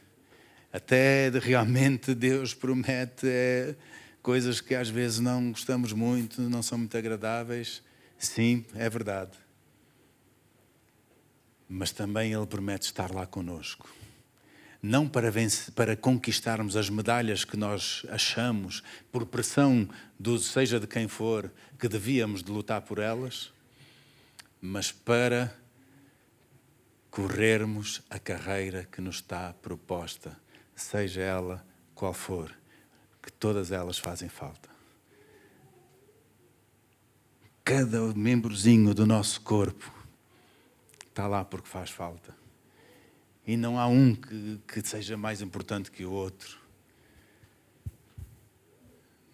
Até 0.72 1.28
realmente 1.28 2.14
Deus 2.14 2.54
promete 2.54 3.26
é, 3.26 3.76
coisas 4.22 4.60
que 4.60 4.74
às 4.74 4.88
vezes 4.88 5.20
não 5.20 5.50
gostamos 5.50 5.92
muito, 5.92 6.40
não 6.42 6.62
são 6.62 6.78
muito 6.78 6.96
agradáveis. 6.96 7.82
Sim, 8.18 8.64
é 8.74 8.88
verdade. 8.88 9.32
Mas 11.68 11.92
também 11.92 12.32
Ele 12.32 12.46
promete 12.46 12.86
estar 12.86 13.12
lá 13.12 13.26
conosco 13.26 13.97
não 14.82 15.08
para, 15.08 15.30
vencer, 15.30 15.72
para 15.74 15.96
conquistarmos 15.96 16.76
as 16.76 16.88
medalhas 16.88 17.44
que 17.44 17.56
nós 17.56 18.06
achamos, 18.10 18.82
por 19.10 19.26
pressão 19.26 19.88
do 20.18 20.38
seja 20.38 20.78
de 20.78 20.86
quem 20.86 21.08
for, 21.08 21.52
que 21.78 21.88
devíamos 21.88 22.42
de 22.42 22.50
lutar 22.50 22.82
por 22.82 22.98
elas, 22.98 23.52
mas 24.60 24.92
para 24.92 25.56
corrermos 27.10 28.02
a 28.08 28.18
carreira 28.18 28.84
que 28.90 29.00
nos 29.00 29.16
está 29.16 29.52
proposta, 29.54 30.36
seja 30.74 31.20
ela 31.20 31.66
qual 31.94 32.14
for, 32.14 32.54
que 33.20 33.32
todas 33.32 33.72
elas 33.72 33.98
fazem 33.98 34.28
falta. 34.28 34.68
Cada 37.64 38.00
membrozinho 38.14 38.94
do 38.94 39.04
nosso 39.04 39.40
corpo 39.40 39.92
está 41.10 41.26
lá 41.26 41.44
porque 41.44 41.68
faz 41.68 41.90
falta 41.90 42.47
e 43.48 43.56
não 43.56 43.80
há 43.80 43.86
um 43.86 44.14
que, 44.14 44.60
que 44.68 44.86
seja 44.86 45.16
mais 45.16 45.40
importante 45.40 45.90
que 45.90 46.04
o 46.04 46.12
outro. 46.12 46.58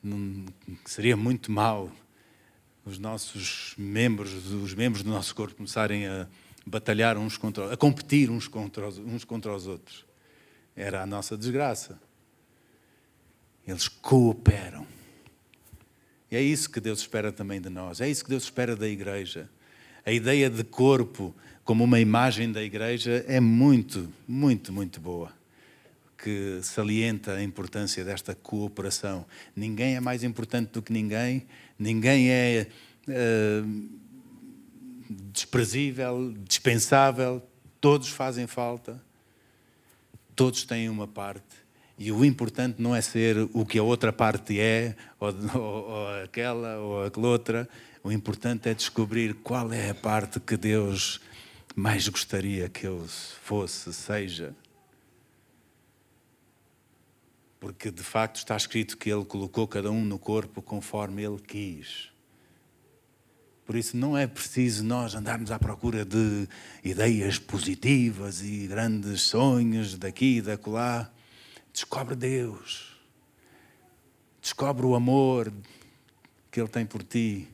Não, 0.00 0.46
seria 0.84 1.16
muito 1.16 1.50
mal 1.50 1.90
os 2.86 2.96
nossos 2.96 3.74
membros, 3.76 4.32
os 4.52 4.72
membros 4.72 5.02
do 5.02 5.10
nosso 5.10 5.34
corpo 5.34 5.56
começarem 5.56 6.06
a 6.06 6.28
batalhar 6.64 7.18
uns 7.18 7.36
contra 7.36 7.72
a 7.74 7.76
competir 7.76 8.30
uns 8.30 8.46
contra 8.46 8.86
os, 8.86 8.98
uns 8.98 9.24
contra 9.24 9.52
os 9.52 9.66
outros. 9.66 10.06
Era 10.76 11.02
a 11.02 11.06
nossa 11.06 11.36
desgraça. 11.36 12.00
Eles 13.66 13.88
cooperam. 13.88 14.86
E 16.30 16.36
é 16.36 16.40
isso 16.40 16.70
que 16.70 16.80
Deus 16.80 17.00
espera 17.00 17.32
também 17.32 17.60
de 17.60 17.68
nós. 17.68 18.00
É 18.00 18.08
isso 18.08 18.22
que 18.22 18.30
Deus 18.30 18.44
espera 18.44 18.76
da 18.76 18.86
igreja. 18.86 19.50
A 20.06 20.12
ideia 20.12 20.48
de 20.48 20.62
corpo 20.62 21.34
como 21.64 21.82
uma 21.84 21.98
imagem 21.98 22.52
da 22.52 22.62
igreja 22.62 23.24
é 23.26 23.40
muito, 23.40 24.12
muito, 24.28 24.72
muito 24.72 25.00
boa. 25.00 25.32
Que 26.16 26.60
salienta 26.62 27.32
a 27.32 27.42
importância 27.42 28.04
desta 28.04 28.34
cooperação. 28.34 29.26
Ninguém 29.54 29.96
é 29.96 30.00
mais 30.00 30.22
importante 30.22 30.70
do 30.72 30.82
que 30.82 30.92
ninguém, 30.92 31.46
ninguém 31.78 32.30
é 32.30 32.66
uh, 33.08 33.88
desprezível, 35.32 36.34
dispensável, 36.46 37.42
todos 37.80 38.08
fazem 38.08 38.46
falta, 38.46 39.02
todos 40.34 40.64
têm 40.64 40.88
uma 40.88 41.06
parte. 41.06 41.64
E 41.98 42.10
o 42.10 42.24
importante 42.24 42.80
não 42.80 42.94
é 42.94 43.00
ser 43.00 43.48
o 43.52 43.64
que 43.64 43.78
a 43.78 43.82
outra 43.82 44.12
parte 44.12 44.58
é, 44.58 44.96
ou, 45.20 45.32
ou, 45.54 45.90
ou 45.90 46.22
aquela, 46.24 46.76
ou 46.78 47.04
aquela 47.04 47.28
outra. 47.28 47.68
O 48.02 48.10
importante 48.10 48.68
é 48.68 48.74
descobrir 48.74 49.34
qual 49.34 49.72
é 49.72 49.90
a 49.90 49.94
parte 49.94 50.40
que 50.40 50.56
Deus 50.56 51.20
mais 51.74 52.06
gostaria 52.08 52.68
que 52.68 52.86
eu 52.86 53.04
fosse, 53.42 53.92
seja. 53.92 54.54
Porque 57.58 57.90
de 57.90 58.02
facto 58.02 58.36
está 58.36 58.56
escrito 58.56 58.96
que 58.96 59.10
Ele 59.10 59.24
colocou 59.24 59.66
cada 59.66 59.90
um 59.90 60.04
no 60.04 60.18
corpo 60.18 60.62
conforme 60.62 61.22
Ele 61.22 61.40
quis. 61.40 62.12
Por 63.66 63.76
isso 63.76 63.96
não 63.96 64.16
é 64.16 64.26
preciso 64.26 64.84
nós 64.84 65.14
andarmos 65.14 65.50
à 65.50 65.58
procura 65.58 66.04
de 66.04 66.46
ideias 66.84 67.38
positivas 67.38 68.42
e 68.42 68.66
grandes 68.66 69.22
sonhos 69.22 69.96
daqui 69.96 70.36
e 70.36 70.42
dacolá. 70.42 71.10
Descobre 71.72 72.14
Deus. 72.14 72.94
Descobre 74.40 74.84
o 74.84 74.94
amor 74.94 75.50
que 76.52 76.60
Ele 76.60 76.68
tem 76.68 76.84
por 76.84 77.02
ti. 77.02 77.48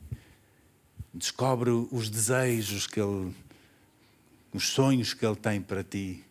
Descobre 1.13 1.69
os 1.69 2.09
desejos 2.09 2.85
que 2.85 2.99
Ele 2.99 3.33
os 4.53 4.69
sonhos 4.69 5.13
que 5.13 5.25
Ele 5.25 5.35
tem 5.35 5.61
para 5.61 5.83
ti. 5.83 6.23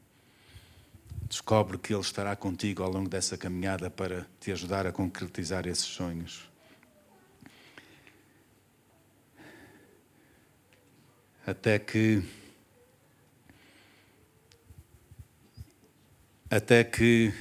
Descobre 1.29 1.79
que 1.79 1.93
Ele 1.93 2.03
estará 2.03 2.35
contigo 2.37 2.83
ao 2.83 2.91
longo 2.91 3.09
dessa 3.09 3.37
caminhada 3.37 3.91
para 3.91 4.27
te 4.41 4.53
ajudar 4.53 4.87
a 4.87 4.93
concretizar 4.93 5.67
esses 5.67 5.85
sonhos. 5.85 6.49
Até 11.47 11.79
que. 11.79 12.23
Até 16.51 16.83
que 16.83 17.33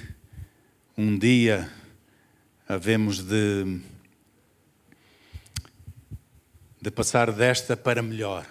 um 0.95 1.17
dia 1.17 1.71
havemos 2.67 3.23
de, 3.23 3.81
de 6.79 6.91
passar 6.91 7.31
desta 7.31 7.75
para 7.75 8.03
melhor. 8.03 8.45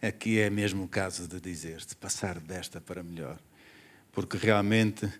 Aqui 0.00 0.38
é 0.38 0.50
mesmo 0.50 0.84
o 0.84 0.88
caso 0.88 1.26
de 1.26 1.40
dizer, 1.40 1.78
de 1.78 1.96
passar 1.96 2.38
desta 2.38 2.80
para 2.80 3.02
melhor, 3.02 3.38
porque 4.12 4.36
realmente 4.36 5.10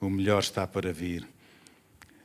o 0.00 0.10
melhor 0.10 0.40
está 0.40 0.66
para 0.66 0.92
vir. 0.92 1.26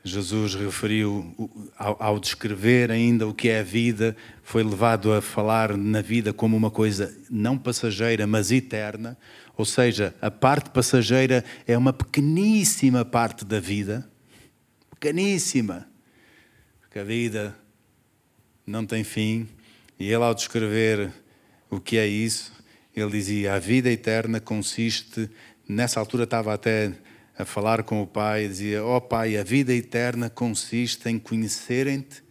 Jesus 0.04 0.54
referiu, 0.54 1.34
ao, 1.78 1.98
ao, 2.02 2.20
descrever 2.20 2.91
ainda 2.91 3.28
o 3.28 3.34
que 3.34 3.50
é 3.50 3.60
a 3.60 3.64
vida, 3.64 4.16
foi 4.43 4.64
levado 4.64 5.12
a 5.12 5.20
falar 5.20 5.76
na 5.76 6.00
vida 6.00 6.32
como 6.32 6.56
uma 6.56 6.70
coisa 6.70 7.16
não 7.28 7.58
passageira, 7.58 8.28
mas 8.28 8.52
eterna. 8.52 9.18
Ou 9.58 9.66
seja, 9.66 10.16
a 10.22 10.30
parte 10.30 10.70
passageira 10.70 11.43
é 11.66 11.76
uma 11.76 11.91
pequeníssima 11.91 13.04
parte 13.04 13.43
da 13.43 13.60
vida, 13.60 14.08
pequeníssima, 14.91 15.88
porque 16.82 17.00
a 17.00 17.04
vida 17.04 17.58
não 18.66 18.86
tem 18.86 19.04
fim. 19.04 19.48
E 20.00 20.06
ele, 20.06 20.24
ao 20.24 20.36
descrever 20.36 21.12
o 21.70 21.80
que 21.80 21.97
é 21.97 22.07
isso? 22.07 22.53
Ele 22.95 23.11
dizia: 23.11 23.53
a 23.53 23.59
vida 23.59 23.91
eterna 23.91 24.39
consiste. 24.39 25.30
Nessa 25.68 25.99
altura 25.99 26.24
estava 26.24 26.53
até 26.53 26.93
a 27.38 27.43
falar 27.43 27.84
com 27.84 28.01
o 28.01 28.07
Pai, 28.07 28.47
dizia: 28.47 28.84
Ó 28.84 28.97
oh, 28.97 29.01
Pai, 29.01 29.38
a 29.38 29.43
vida 29.43 29.74
eterna 29.74 30.30
consiste 30.30 31.09
em 31.09 31.20
conhecerem-te 31.20 32.24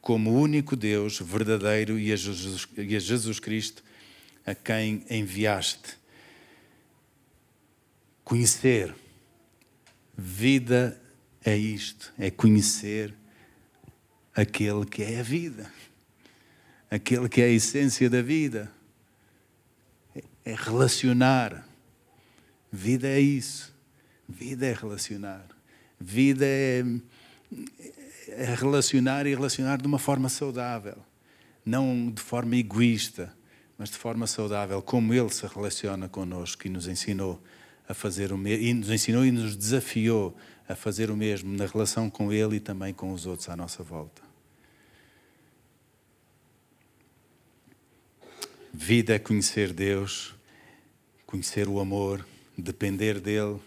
como 0.00 0.32
único 0.32 0.74
Deus 0.74 1.20
verdadeiro 1.20 1.98
e 1.98 2.12
a, 2.12 2.16
Jesus, 2.16 2.66
e 2.76 2.96
a 2.96 2.98
Jesus 2.98 3.38
Cristo 3.38 3.84
a 4.44 4.54
quem 4.54 5.04
enviaste. 5.08 5.96
Conhecer. 8.24 8.94
Vida 10.20 11.00
é 11.44 11.56
isto, 11.56 12.12
é 12.18 12.28
conhecer 12.28 13.14
aquele 14.34 14.84
que 14.84 15.02
é 15.04 15.20
a 15.20 15.22
vida, 15.22 15.70
aquele 16.90 17.28
que 17.28 17.40
é 17.40 17.44
a 17.44 17.50
essência 17.50 18.10
da 18.10 18.20
vida 18.20 18.68
é 20.48 20.54
relacionar. 20.54 21.68
Vida 22.72 23.06
é 23.06 23.20
isso. 23.20 23.76
Vida 24.26 24.64
é 24.64 24.72
relacionar. 24.72 25.44
Vida 26.00 26.46
é, 26.46 26.82
é 28.28 28.54
relacionar 28.54 29.26
e 29.26 29.34
relacionar 29.34 29.76
de 29.76 29.86
uma 29.86 29.98
forma 29.98 30.30
saudável, 30.30 30.96
não 31.66 32.10
de 32.10 32.22
forma 32.22 32.56
egoísta, 32.56 33.36
mas 33.76 33.90
de 33.90 33.96
forma 33.96 34.26
saudável, 34.26 34.80
como 34.80 35.12
Ele 35.12 35.28
se 35.28 35.46
relaciona 35.46 36.08
connosco 36.08 36.66
e 36.66 36.70
nos 36.70 36.88
ensinou 36.88 37.42
a 37.86 37.92
fazer 37.92 38.32
o 38.32 38.38
mesmo, 38.38 38.64
e 38.64 38.72
nos 38.72 38.90
ensinou 38.90 39.26
e 39.26 39.30
nos 39.30 39.54
desafiou 39.54 40.34
a 40.66 40.74
fazer 40.74 41.10
o 41.10 41.16
mesmo 41.16 41.54
na 41.54 41.66
relação 41.66 42.08
com 42.08 42.32
Ele 42.32 42.56
e 42.56 42.60
também 42.60 42.94
com 42.94 43.12
os 43.12 43.26
outros 43.26 43.50
à 43.50 43.56
nossa 43.56 43.82
volta. 43.82 44.22
Vida 48.72 49.14
é 49.14 49.18
conhecer 49.18 49.72
Deus, 49.72 50.37
conhecer 51.28 51.68
o 51.68 51.78
amor, 51.78 52.26
depender 52.56 53.20
dEle, 53.20 53.60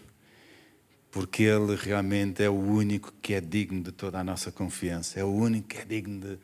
porque 1.12 1.43
Ele 1.43 1.76
realmente 1.76 2.41
é 2.41 2.49
o 2.49 2.55
único 2.55 3.14
que 3.22 3.36
é 3.36 3.39
digno 3.39 3.84
de 3.84 3.91
toda 3.91 4.20
a 4.20 4.24
nossa 4.24 4.51
confiança, 4.51 5.20
é 5.20 5.24
o 5.24 5.32
único 5.32 5.68
que 5.68 5.78
é 5.78 5.86
digno 5.86 6.20
de, 6.20 6.39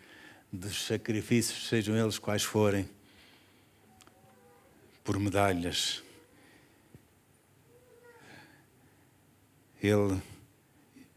dos 0.54 0.86
sacrifícios, 0.86 1.68
sejam 1.70 1.98
eles 1.98 2.20
quais 2.20 2.44
forem, 2.44 2.88
por 5.04 5.18
medalhas. 5.20 6.04
Ele 9.82 10.22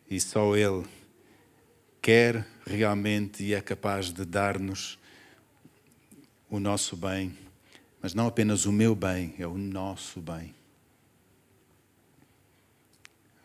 e 0.08 0.18
só 0.18 0.56
Ele 0.56 0.86
quer 2.00 2.46
realmente 2.66 3.44
e 3.44 3.52
é 3.52 3.60
capaz 3.60 4.10
de 4.10 4.24
dar-nos 4.24 4.98
o 6.48 6.58
nosso 6.58 6.96
bem, 6.96 7.36
mas 8.02 8.14
não 8.14 8.26
apenas 8.26 8.64
o 8.64 8.72
meu 8.72 8.94
bem, 8.94 9.34
é 9.38 9.46
o 9.46 9.58
nosso 9.58 10.20
bem. 10.20 10.54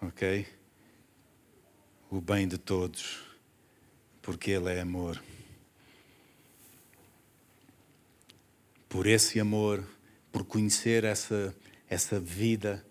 Ok? 0.02 0.46
O 2.10 2.22
bem 2.22 2.48
de 2.48 2.58
todos, 2.58 3.22
porque 4.22 4.52
Ele 4.52 4.70
é 4.70 4.82
amor. 4.82 5.22
Por 8.88 9.08
esse 9.08 9.40
amor, 9.40 9.84
por 10.32 10.46
conhecer 10.46 11.04
essa, 11.04 11.54
essa 11.90 12.20
vida, 12.20 12.86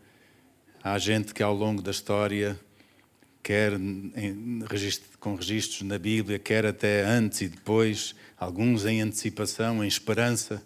há 0.82 0.98
gente 0.98 1.32
que 1.32 1.42
ao 1.42 1.54
longo 1.54 1.80
da 1.80 1.90
história 1.90 2.60
quer 3.42 3.74
em, 3.74 4.64
com 5.20 5.34
registros 5.34 5.82
na 5.82 5.98
Bíblia, 5.98 6.38
quer 6.38 6.66
até 6.66 7.04
antes 7.04 7.42
e 7.42 7.48
depois, 7.48 8.14
alguns 8.36 8.84
em 8.84 9.00
antecipação, 9.00 9.84
em 9.84 9.86
esperança, 9.86 10.62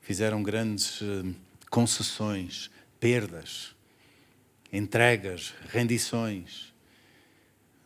fizeram 0.00 0.42
grandes 0.42 1.00
eh, 1.02 1.32
concessões, 1.70 2.70
perdas, 2.98 3.74
entregas, 4.72 5.54
rendições. 5.68 6.72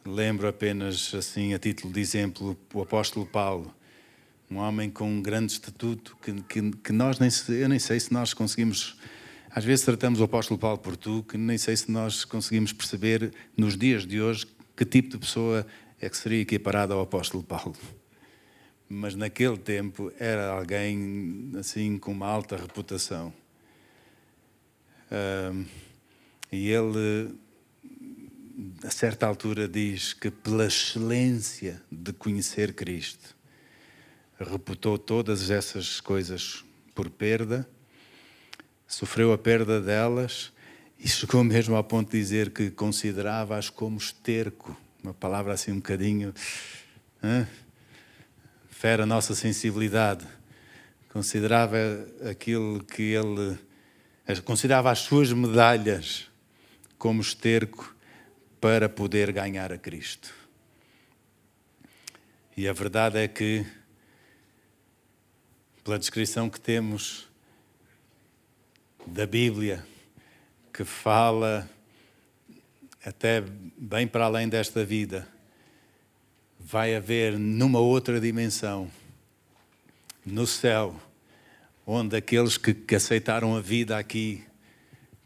Lembro 0.04 0.48
apenas, 0.48 1.14
assim, 1.14 1.54
a 1.54 1.58
título 1.58 1.92
de 1.92 2.00
exemplo, 2.00 2.56
o 2.72 2.82
apóstolo 2.82 3.26
Paulo, 3.26 3.74
um 4.50 4.56
homem 4.56 4.90
com 4.90 5.10
um 5.10 5.22
grande 5.22 5.52
estatuto 5.52 6.16
que, 6.22 6.32
que, 6.42 6.70
que 6.70 6.92
nós 6.92 7.18
nem, 7.18 7.30
eu 7.58 7.68
nem 7.68 7.78
sei 7.78 7.98
se 7.98 8.12
nós 8.12 8.34
conseguimos 8.34 8.96
às 9.54 9.64
vezes 9.64 9.84
tratamos 9.84 10.20
o 10.20 10.24
apóstolo 10.24 10.58
Paulo 10.58 10.78
por 10.78 10.96
tu, 10.96 11.22
que 11.22 11.38
nem 11.38 11.56
sei 11.56 11.76
se 11.76 11.88
nós 11.88 12.24
conseguimos 12.24 12.72
perceber 12.72 13.32
nos 13.56 13.76
dias 13.76 14.04
de 14.04 14.20
hoje 14.20 14.46
que 14.76 14.84
tipo 14.84 15.10
de 15.10 15.18
pessoa 15.18 15.64
é 16.00 16.10
que 16.10 16.16
seria 16.16 16.40
equiparada 16.40 16.92
ao 16.92 17.00
apóstolo 17.00 17.44
Paulo. 17.44 17.76
Mas 18.94 19.14
naquele 19.14 19.56
tempo 19.56 20.12
era 20.18 20.50
alguém 20.50 21.52
assim 21.58 21.98
com 21.98 22.12
uma 22.12 22.26
alta 22.26 22.56
reputação. 22.56 23.32
Um, 25.10 25.64
e 26.52 26.70
ele, 26.70 27.34
a 28.84 28.90
certa 28.90 29.26
altura, 29.26 29.66
diz 29.66 30.12
que 30.12 30.30
pela 30.30 30.66
excelência 30.66 31.82
de 31.90 32.12
conhecer 32.12 32.72
Cristo, 32.72 33.36
reputou 34.38 34.96
todas 34.96 35.50
essas 35.50 36.00
coisas 36.00 36.64
por 36.94 37.10
perda 37.10 37.68
sofreu 38.86 39.32
a 39.32 39.38
perda 39.38 39.80
delas 39.80 40.52
e 40.98 41.08
chegou 41.08 41.42
mesmo 41.44 41.74
ao 41.74 41.84
ponto 41.84 42.10
de 42.10 42.18
dizer 42.18 42.50
que 42.50 42.70
considerava-as 42.70 43.68
como 43.68 43.98
esterco, 43.98 44.76
uma 45.02 45.14
palavra 45.14 45.52
assim 45.52 45.72
um 45.72 45.76
bocadinho 45.76 46.32
hein? 47.22 47.46
Fera 48.74 49.04
a 49.04 49.06
nossa 49.06 49.34
sensibilidade. 49.34 50.26
Considerava 51.10 51.76
aquilo 52.28 52.82
que 52.82 53.02
ele 53.02 53.56
considerava 54.44 54.90
as 54.90 54.98
suas 54.98 55.32
medalhas 55.32 56.28
como 56.98 57.22
esterco 57.22 57.94
para 58.60 58.88
poder 58.88 59.32
ganhar 59.32 59.72
a 59.72 59.78
Cristo. 59.78 60.34
E 62.56 62.68
a 62.68 62.72
verdade 62.72 63.18
é 63.18 63.28
que, 63.28 63.64
pela 65.84 65.98
descrição 65.98 66.50
que 66.50 66.60
temos 66.60 67.28
da 69.06 69.24
Bíblia 69.24 69.86
que 70.72 70.84
fala 70.84 71.70
até 73.04 73.40
bem 73.78 74.06
para 74.08 74.24
além 74.24 74.48
desta 74.48 74.84
vida. 74.84 75.33
Vai 76.66 76.96
haver 76.96 77.38
numa 77.38 77.78
outra 77.78 78.18
dimensão, 78.18 78.90
no 80.24 80.46
céu, 80.46 80.98
onde 81.86 82.16
aqueles 82.16 82.56
que, 82.56 82.72
que 82.72 82.94
aceitaram 82.94 83.54
a 83.54 83.60
vida 83.60 83.98
aqui, 83.98 84.42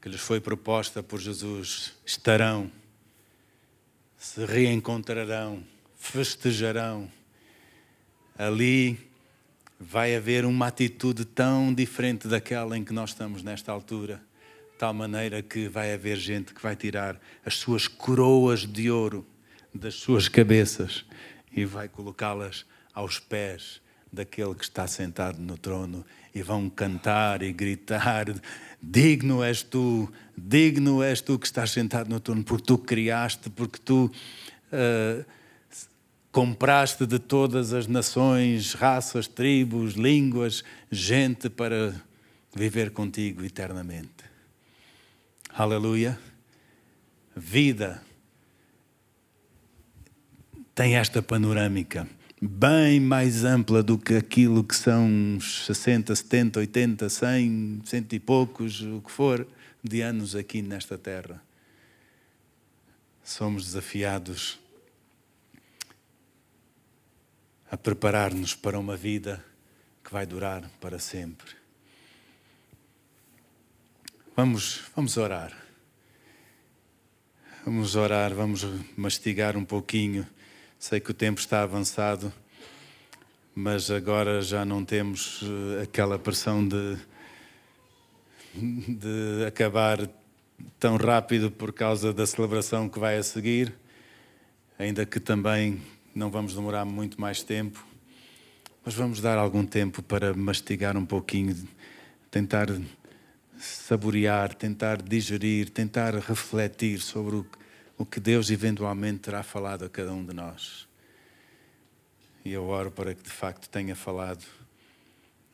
que 0.03 0.09
lhes 0.09 0.21
foi 0.21 0.41
proposta 0.41 1.01
por 1.01 1.21
Jesus, 1.21 1.95
estarão, 2.05 2.69
se 4.19 4.45
reencontrarão, 4.45 5.63
festejarão. 5.97 7.09
Ali 8.37 8.99
vai 9.79 10.17
haver 10.17 10.45
uma 10.45 10.67
atitude 10.67 11.25
tão 11.25 11.73
diferente 11.73 12.27
daquela 12.27 12.77
em 12.77 12.83
que 12.83 12.93
nós 12.93 13.11
estamos 13.11 13.45
nesta 13.45 13.71
altura, 13.71 14.21
de 14.73 14.79
tal 14.79 14.93
maneira 14.93 15.41
que 15.41 15.69
vai 15.69 15.95
haver 15.95 16.17
gente 16.17 16.53
que 16.53 16.61
vai 16.61 16.75
tirar 16.75 17.17
as 17.47 17.55
suas 17.55 17.87
coroas 17.87 18.67
de 18.67 18.91
ouro 18.91 19.25
das 19.75 19.95
suas 19.95 20.29
cabeças 20.29 21.05
e 21.53 21.65
vai 21.65 21.89
colocá-las 21.89 22.65
aos 22.95 23.19
pés 23.19 23.81
daquele 24.13 24.55
que 24.55 24.65
está 24.65 24.87
sentado 24.87 25.39
no 25.41 25.57
trono 25.57 26.05
e 26.35 26.43
vão 26.43 26.69
cantar 26.69 27.43
e 27.43 27.53
gritar: 27.53 28.27
Digno 28.83 29.43
és 29.43 29.63
tu, 29.63 30.11
digno 30.37 31.03
és 31.03 31.21
tu 31.21 31.39
que 31.39 31.47
estás 31.47 31.71
sentado 31.71 32.09
no 32.09 32.21
trono, 32.21 32.43
porque 32.45 32.65
tu 32.65 32.79
criaste, 32.79 33.51
porque 33.51 33.79
tu. 33.79 34.11
Uh, 34.73 35.25
compraste 36.31 37.07
de 37.07 37.19
todas 37.19 37.73
as 37.73 37.87
nações, 37.87 38.75
raças, 38.75 39.27
tribos, 39.27 39.95
línguas, 39.95 40.63
gente 40.91 41.49
para 41.49 41.95
viver 42.55 42.91
contigo 42.91 43.45
eternamente. 43.45 44.25
Aleluia. 45.53 46.19
Vida 47.35 48.03
tem 50.79 50.95
esta 50.95 51.21
panorâmica 51.21 52.09
bem 52.41 53.01
mais 53.01 53.43
ampla 53.43 53.83
do 53.83 53.99
que 53.99 54.15
aquilo 54.15 54.63
que 54.63 54.77
são 54.77 55.37
60, 55.41 56.15
70, 56.15 56.61
80, 56.61 57.09
100, 57.09 57.83
cento 57.85 58.13
e 58.13 58.21
poucos, 58.21 58.81
o 58.83 59.01
que 59.01 59.11
for, 59.11 59.45
de 59.83 60.03
anos 60.03 60.37
aqui 60.37 60.63
nesta 60.63 60.97
terra. 60.97 61.43
Somos 63.25 63.65
desafiados 63.65 64.61
a 67.69 67.77
preparar-nos 67.77 68.55
para 68.55 68.79
uma 68.79 68.97
vida 68.97 69.45
que 70.05 70.13
vai 70.13 70.25
durar 70.27 70.71
para 70.81 71.01
sempre. 71.01 71.57
Vamos, 74.37 74.83
vamos 74.95 75.17
orar. 75.17 75.53
Vamos 77.65 77.97
orar, 77.97 78.33
vamos 78.33 78.65
mastigar 78.97 79.57
um 79.57 79.65
pouquinho. 79.65 80.25
Sei 80.79 81.01
que 81.01 81.11
o 81.11 81.15
tempo 81.15 81.41
está 81.41 81.63
avançado, 81.63 82.33
mas 83.53 83.91
agora 83.91 84.41
já 84.41 84.65
não 84.65 84.85
temos 84.85 85.41
eh, 85.43 85.83
aquela 85.83 86.17
pressão 86.21 86.67
de, 86.67 86.97
de 88.55 89.45
acabar 89.45 90.09
tão 90.79 90.97
rápido 90.97 91.51
por 91.51 91.73
causa 91.73 92.13
da 92.13 92.25
celebração 92.25 92.89
que 92.89 92.97
vai 92.97 93.17
a 93.19 93.23
seguir, 93.25 93.75
ainda 94.79 95.05
que 95.05 95.19
também 95.19 95.83
não 96.15 96.31
vamos 96.31 96.55
demorar 96.55 96.85
muito 96.85 97.21
mais 97.21 97.43
tempo, 97.43 97.85
mas 98.85 98.95
vamos 98.95 99.21
dar 99.21 99.37
algum 99.37 99.67
tempo 99.67 100.01
para 100.01 100.33
mastigar 100.33 100.97
um 100.97 101.05
pouquinho, 101.05 101.57
tentar 102.31 102.69
saborear, 103.59 104.55
tentar 104.55 105.03
digerir, 105.03 105.71
tentar 105.71 106.15
refletir 106.15 107.01
sobre 107.01 107.35
o, 107.35 107.47
o 107.99 108.07
que 108.07 108.21
Deus 108.21 108.49
eventualmente 108.49 109.19
terá 109.19 109.43
falado 109.43 109.85
a 109.85 109.89
cada 109.89 110.13
um 110.13 110.25
de 110.25 110.33
nós. 110.33 110.87
E 112.45 112.53
eu 112.53 112.65
oro 112.65 112.93
para 112.93 113.13
que 113.13 113.23
de 113.23 113.31
facto 113.31 113.69
tenha 113.69 113.97
falado. 113.97 114.45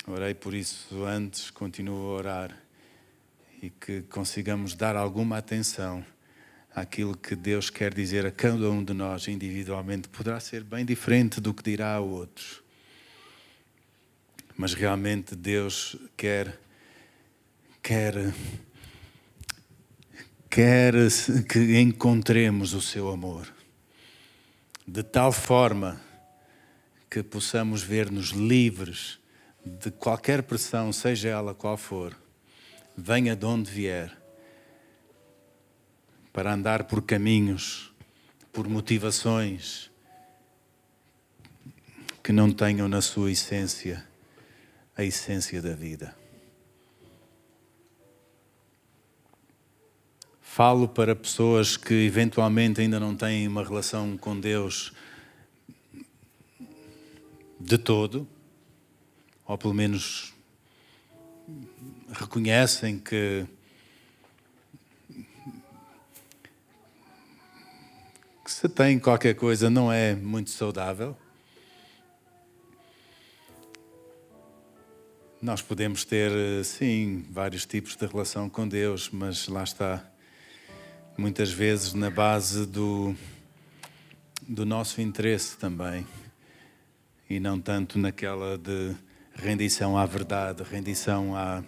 Orei 0.07 0.35
por 0.35 0.53
isso 0.53 1.03
antes, 1.05 1.51
continuo 1.51 2.11
a 2.11 2.17
orar 2.17 2.63
e 3.63 3.71
que 3.71 4.03
consigamos 4.03 4.75
dar 4.75 4.95
alguma 4.95 5.39
atenção 5.39 6.05
aquilo 6.75 7.17
que 7.17 7.35
Deus 7.35 7.71
quer 7.71 7.95
dizer 7.95 8.27
a 8.27 8.31
cada 8.31 8.69
um 8.71 8.85
de 8.85 8.93
nós 8.93 9.29
individualmente 9.29 10.09
poderá 10.09 10.39
ser 10.41 10.63
bem 10.63 10.85
diferente 10.85 11.41
do 11.41 11.55
que 11.55 11.63
dirá 11.63 11.95
a 11.95 12.01
outros. 12.01 12.63
mas 14.57 14.75
realmente 14.75 15.35
Deus 15.35 15.97
quer 16.17 16.61
quer 17.83 18.15
quer 20.55 20.95
que 21.49 21.81
encontremos 21.81 22.75
o 22.75 22.81
seu 22.81 23.11
amor 23.11 23.53
de 24.87 25.03
tal 25.03 25.33
forma 25.33 26.01
que 27.11 27.25
possamos 27.25 27.83
ver-nos 27.83 28.29
livres 28.29 29.19
de 29.67 29.91
qualquer 29.91 30.45
pressão, 30.45 30.93
seja 30.93 31.31
ela 31.31 31.57
qual 31.57 31.77
for, 31.77 32.17
venha 32.97 33.35
de 33.35 33.45
onde 33.45 33.69
vier, 33.69 34.17
para 36.33 36.55
andar 36.55 36.85
por 36.85 37.03
caminhos, 37.03 37.93
por 38.53 38.69
motivações 38.69 39.91
que 42.23 42.31
não 42.31 42.53
tenham 42.53 42.87
na 42.87 43.03
sua 43.03 43.33
essência 43.33 44.07
a 44.97 45.03
essência 45.03 45.61
da 45.61 45.75
vida. 45.75 46.24
Falo 50.55 50.87
para 50.87 51.17
pessoas 51.17 51.77
que 51.77 51.93
eventualmente 52.07 52.81
ainda 52.81 53.01
não 53.01 53.17
têm 53.17 53.49
uma 53.49 53.65
relação 53.65 54.17
com 54.17 54.39
Deus 54.39 54.93
de 57.59 57.77
todo, 57.77 58.25
ou 59.45 59.59
pelo 59.59 59.75
menos 59.75 60.33
reconhecem 62.09 63.01
que, 63.01 63.45
que 68.45 68.53
se 68.53 68.69
tem 68.69 69.01
qualquer 69.01 69.35
coisa 69.35 69.69
não 69.69 69.91
é 69.93 70.15
muito 70.15 70.51
saudável. 70.51 71.17
Nós 75.43 75.61
podemos 75.61 76.05
ter, 76.05 76.31
sim, 76.65 77.27
vários 77.29 77.67
tipos 77.67 77.97
de 77.97 78.07
relação 78.07 78.49
com 78.49 78.69
Deus, 78.69 79.11
mas 79.11 79.49
lá 79.49 79.65
está 79.65 80.14
muitas 81.17 81.51
vezes 81.53 81.95
na 81.95 82.11
base 82.11 82.67
do, 82.67 83.15
do 84.43 84.67
nosso 84.67 85.01
interesse 85.01 85.57
também, 85.57 86.07
e 87.31 87.39
não 87.39 87.61
tanto 87.61 87.99
naquela 87.99 88.59
de 88.59 88.95
rendição 89.35 89.97
à 89.97 90.05
verdade, 90.07 90.63
rendição 90.63 91.37
à, 91.37 91.63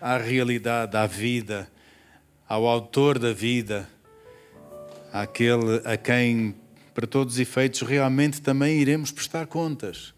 à, 0.00 0.18
realidade, 0.18 0.96
à 0.96 1.06
vida, 1.06 1.70
ao 2.46 2.66
autor 2.66 3.18
da 3.18 3.32
vida, 3.32 3.88
àquele 5.12 5.80
a 5.84 5.96
quem, 5.96 6.54
para 6.94 7.06
todos 7.06 7.34
os 7.34 7.40
efeitos, 7.40 7.80
realmente 7.82 8.42
também 8.42 8.78
iremos 8.78 9.10
prestar 9.10 9.46
contas. 9.46 10.14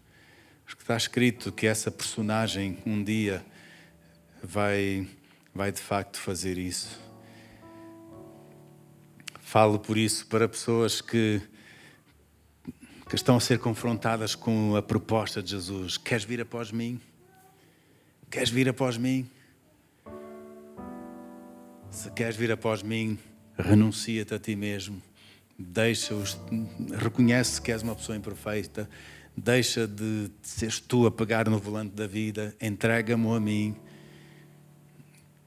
Porque 0.65 0.81
está 0.81 0.97
escrito 0.97 1.51
que 1.51 1.67
essa 1.67 1.91
personagem 1.91 2.79
um 2.85 3.03
dia 3.03 3.45
vai, 4.43 5.07
vai 5.53 5.71
de 5.71 5.79
facto 5.79 6.17
fazer 6.17 6.57
isso. 6.57 7.04
Falo 9.45 9.77
por 9.77 9.95
isso 9.95 10.25
para 10.25 10.49
pessoas 10.49 11.01
que, 11.01 11.39
que 13.07 13.15
estão 13.15 13.37
a 13.37 13.39
ser 13.39 13.59
confrontadas 13.59 14.33
com 14.33 14.75
a 14.75 14.81
proposta 14.81 15.41
de 15.41 15.51
Jesus: 15.51 15.97
Queres 15.97 16.23
vir 16.25 16.41
após 16.41 16.71
mim? 16.71 16.99
Queres 18.27 18.49
vir 18.49 18.67
após 18.67 18.97
mim? 18.97 19.29
Se 21.91 22.09
queres 22.09 22.35
vir 22.35 22.51
após 22.51 22.81
mim, 22.81 23.19
renuncia-te 23.55 24.33
a 24.33 24.39
ti 24.39 24.55
mesmo. 24.55 24.99
Deixa-os, 25.57 26.39
reconhece 26.97 27.61
que 27.61 27.71
és 27.71 27.83
uma 27.83 27.95
pessoa 27.95 28.17
imperfeita, 28.17 28.89
deixa 29.37 29.85
de 29.85 30.31
seres 30.41 30.79
tu 30.79 31.05
a 31.05 31.11
pegar 31.11 31.47
no 31.47 31.59
volante 31.59 31.93
da 31.93 32.07
vida, 32.07 32.55
entrega-me 32.59 33.31
a 33.31 33.39
mim, 33.39 33.75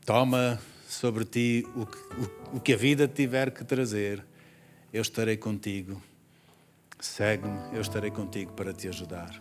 toma 0.07 0.61
sobre 0.89 1.25
ti 1.27 1.67
o 1.77 1.85
que, 1.85 1.99
o, 1.99 2.57
o 2.57 2.61
que 2.61 2.73
a 2.73 2.77
vida 2.77 3.07
tiver 3.07 3.51
que 3.51 3.63
trazer, 3.63 4.25
eu 4.91 5.03
estarei 5.03 5.37
contigo. 5.37 6.03
Segue-me, 6.99 7.77
eu 7.77 7.83
estarei 7.83 8.11
contigo 8.11 8.53
para 8.53 8.73
te 8.73 8.89
ajudar. 8.89 9.41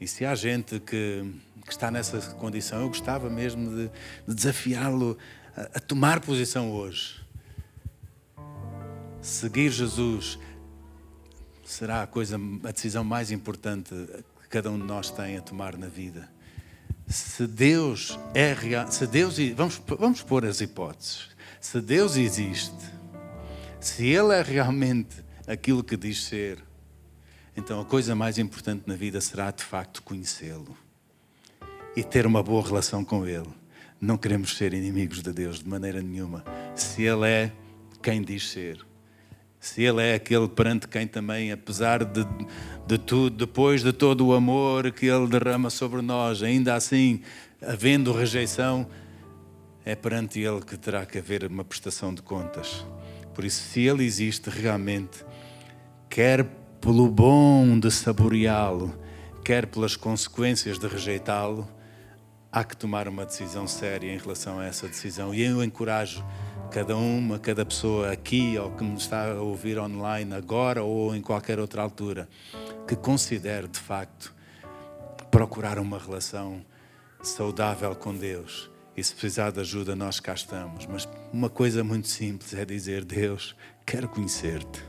E 0.00 0.06
se 0.06 0.24
há 0.24 0.34
gente 0.34 0.78
que, 0.78 1.34
que 1.64 1.70
está 1.70 1.90
nessa 1.90 2.20
condição, 2.34 2.82
eu 2.82 2.88
gostava 2.88 3.28
mesmo 3.28 3.68
de, 3.68 3.90
de 4.26 4.34
desafiá-lo 4.34 5.18
a, 5.56 5.62
a 5.62 5.80
tomar 5.80 6.20
posição 6.20 6.70
hoje. 6.70 7.20
Seguir 9.20 9.70
Jesus 9.70 10.38
será 11.64 12.02
a 12.02 12.06
coisa, 12.06 12.36
a 12.64 12.70
decisão 12.70 13.02
mais 13.02 13.30
importante 13.30 13.94
que 14.42 14.48
cada 14.48 14.70
um 14.70 14.78
de 14.78 14.84
nós 14.84 15.10
tem 15.10 15.36
a 15.36 15.42
tomar 15.42 15.76
na 15.76 15.88
vida 15.88 16.28
se 17.12 17.46
Deus 17.46 18.18
é 18.34 18.52
real, 18.52 18.90
se 18.90 19.06
Deus, 19.06 19.38
vamos, 19.54 19.80
vamos 19.86 20.22
pôr 20.22 20.44
as 20.44 20.60
hipóteses, 20.60 21.28
se 21.60 21.80
Deus 21.80 22.16
existe, 22.16 22.74
se 23.80 24.06
Ele 24.06 24.34
é 24.34 24.42
realmente 24.42 25.16
aquilo 25.46 25.84
que 25.84 25.96
diz 25.96 26.24
ser, 26.24 26.62
então 27.56 27.80
a 27.80 27.84
coisa 27.84 28.14
mais 28.14 28.38
importante 28.38 28.84
na 28.86 28.94
vida 28.94 29.20
será 29.20 29.50
de 29.50 29.62
facto 29.62 30.02
conhecê-lo 30.02 30.76
e 31.94 32.02
ter 32.02 32.26
uma 32.26 32.42
boa 32.42 32.66
relação 32.66 33.04
com 33.04 33.26
Ele. 33.26 33.50
Não 34.00 34.16
queremos 34.16 34.56
ser 34.56 34.72
inimigos 34.72 35.22
de 35.22 35.32
Deus 35.32 35.58
de 35.58 35.68
maneira 35.68 36.00
nenhuma. 36.00 36.42
Se 36.74 37.02
Ele 37.02 37.28
é 37.28 37.52
quem 38.02 38.22
diz 38.22 38.50
ser, 38.50 38.84
se 39.62 39.80
Ele 39.80 40.02
é 40.02 40.14
aquele 40.14 40.48
perante 40.48 40.88
quem 40.88 41.06
também, 41.06 41.52
apesar 41.52 42.04
de, 42.04 42.26
de 42.84 42.98
tudo, 42.98 43.36
depois 43.36 43.80
de 43.80 43.92
todo 43.92 44.26
o 44.26 44.34
amor 44.34 44.90
que 44.90 45.06
Ele 45.06 45.28
derrama 45.28 45.70
sobre 45.70 46.02
nós, 46.02 46.42
ainda 46.42 46.74
assim, 46.74 47.22
havendo 47.64 48.12
rejeição, 48.12 48.88
é 49.84 49.94
perante 49.94 50.40
Ele 50.40 50.60
que 50.62 50.76
terá 50.76 51.06
que 51.06 51.18
haver 51.18 51.44
uma 51.44 51.62
prestação 51.62 52.12
de 52.12 52.20
contas. 52.22 52.84
Por 53.32 53.44
isso, 53.44 53.62
se 53.62 53.82
Ele 53.82 54.04
existe 54.04 54.50
realmente, 54.50 55.24
quer 56.10 56.44
pelo 56.80 57.08
bom 57.08 57.78
de 57.78 57.88
saboreá-lo, 57.88 58.92
quer 59.44 59.66
pelas 59.66 59.94
consequências 59.94 60.76
de 60.76 60.88
rejeitá-lo, 60.88 61.68
há 62.50 62.64
que 62.64 62.76
tomar 62.76 63.06
uma 63.06 63.24
decisão 63.24 63.68
séria 63.68 64.12
em 64.12 64.18
relação 64.18 64.58
a 64.58 64.66
essa 64.66 64.88
decisão. 64.88 65.32
E 65.32 65.40
eu 65.40 65.62
encorajo 65.62 66.24
cada 66.72 66.96
uma, 66.96 67.38
cada 67.38 67.66
pessoa 67.66 68.10
aqui 68.10 68.56
ou 68.58 68.70
que 68.70 68.82
me 68.82 68.96
está 68.96 69.30
a 69.30 69.42
ouvir 69.42 69.78
online 69.78 70.34
agora 70.34 70.82
ou 70.82 71.14
em 71.14 71.20
qualquer 71.20 71.60
outra 71.60 71.82
altura, 71.82 72.26
que 72.88 72.96
considere 72.96 73.68
de 73.68 73.78
facto 73.78 74.34
procurar 75.30 75.78
uma 75.78 75.98
relação 75.98 76.64
saudável 77.22 77.94
com 77.94 78.14
Deus. 78.14 78.70
E 78.96 79.04
se 79.04 79.12
precisar 79.12 79.52
de 79.52 79.60
ajuda, 79.60 79.94
nós 79.94 80.18
cá 80.18 80.32
estamos. 80.32 80.86
Mas 80.86 81.06
uma 81.30 81.50
coisa 81.50 81.84
muito 81.84 82.08
simples 82.08 82.54
é 82.54 82.64
dizer: 82.64 83.04
Deus, 83.04 83.54
quero 83.84 84.08
conhecer-te. 84.08 84.82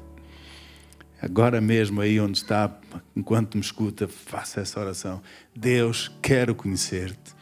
Agora 1.22 1.60
mesmo, 1.60 2.00
aí 2.00 2.18
onde 2.18 2.38
está, 2.38 2.74
enquanto 3.14 3.56
me 3.56 3.62
escuta, 3.62 4.08
faça 4.08 4.62
essa 4.62 4.80
oração. 4.80 5.22
Deus, 5.54 6.10
quero 6.22 6.56
conhecer-te. 6.56 7.34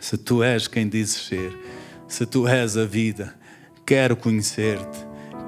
Se 0.00 0.16
tu 0.16 0.42
és 0.42 0.66
quem 0.68 0.88
dizes 0.88 1.26
ser, 1.26 1.54
se 2.06 2.24
tu 2.24 2.48
és 2.48 2.76
a 2.76 2.84
vida, 2.84 3.34
Quero 3.88 4.18
conhecer-te, 4.18 4.98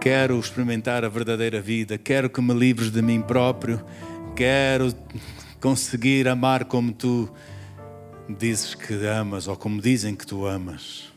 quero 0.00 0.40
experimentar 0.40 1.04
a 1.04 1.10
verdadeira 1.10 1.60
vida, 1.60 1.98
quero 1.98 2.30
que 2.30 2.40
me 2.40 2.54
livres 2.54 2.90
de 2.90 3.02
mim 3.02 3.20
próprio, 3.20 3.84
quero 4.34 4.94
conseguir 5.60 6.26
amar 6.26 6.64
como 6.64 6.90
tu 6.90 7.30
dizes 8.26 8.74
que 8.74 8.94
amas 9.06 9.46
ou 9.46 9.58
como 9.58 9.78
dizem 9.78 10.16
que 10.16 10.26
tu 10.26 10.46
amas. 10.46 11.12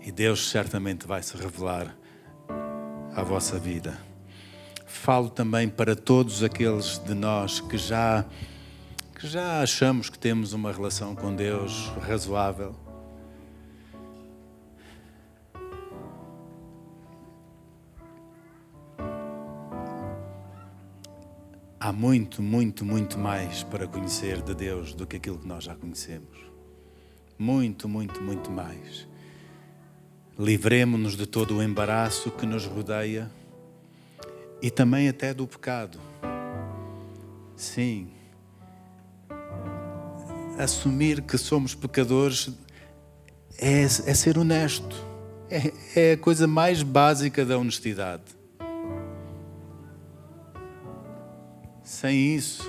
E 0.00 0.12
Deus 0.12 0.48
certamente 0.48 1.08
vai 1.08 1.24
se 1.24 1.36
revelar 1.36 1.92
à 3.12 3.24
vossa 3.24 3.58
vida. 3.58 3.98
Falo 4.86 5.28
também 5.28 5.68
para 5.68 5.96
todos 5.96 6.44
aqueles 6.44 6.98
de 6.98 7.14
nós 7.14 7.58
que 7.58 7.78
já 7.78 8.24
que 9.18 9.26
já 9.26 9.60
achamos 9.60 10.08
que 10.08 10.20
temos 10.20 10.52
uma 10.52 10.70
relação 10.70 11.16
com 11.16 11.34
Deus 11.34 11.92
razoável 12.00 12.91
há 21.82 21.92
muito, 21.92 22.40
muito, 22.40 22.84
muito 22.84 23.18
mais 23.18 23.64
para 23.64 23.88
conhecer 23.88 24.40
de 24.40 24.54
Deus 24.54 24.94
do 24.94 25.04
que 25.04 25.16
aquilo 25.16 25.36
que 25.36 25.48
nós 25.48 25.64
já 25.64 25.74
conhecemos. 25.74 26.38
Muito, 27.36 27.88
muito, 27.88 28.22
muito 28.22 28.52
mais. 28.52 29.08
Livremos-nos 30.38 31.16
de 31.16 31.26
todo 31.26 31.56
o 31.56 31.62
embaraço 31.62 32.30
que 32.30 32.46
nos 32.46 32.66
rodeia 32.66 33.28
e 34.62 34.70
também 34.70 35.08
até 35.08 35.34
do 35.34 35.44
pecado. 35.44 35.98
Sim. 37.56 38.10
Assumir 40.56 41.22
que 41.22 41.36
somos 41.36 41.74
pecadores 41.74 42.48
é, 43.58 43.82
é 43.82 43.88
ser 43.88 44.38
honesto. 44.38 44.94
É, 45.50 45.72
é 46.10 46.12
a 46.12 46.16
coisa 46.16 46.46
mais 46.46 46.84
básica 46.84 47.44
da 47.44 47.58
honestidade. 47.58 48.41
Sem 51.92 52.34
isso, 52.34 52.68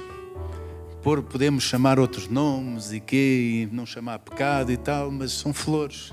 podemos 1.02 1.64
chamar 1.64 1.98
outros 1.98 2.28
nomes 2.28 2.92
e 2.92 3.00
que 3.00 3.70
não 3.72 3.86
chamar 3.86 4.20
pecado 4.20 4.70
e 4.70 4.76
tal, 4.76 5.10
mas 5.10 5.32
são 5.32 5.54
flores 5.54 6.12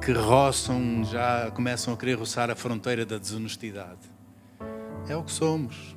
que 0.00 0.12
roçam, 0.12 1.04
já 1.04 1.50
começam 1.50 1.92
a 1.92 1.96
querer 1.96 2.14
roçar 2.14 2.48
a 2.48 2.54
fronteira 2.54 3.04
da 3.04 3.18
desonestidade. 3.18 3.98
É 5.08 5.16
o 5.16 5.24
que 5.24 5.32
somos. 5.32 5.96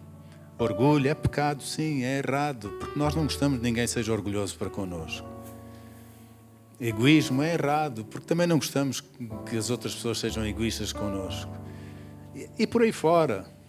Orgulho 0.58 1.08
é 1.08 1.14
pecado, 1.14 1.62
sim, 1.62 2.04
é 2.04 2.18
errado, 2.18 2.72
porque 2.80 2.98
nós 2.98 3.14
não 3.14 3.24
gostamos 3.24 3.60
de 3.60 3.64
ninguém 3.64 3.86
seja 3.86 4.12
orgulhoso 4.12 4.58
para 4.58 4.70
connosco. 4.70 5.30
Egoísmo 6.82 7.44
é 7.44 7.54
errado, 7.54 8.04
porque 8.06 8.26
também 8.26 8.48
não 8.48 8.58
gostamos 8.58 9.00
que 9.48 9.56
as 9.56 9.70
outras 9.70 9.94
pessoas 9.94 10.18
sejam 10.18 10.44
egoístas 10.44 10.92
connosco. 10.92 11.56
E, 12.36 12.50
e 12.58 12.68
por 12.68 12.82
aí 12.82 12.92
fora. 12.92 13.61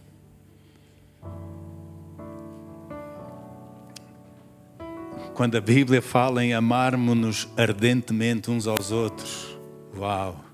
Quando 5.35 5.57
a 5.57 5.63
Bíblia 5.63 6.03
fala 6.03 6.45
em 6.45 6.53
amarmos-nos 6.53 7.49
ardentemente 7.57 8.51
uns 8.51 8.67
aos 8.67 8.93
outros, 8.93 9.59
uau! 9.97 10.45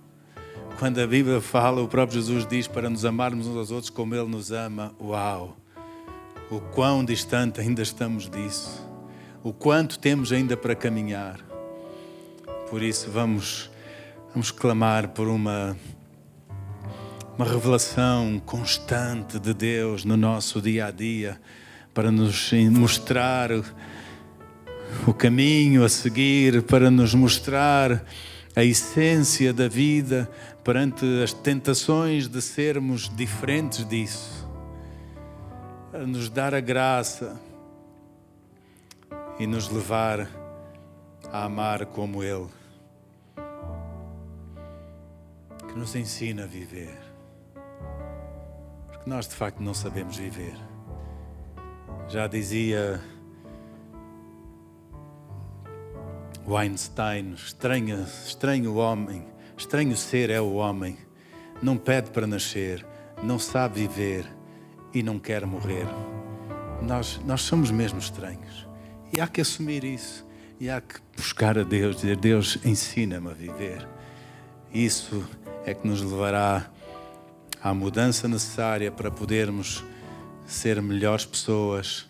Quando 0.78 1.00
a 1.00 1.06
Bíblia 1.06 1.40
fala, 1.40 1.82
o 1.82 1.88
próprio 1.88 2.20
Jesus 2.20 2.46
diz 2.46 2.68
para 2.68 2.88
nos 2.88 3.04
amarmos 3.04 3.48
uns 3.48 3.56
aos 3.56 3.72
outros 3.72 3.90
como 3.90 4.14
Ele 4.14 4.28
nos 4.28 4.52
ama, 4.52 4.94
uau! 5.00 5.56
O 6.48 6.60
quão 6.60 7.04
distante 7.04 7.60
ainda 7.60 7.82
estamos 7.82 8.30
disso, 8.30 8.88
o 9.42 9.52
quanto 9.52 9.98
temos 9.98 10.30
ainda 10.30 10.56
para 10.56 10.76
caminhar. 10.76 11.40
Por 12.70 12.80
isso, 12.80 13.10
vamos, 13.10 13.68
vamos 14.32 14.52
clamar 14.52 15.08
por 15.08 15.26
uma, 15.26 15.76
uma 17.36 17.44
revelação 17.44 18.40
constante 18.46 19.40
de 19.40 19.52
Deus 19.52 20.04
no 20.04 20.16
nosso 20.16 20.62
dia 20.62 20.86
a 20.86 20.90
dia, 20.92 21.40
para 21.92 22.12
nos 22.12 22.52
mostrar 22.70 23.50
o 25.06 25.14
caminho 25.14 25.84
a 25.84 25.88
seguir, 25.88 26.62
para 26.62 26.90
nos 26.90 27.14
mostrar 27.14 28.04
a 28.54 28.64
essência 28.64 29.52
da 29.52 29.68
vida 29.68 30.30
perante 30.64 31.04
as 31.22 31.32
tentações 31.32 32.28
de 32.28 32.42
sermos 32.42 33.08
diferentes 33.08 33.86
disso, 33.88 34.48
a 35.92 35.98
nos 35.98 36.28
dar 36.28 36.54
a 36.54 36.60
graça 36.60 37.40
e 39.38 39.46
nos 39.46 39.68
levar 39.68 40.28
a 41.32 41.44
amar 41.44 41.86
como 41.86 42.22
Ele 42.22 42.48
que 45.68 45.78
nos 45.78 45.94
ensina 45.94 46.44
a 46.44 46.46
viver. 46.46 46.98
Porque 48.88 49.08
nós 49.08 49.28
de 49.28 49.34
facto 49.34 49.62
não 49.62 49.74
sabemos 49.74 50.16
viver. 50.16 50.56
Já 52.08 52.26
dizia 52.26 53.00
Weinstein, 56.48 57.34
estranho, 57.34 58.06
estranho 58.26 58.76
homem, 58.76 59.22
estranho 59.54 59.94
ser 59.94 60.30
é 60.30 60.40
o 60.40 60.54
homem. 60.54 60.96
Não 61.60 61.76
pede 61.76 62.10
para 62.10 62.26
nascer, 62.26 62.86
não 63.22 63.38
sabe 63.38 63.80
viver 63.80 64.24
e 64.94 65.02
não 65.02 65.18
quer 65.18 65.44
morrer. 65.44 65.86
Nós, 66.80 67.20
nós 67.26 67.42
somos 67.42 67.70
mesmo 67.70 67.98
estranhos. 67.98 68.66
E 69.12 69.20
há 69.20 69.26
que 69.26 69.42
assumir 69.42 69.84
isso. 69.84 70.26
E 70.58 70.70
há 70.70 70.80
que 70.80 70.94
buscar 71.14 71.58
a 71.58 71.62
Deus, 71.62 71.96
dizer: 71.96 72.16
Deus, 72.16 72.58
ensina-me 72.64 73.28
a 73.28 73.34
viver. 73.34 73.86
Isso 74.72 75.28
é 75.66 75.74
que 75.74 75.86
nos 75.86 76.00
levará 76.00 76.70
à 77.62 77.74
mudança 77.74 78.26
necessária 78.26 78.90
para 78.90 79.10
podermos 79.10 79.84
ser 80.46 80.80
melhores 80.80 81.26
pessoas, 81.26 82.08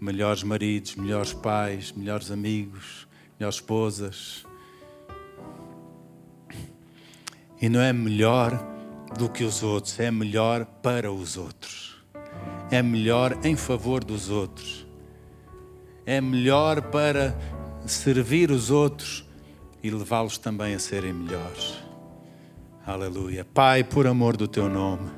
melhores 0.00 0.42
maridos, 0.42 0.96
melhores 0.96 1.34
pais, 1.34 1.92
melhores 1.92 2.30
amigos, 2.30 3.07
melhores 3.38 3.56
esposas. 3.56 4.44
E 7.60 7.68
não 7.68 7.80
é 7.80 7.92
melhor 7.92 8.58
do 9.16 9.28
que 9.28 9.44
os 9.44 9.62
outros, 9.62 9.98
é 9.98 10.10
melhor 10.10 10.64
para 10.64 11.10
os 11.12 11.36
outros. 11.36 11.96
É 12.70 12.82
melhor 12.82 13.38
em 13.44 13.56
favor 13.56 14.04
dos 14.04 14.28
outros. 14.28 14.86
É 16.04 16.20
melhor 16.20 16.82
para 16.82 17.36
servir 17.86 18.50
os 18.50 18.70
outros 18.70 19.26
e 19.82 19.90
levá-los 19.90 20.38
também 20.38 20.74
a 20.74 20.78
serem 20.78 21.12
melhores. 21.12 21.74
Aleluia. 22.86 23.44
Pai, 23.44 23.84
por 23.84 24.06
amor 24.06 24.36
do 24.36 24.48
teu 24.48 24.68
nome, 24.68 25.10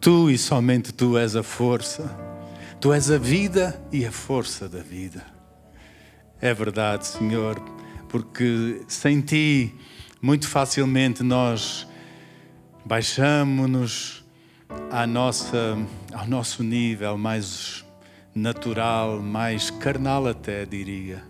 tu 0.00 0.30
e 0.30 0.36
somente 0.36 0.92
tu 0.92 1.16
és 1.16 1.36
a 1.36 1.42
força, 1.42 2.10
tu 2.80 2.92
és 2.92 3.10
a 3.10 3.18
vida 3.18 3.80
e 3.92 4.04
a 4.04 4.12
força 4.12 4.68
da 4.68 4.80
vida. 4.80 5.33
É 6.44 6.52
verdade, 6.52 7.06
Senhor, 7.06 7.58
porque 8.06 8.82
sem 8.86 9.22
ti, 9.22 9.74
muito 10.20 10.46
facilmente 10.46 11.22
nós 11.22 11.88
baixamos-nos 12.84 14.22
à 14.90 15.06
nossa, 15.06 15.78
ao 16.12 16.26
nosso 16.28 16.62
nível 16.62 17.16
mais 17.16 17.82
natural, 18.34 19.22
mais 19.22 19.70
carnal 19.70 20.26
até, 20.26 20.66
diria. 20.66 21.24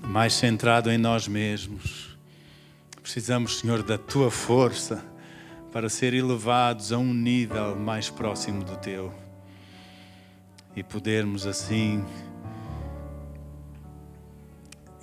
Mais 0.00 0.34
centrado 0.34 0.92
em 0.92 0.96
nós 0.96 1.26
mesmos 1.26 2.16
Precisamos, 3.02 3.58
Senhor, 3.58 3.82
da 3.82 3.98
tua 3.98 4.30
força 4.30 5.04
para 5.72 5.88
ser 5.88 6.14
elevados 6.14 6.92
a 6.92 6.98
um 6.98 7.12
nível 7.12 7.74
mais 7.74 8.08
próximo 8.08 8.62
do 8.62 8.76
teu 8.76 9.12
e 10.76 10.84
podermos 10.84 11.44
assim 11.44 12.04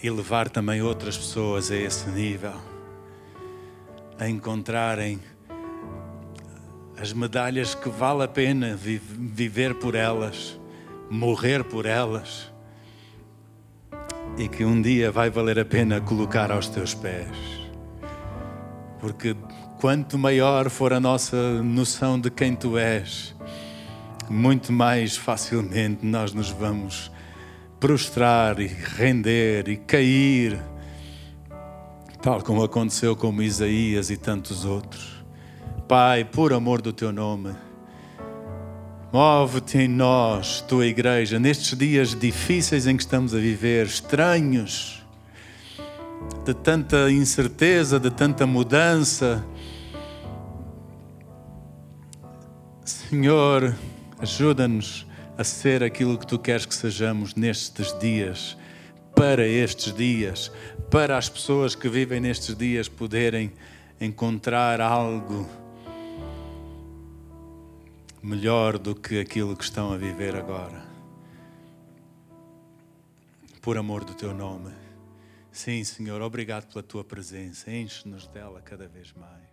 elevar 0.01 0.49
também 0.49 0.81
outras 0.81 1.17
pessoas 1.17 1.71
a 1.71 1.75
esse 1.75 2.09
nível, 2.09 2.53
a 4.19 4.27
encontrarem 4.27 5.19
as 6.99 7.13
medalhas 7.13 7.75
que 7.75 7.89
vale 7.89 8.23
a 8.23 8.27
pena 8.27 8.75
viver 8.75 9.75
por 9.75 9.95
elas, 9.95 10.59
morrer 11.09 11.63
por 11.63 11.85
elas 11.85 12.51
e 14.37 14.47
que 14.47 14.65
um 14.65 14.81
dia 14.81 15.11
vai 15.11 15.29
valer 15.29 15.59
a 15.59 15.65
pena 15.65 16.01
colocar 16.01 16.51
aos 16.51 16.67
teus 16.67 16.93
pés. 16.93 17.27
Porque 18.99 19.35
quanto 19.79 20.17
maior 20.17 20.69
for 20.69 20.91
a 20.91 20.99
nossa 20.99 21.61
noção 21.61 22.19
de 22.19 22.31
quem 22.31 22.55
tu 22.55 22.77
és, 22.77 23.35
muito 24.29 24.73
mais 24.73 25.15
facilmente 25.15 26.05
nós 26.05 26.33
nos 26.33 26.49
vamos 26.49 27.11
prostrar 27.79 28.59
e 28.59 28.67
render 28.67 29.69
e 29.69 29.77
cair, 29.77 30.59
tal 32.21 32.41
como 32.41 32.63
aconteceu 32.63 33.15
com 33.15 33.41
Isaías 33.41 34.09
e 34.09 34.17
tantos 34.17 34.65
outros. 34.65 35.23
Pai, 35.87 36.25
por 36.25 36.51
amor 36.53 36.81
do 36.81 36.91
teu 36.91 37.11
nome, 37.13 37.55
move-te 39.13 39.77
em 39.77 39.87
nós, 39.87 40.61
tua 40.61 40.85
igreja, 40.85 41.39
nestes 41.39 41.77
dias 41.77 42.13
difíceis 42.13 42.87
em 42.87 42.97
que 42.97 43.03
estamos 43.03 43.33
a 43.33 43.37
viver, 43.37 43.85
estranhos 43.85 45.05
de 46.43 46.53
tanta 46.53 47.09
incerteza, 47.11 47.99
de 47.99 48.09
tanta 48.09 48.45
mudança. 48.45 49.45
Senhor, 52.83 53.75
ajuda-nos 54.19 55.06
a 55.37 55.43
ser 55.43 55.83
aquilo 55.83 56.17
que 56.17 56.25
tu 56.25 56.39
queres 56.39 56.65
que 56.65 56.73
sejamos 56.73 57.35
nestes 57.35 57.97
dias, 57.99 58.57
para 59.15 59.47
estes 59.47 59.93
dias, 59.93 60.51
para 60.89 61.17
as 61.17 61.29
pessoas 61.29 61.75
que 61.75 61.87
vivem 61.87 62.19
nestes 62.19 62.55
dias 62.55 62.87
poderem 62.87 63.51
encontrar 63.99 64.81
algo 64.81 65.47
melhor 68.21 68.77
do 68.77 68.95
que 68.95 69.19
aquilo 69.19 69.55
que 69.55 69.63
estão 69.63 69.93
a 69.93 69.97
viver 69.97 70.35
agora. 70.35 70.85
Por 73.61 73.77
amor 73.77 74.03
do 74.03 74.13
teu 74.13 74.33
nome. 74.33 74.71
Sim, 75.51 75.83
Senhor, 75.83 76.21
obrigado 76.21 76.67
pela 76.67 76.83
tua 76.83 77.03
presença. 77.03 77.71
Enche-nos 77.71 78.27
dela 78.27 78.61
cada 78.61 78.87
vez 78.87 79.13
mais. 79.13 79.46